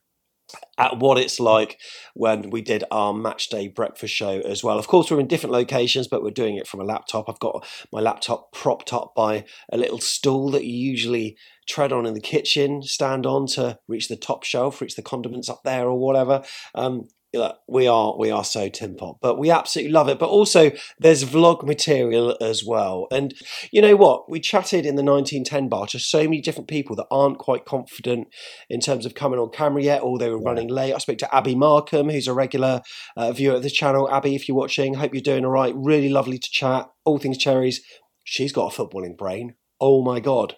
at 0.77 0.99
what 0.99 1.17
it's 1.17 1.39
like 1.39 1.79
when 2.13 2.49
we 2.49 2.61
did 2.61 2.83
our 2.91 3.13
match 3.13 3.49
day 3.49 3.67
breakfast 3.67 4.13
show 4.13 4.39
as 4.41 4.63
well. 4.63 4.79
Of 4.79 4.87
course, 4.87 5.09
we're 5.09 5.19
in 5.19 5.27
different 5.27 5.53
locations, 5.53 6.07
but 6.07 6.23
we're 6.23 6.31
doing 6.31 6.57
it 6.57 6.67
from 6.67 6.79
a 6.79 6.85
laptop. 6.85 7.29
I've 7.29 7.39
got 7.39 7.65
my 7.91 7.99
laptop 7.99 8.51
propped 8.51 8.93
up 8.93 9.13
by 9.15 9.45
a 9.71 9.77
little 9.77 9.99
stool 9.99 10.49
that 10.51 10.65
you 10.65 10.73
usually 10.73 11.37
tread 11.67 11.91
on 11.91 12.05
in 12.05 12.13
the 12.13 12.21
kitchen, 12.21 12.81
stand 12.81 13.25
on 13.25 13.47
to 13.47 13.79
reach 13.87 14.07
the 14.07 14.15
top 14.15 14.43
shelf, 14.43 14.81
reach 14.81 14.95
the 14.95 15.01
condiments 15.01 15.49
up 15.49 15.61
there 15.63 15.87
or 15.87 15.97
whatever. 15.97 16.43
Um, 16.75 17.07
look, 17.33 17.57
we 17.67 17.87
are 17.87 18.15
we 18.17 18.31
are 18.31 18.43
so 18.43 18.69
tin 18.69 18.95
pot, 18.95 19.17
but 19.21 19.37
we 19.37 19.49
absolutely 19.49 19.91
love 19.91 20.09
it. 20.09 20.19
But 20.19 20.29
also, 20.29 20.71
there's 20.99 21.23
vlog 21.23 21.63
material 21.63 22.37
as 22.41 22.63
well. 22.63 23.07
And 23.11 23.33
you 23.71 23.81
know 23.81 23.95
what? 23.95 24.29
We 24.29 24.39
chatted 24.39 24.85
in 24.85 24.95
the 24.95 25.03
1910 25.03 25.69
bar 25.69 25.87
to 25.87 25.99
so 25.99 26.23
many 26.23 26.41
different 26.41 26.67
people 26.67 26.95
that 26.97 27.07
aren't 27.11 27.39
quite 27.39 27.65
confident 27.65 28.27
in 28.69 28.79
terms 28.79 29.05
of 29.05 29.15
coming 29.15 29.39
on 29.39 29.49
camera 29.49 29.81
yet, 29.81 30.03
or 30.03 30.17
they 30.17 30.29
were 30.29 30.41
running 30.41 30.67
late. 30.67 30.93
I 30.93 30.99
spoke 30.99 31.17
to 31.19 31.35
Abby 31.35 31.55
Markham, 31.55 32.09
who's 32.09 32.27
a 32.27 32.33
regular 32.33 32.81
uh, 33.17 33.31
viewer 33.31 33.55
of 33.55 33.63
the 33.63 33.69
channel. 33.69 34.09
Abby, 34.11 34.35
if 34.35 34.47
you're 34.47 34.57
watching, 34.57 34.95
hope 34.95 35.13
you're 35.13 35.21
doing 35.21 35.45
all 35.45 35.51
right. 35.51 35.73
Really 35.75 36.09
lovely 36.09 36.37
to 36.37 36.49
chat. 36.51 36.89
All 37.05 37.17
things 37.17 37.37
cherries. 37.37 37.81
She's 38.23 38.53
got 38.53 38.73
a 38.73 38.75
footballing 38.75 39.17
brain. 39.17 39.55
Oh 39.81 40.03
my 40.03 40.19
god. 40.19 40.55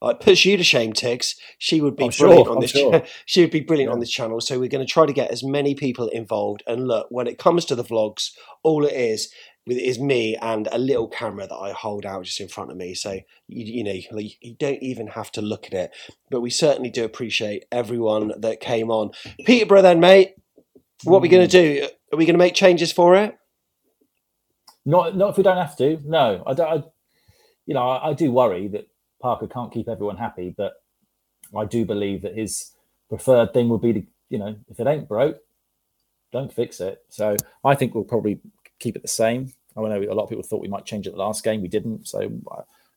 It 0.00 0.20
puts 0.20 0.44
you 0.44 0.56
to 0.56 0.62
shame, 0.62 0.92
Tigz. 0.92 1.34
She 1.58 1.80
would 1.80 1.96
be 1.96 2.04
I'm 2.04 2.10
brilliant 2.10 2.46
sure, 2.46 2.50
on 2.50 2.56
I'm 2.58 2.62
this. 2.62 2.70
sure. 2.70 3.02
she 3.26 3.40
would 3.40 3.50
be 3.50 3.60
brilliant 3.60 3.92
on 3.92 4.00
this 4.00 4.10
channel. 4.10 4.40
So 4.40 4.58
we're 4.60 4.68
going 4.68 4.86
to 4.86 4.92
try 4.92 5.06
to 5.06 5.12
get 5.12 5.30
as 5.30 5.42
many 5.42 5.74
people 5.74 6.08
involved. 6.08 6.62
And 6.66 6.86
look, 6.86 7.08
when 7.10 7.26
it 7.26 7.38
comes 7.38 7.64
to 7.66 7.74
the 7.74 7.84
vlogs, 7.84 8.30
all 8.62 8.84
it 8.84 8.94
is 8.94 9.32
is 9.66 9.98
me 9.98 10.34
and 10.36 10.66
a 10.72 10.78
little 10.78 11.08
camera 11.08 11.46
that 11.46 11.54
I 11.54 11.72
hold 11.72 12.06
out 12.06 12.24
just 12.24 12.40
in 12.40 12.48
front 12.48 12.70
of 12.70 12.76
me. 12.76 12.94
So 12.94 13.12
you, 13.48 13.64
you 13.64 13.84
know 13.84 13.92
you, 13.92 14.30
you 14.40 14.54
don't 14.58 14.82
even 14.82 15.08
have 15.08 15.30
to 15.32 15.42
look 15.42 15.66
at 15.66 15.74
it. 15.74 15.90
But 16.30 16.40
we 16.40 16.50
certainly 16.50 16.90
do 16.90 17.04
appreciate 17.04 17.64
everyone 17.70 18.32
that 18.38 18.60
came 18.60 18.90
on. 18.90 19.10
Peterborough, 19.44 19.82
then, 19.82 20.00
mate. 20.00 20.34
What 21.04 21.18
are 21.18 21.20
we 21.20 21.28
going 21.28 21.48
to 21.48 21.58
hmm. 21.58 21.64
do? 21.64 21.88
Are 22.12 22.16
we 22.16 22.24
going 22.24 22.34
to 22.34 22.38
make 22.38 22.54
changes 22.54 22.92
for 22.92 23.14
it? 23.14 23.36
Not 24.84 25.16
not 25.16 25.30
if 25.30 25.36
we 25.36 25.42
don't 25.42 25.58
have 25.58 25.76
to. 25.76 26.00
No, 26.04 26.42
I 26.46 26.54
don't. 26.54 26.68
I, 26.68 26.84
you 27.66 27.74
know, 27.74 27.88
I, 27.88 28.10
I 28.10 28.12
do 28.14 28.32
worry 28.32 28.68
that 28.68 28.88
Parker 29.20 29.46
can't 29.46 29.72
keep 29.72 29.88
everyone 29.88 30.16
happy, 30.16 30.54
but 30.56 30.74
I 31.56 31.64
do 31.64 31.84
believe 31.84 32.22
that 32.22 32.36
his 32.36 32.72
preferred 33.08 33.52
thing 33.52 33.68
would 33.68 33.80
be 33.80 33.92
to, 33.92 34.02
you 34.28 34.38
know, 34.38 34.56
if 34.68 34.78
it 34.80 34.86
ain't 34.86 35.08
broke, 35.08 35.38
don't 36.32 36.52
fix 36.52 36.80
it. 36.80 37.02
So 37.08 37.36
I 37.64 37.74
think 37.74 37.94
we'll 37.94 38.04
probably 38.04 38.40
keep 38.78 38.96
it 38.96 39.02
the 39.02 39.08
same. 39.08 39.52
I 39.76 39.80
know 39.80 40.02
a 40.02 40.14
lot 40.14 40.24
of 40.24 40.28
people 40.28 40.44
thought 40.44 40.60
we 40.60 40.68
might 40.68 40.84
change 40.84 41.06
it 41.06 41.12
the 41.12 41.18
last 41.18 41.44
game. 41.44 41.62
We 41.62 41.68
didn't. 41.68 42.08
So 42.08 42.20
I 42.20 42.24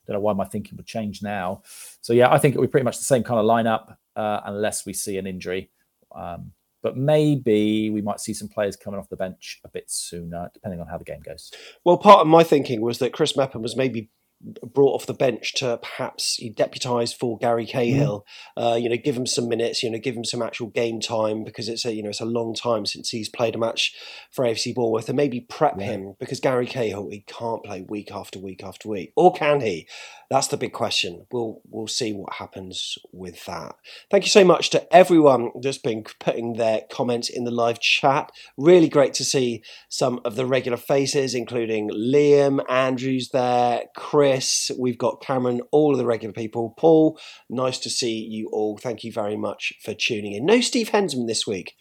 don't 0.06 0.14
know 0.14 0.20
why 0.20 0.32
my 0.32 0.44
thinking 0.44 0.76
would 0.76 0.86
change 0.86 1.22
now. 1.22 1.62
So 2.00 2.12
yeah, 2.12 2.30
I 2.30 2.38
think 2.38 2.54
it'll 2.54 2.64
be 2.64 2.70
pretty 2.70 2.84
much 2.84 2.98
the 2.98 3.04
same 3.04 3.22
kind 3.22 3.38
of 3.38 3.46
lineup 3.46 3.96
uh, 4.16 4.40
unless 4.44 4.84
we 4.84 4.92
see 4.92 5.16
an 5.16 5.26
injury. 5.26 5.70
Um, 6.14 6.52
but 6.82 6.96
maybe 6.96 7.90
we 7.90 8.02
might 8.02 8.20
see 8.20 8.34
some 8.34 8.48
players 8.48 8.76
coming 8.76 8.98
off 8.98 9.08
the 9.08 9.16
bench 9.16 9.60
a 9.64 9.68
bit 9.68 9.88
sooner, 9.88 10.50
depending 10.52 10.80
on 10.80 10.88
how 10.88 10.98
the 10.98 11.04
game 11.04 11.20
goes. 11.20 11.52
Well, 11.84 11.96
part 11.96 12.20
of 12.20 12.26
my 12.26 12.42
thinking 12.42 12.80
was 12.80 12.98
that 12.98 13.12
Chris 13.12 13.36
Mepham 13.36 13.62
was 13.62 13.76
maybe 13.76 14.10
brought 14.42 14.94
off 14.94 15.06
the 15.06 15.14
bench 15.14 15.54
to 15.54 15.78
perhaps 15.82 16.38
deputise 16.56 17.14
for 17.16 17.38
Gary 17.38 17.66
Cahill. 17.66 18.26
Uh, 18.56 18.76
you 18.80 18.88
know, 18.88 18.96
give 18.96 19.16
him 19.16 19.26
some 19.26 19.48
minutes. 19.48 19.82
You 19.82 19.90
know, 19.90 19.98
give 19.98 20.16
him 20.16 20.24
some 20.24 20.42
actual 20.42 20.68
game 20.68 21.00
time 21.00 21.44
because 21.44 21.68
it's 21.68 21.84
a 21.84 21.94
you 21.94 22.02
know 22.02 22.10
it's 22.10 22.20
a 22.20 22.26
long 22.26 22.54
time 22.54 22.86
since 22.86 23.10
he's 23.10 23.28
played 23.28 23.54
a 23.54 23.58
match 23.58 23.94
for 24.30 24.44
AFC 24.44 24.74
Bournemouth, 24.74 25.08
and 25.08 25.16
maybe 25.16 25.40
prep 25.40 25.78
him 25.78 26.14
because 26.18 26.40
Gary 26.40 26.66
Cahill 26.66 27.10
he 27.10 27.20
can't 27.20 27.64
play 27.64 27.82
week 27.82 28.10
after 28.12 28.38
week 28.38 28.62
after 28.62 28.88
week, 28.88 29.12
or 29.16 29.32
can 29.32 29.60
he? 29.60 29.86
That's 30.30 30.48
the 30.48 30.56
big 30.56 30.72
question. 30.72 31.26
We'll 31.30 31.60
we'll 31.68 31.88
see 31.88 32.12
what 32.12 32.34
happens 32.34 32.96
with 33.12 33.44
that. 33.44 33.76
Thank 34.10 34.24
you 34.24 34.30
so 34.30 34.44
much 34.44 34.70
to 34.70 34.94
everyone 34.94 35.50
that's 35.60 35.78
been 35.78 36.04
putting 36.20 36.54
their 36.54 36.82
comments 36.90 37.28
in 37.28 37.44
the 37.44 37.50
live 37.50 37.80
chat. 37.80 38.32
Really 38.56 38.88
great 38.88 39.12
to 39.14 39.24
see 39.24 39.62
some 39.88 40.20
of 40.24 40.36
the 40.36 40.46
regular 40.46 40.78
faces, 40.78 41.34
including 41.34 41.90
Liam, 41.90 42.64
Andrews 42.68 43.28
there, 43.28 43.82
Chris. 43.94 44.31
We've 44.78 44.98
got 44.98 45.20
Cameron, 45.22 45.62
all 45.70 45.92
of 45.92 45.98
the 45.98 46.06
regular 46.06 46.32
people. 46.32 46.74
Paul, 46.76 47.18
nice 47.50 47.78
to 47.80 47.90
see 47.90 48.18
you 48.18 48.48
all. 48.52 48.78
Thank 48.78 49.04
you 49.04 49.12
very 49.12 49.36
much 49.36 49.72
for 49.84 49.94
tuning 49.94 50.32
in. 50.32 50.46
No 50.46 50.60
Steve 50.60 50.90
Hensman 50.90 51.26
this 51.26 51.46
week. 51.46 51.74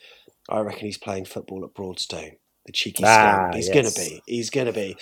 I 0.49 0.60
reckon 0.60 0.86
he's 0.86 0.97
playing 0.97 1.26
football 1.26 1.64
at 1.64 1.74
Broadstone. 1.74 2.32
The 2.66 2.72
cheeky 2.72 3.04
Ah, 3.06 3.08
scamp. 3.49 3.56
He's 3.56 3.68
yes. 3.68 3.74
going 3.74 3.86
to 3.86 3.99
be. 3.99 4.22
He's 4.28 4.49
going 4.49 4.68
to 4.68 4.74
be. 4.74 4.97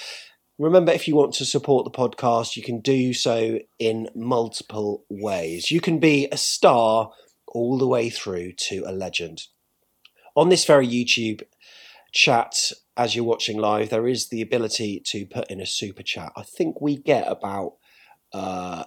Remember, 0.57 0.91
if 0.91 1.07
you 1.07 1.15
want 1.15 1.33
to 1.35 1.45
support 1.45 1.85
the 1.85 1.91
podcast, 1.91 2.57
you 2.57 2.63
can 2.63 2.81
do 2.81 3.13
so 3.13 3.59
in 3.79 4.09
multiple 4.13 5.05
ways. 5.09 5.71
You 5.71 5.79
can 5.79 5.99
be 5.99 6.27
a 6.31 6.37
star 6.37 7.11
all 7.47 7.77
the 7.77 7.87
way 7.87 8.09
through 8.09 8.51
to 8.67 8.83
a 8.85 8.91
legend. 8.91 9.43
On 10.35 10.49
this 10.49 10.65
very 10.65 10.87
YouTube 10.87 11.41
chat, 12.11 12.71
as 12.99 13.15
you're 13.15 13.23
watching 13.23 13.57
live, 13.57 13.89
there 13.89 14.09
is 14.09 14.27
the 14.27 14.41
ability 14.41 15.01
to 15.05 15.25
put 15.25 15.49
in 15.49 15.61
a 15.61 15.65
super 15.65 16.03
chat. 16.03 16.33
I 16.35 16.43
think 16.43 16.81
we 16.81 16.97
get 16.97 17.25
about 17.25 17.75
uh, 18.33 18.83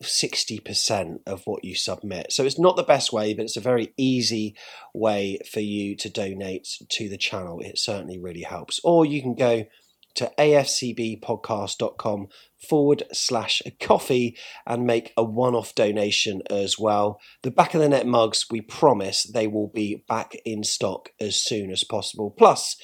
60% 0.00 1.18
of 1.26 1.42
what 1.46 1.64
you 1.64 1.74
submit. 1.74 2.30
So 2.32 2.44
it's 2.44 2.60
not 2.60 2.76
the 2.76 2.84
best 2.84 3.12
way, 3.12 3.34
but 3.34 3.42
it's 3.42 3.56
a 3.56 3.60
very 3.60 3.92
easy 3.96 4.54
way 4.94 5.40
for 5.50 5.58
you 5.58 5.96
to 5.96 6.08
donate 6.08 6.68
to 6.90 7.08
the 7.08 7.18
channel. 7.18 7.58
It 7.60 7.76
certainly 7.76 8.20
really 8.20 8.42
helps. 8.42 8.78
Or 8.84 9.04
you 9.04 9.20
can 9.20 9.34
go 9.34 9.64
to 10.14 10.32
afcbpodcast.com 10.38 12.28
forward 12.68 13.02
slash 13.12 13.62
coffee 13.80 14.36
and 14.64 14.86
make 14.86 15.12
a 15.16 15.24
one 15.24 15.56
off 15.56 15.74
donation 15.74 16.42
as 16.50 16.78
well. 16.78 17.20
The 17.42 17.50
back 17.50 17.74
of 17.74 17.80
the 17.80 17.88
net 17.88 18.06
mugs, 18.06 18.46
we 18.48 18.60
promise 18.60 19.24
they 19.24 19.48
will 19.48 19.68
be 19.68 20.04
back 20.08 20.36
in 20.44 20.62
stock 20.62 21.10
as 21.20 21.34
soon 21.36 21.70
as 21.72 21.84
possible. 21.84 22.30
Plus, 22.30 22.76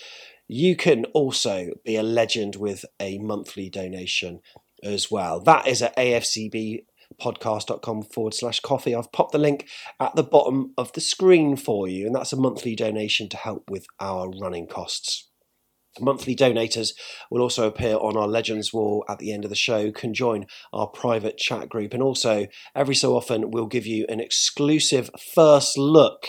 you 0.48 0.76
can 0.76 1.04
also 1.06 1.70
be 1.84 1.96
a 1.96 2.02
legend 2.02 2.56
with 2.56 2.84
a 3.00 3.18
monthly 3.18 3.68
donation 3.68 4.40
as 4.82 5.10
well. 5.10 5.40
That 5.40 5.66
is 5.66 5.82
at 5.82 5.96
afcb 5.96 6.84
podcast.com 7.20 8.02
forward 8.02 8.34
slash 8.34 8.60
coffee. 8.60 8.94
I've 8.94 9.12
popped 9.12 9.32
the 9.32 9.38
link 9.38 9.68
at 10.00 10.14
the 10.16 10.22
bottom 10.22 10.72
of 10.76 10.92
the 10.92 11.00
screen 11.00 11.56
for 11.56 11.88
you, 11.88 12.06
and 12.06 12.14
that's 12.14 12.32
a 12.32 12.36
monthly 12.36 12.74
donation 12.74 13.28
to 13.30 13.36
help 13.36 13.70
with 13.70 13.86
our 14.00 14.28
running 14.28 14.66
costs. 14.66 15.25
Monthly 16.00 16.36
donators 16.36 16.92
will 17.30 17.42
also 17.42 17.66
appear 17.66 17.96
on 17.96 18.16
our 18.16 18.28
Legends 18.28 18.72
Wall 18.72 19.04
at 19.08 19.18
the 19.18 19.32
end 19.32 19.44
of 19.44 19.50
the 19.50 19.56
show, 19.56 19.90
can 19.90 20.14
join 20.14 20.46
our 20.72 20.86
private 20.86 21.38
chat 21.38 21.68
group, 21.68 21.94
and 21.94 22.02
also 22.02 22.46
every 22.74 22.94
so 22.94 23.16
often 23.16 23.50
we'll 23.50 23.66
give 23.66 23.86
you 23.86 24.06
an 24.08 24.20
exclusive 24.20 25.10
first 25.34 25.78
look 25.78 26.28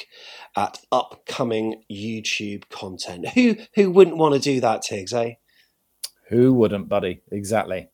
at 0.56 0.80
upcoming 0.92 1.84
YouTube 1.92 2.70
content. 2.70 3.30
Who 3.30 3.58
who 3.76 3.92
wouldn't 3.92 4.18
want 4.18 4.36
to 4.36 4.40
do 4.40 4.60
that, 4.62 4.84
Tigz, 4.84 5.14
eh? 5.14 5.36
Who 6.30 6.54
wouldn't, 6.54 6.90
buddy? 6.90 7.22
Exactly. 7.32 7.90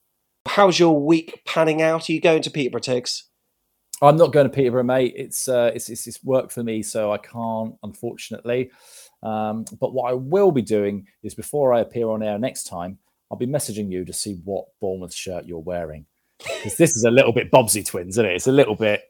How's 0.46 0.80
your 0.80 1.00
week 1.04 1.42
panning 1.46 1.82
out? 1.82 2.10
Are 2.10 2.14
you 2.14 2.22
going 2.22 2.42
to 2.42 2.52
Peterborough, 2.52 2.82
Tigz? 2.82 3.24
I'm 4.02 4.18
not 4.18 4.34
going 4.34 4.50
to 4.50 4.54
Peterborough, 4.54 4.84
mate. 4.84 5.14
It's 5.16 5.48
uh, 5.48 5.72
it's, 5.74 5.90
it's 5.90 6.08
it's 6.08 6.24
work 6.24 6.52
for 6.52 6.64
me, 6.64 6.84
so 6.84 7.12
I 7.12 7.18
can't, 7.18 7.76
unfortunately. 7.84 8.72
Um, 9.24 9.66
but 9.80 9.94
what 9.94 10.10
I 10.12 10.14
will 10.14 10.52
be 10.52 10.62
doing 10.62 11.08
is 11.24 11.34
before 11.34 11.74
I 11.74 11.80
appear 11.80 12.10
on 12.10 12.22
air 12.22 12.38
next 12.38 12.66
time, 12.66 12.98
I'll 13.32 13.38
be 13.38 13.48
messaging 13.48 13.90
you 13.92 14.06
to 14.06 14.14
see 14.14 14.34
what 14.44 14.66
Bournemouth 14.82 15.14
shirt 15.14 15.46
you're 15.46 15.60
wearing 15.60 16.06
because 16.40 16.76
this 16.78 16.96
is 16.96 17.04
a 17.06 17.12
little 17.12 17.32
bit 17.32 17.50
Bobbsey 17.52 17.84
Twins, 17.86 18.16
isn't 18.16 18.26
it? 18.26 18.34
It's 18.36 18.48
a 18.48 18.52
little 18.52 18.76
bit, 18.76 19.02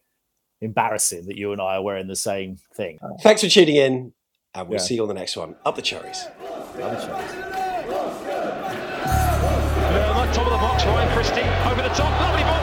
embarrassing 0.61 1.25
that 1.25 1.35
you 1.35 1.51
and 1.51 1.59
I 1.61 1.75
are 1.77 1.81
wearing 1.81 2.07
the 2.07 2.15
same 2.15 2.57
thing. 2.75 2.99
Thanks 3.21 3.41
for 3.41 3.49
tuning 3.49 3.75
in, 3.75 4.13
and 4.53 4.67
we'll 4.69 4.79
Yeah. 4.79 4.85
see 4.85 4.95
you 4.95 5.01
on 5.01 5.07
the 5.07 5.13
next 5.15 5.35
one. 5.35 5.55
Up 5.65 5.75
the 5.75 5.81
cherries. 5.81 6.25
Love 6.77 6.77
the 6.77 7.01
shows. 7.01 7.35
Lerma, 9.93 10.31
top 10.33 10.45
of 10.47 10.51
the 10.53 10.57
box, 10.57 10.85
Ryan 10.85 11.09
Christie, 11.13 11.41
over 11.69 11.81
the 11.81 11.93
top, 11.95 12.19
lovely 12.21 12.43
ball 12.43 12.62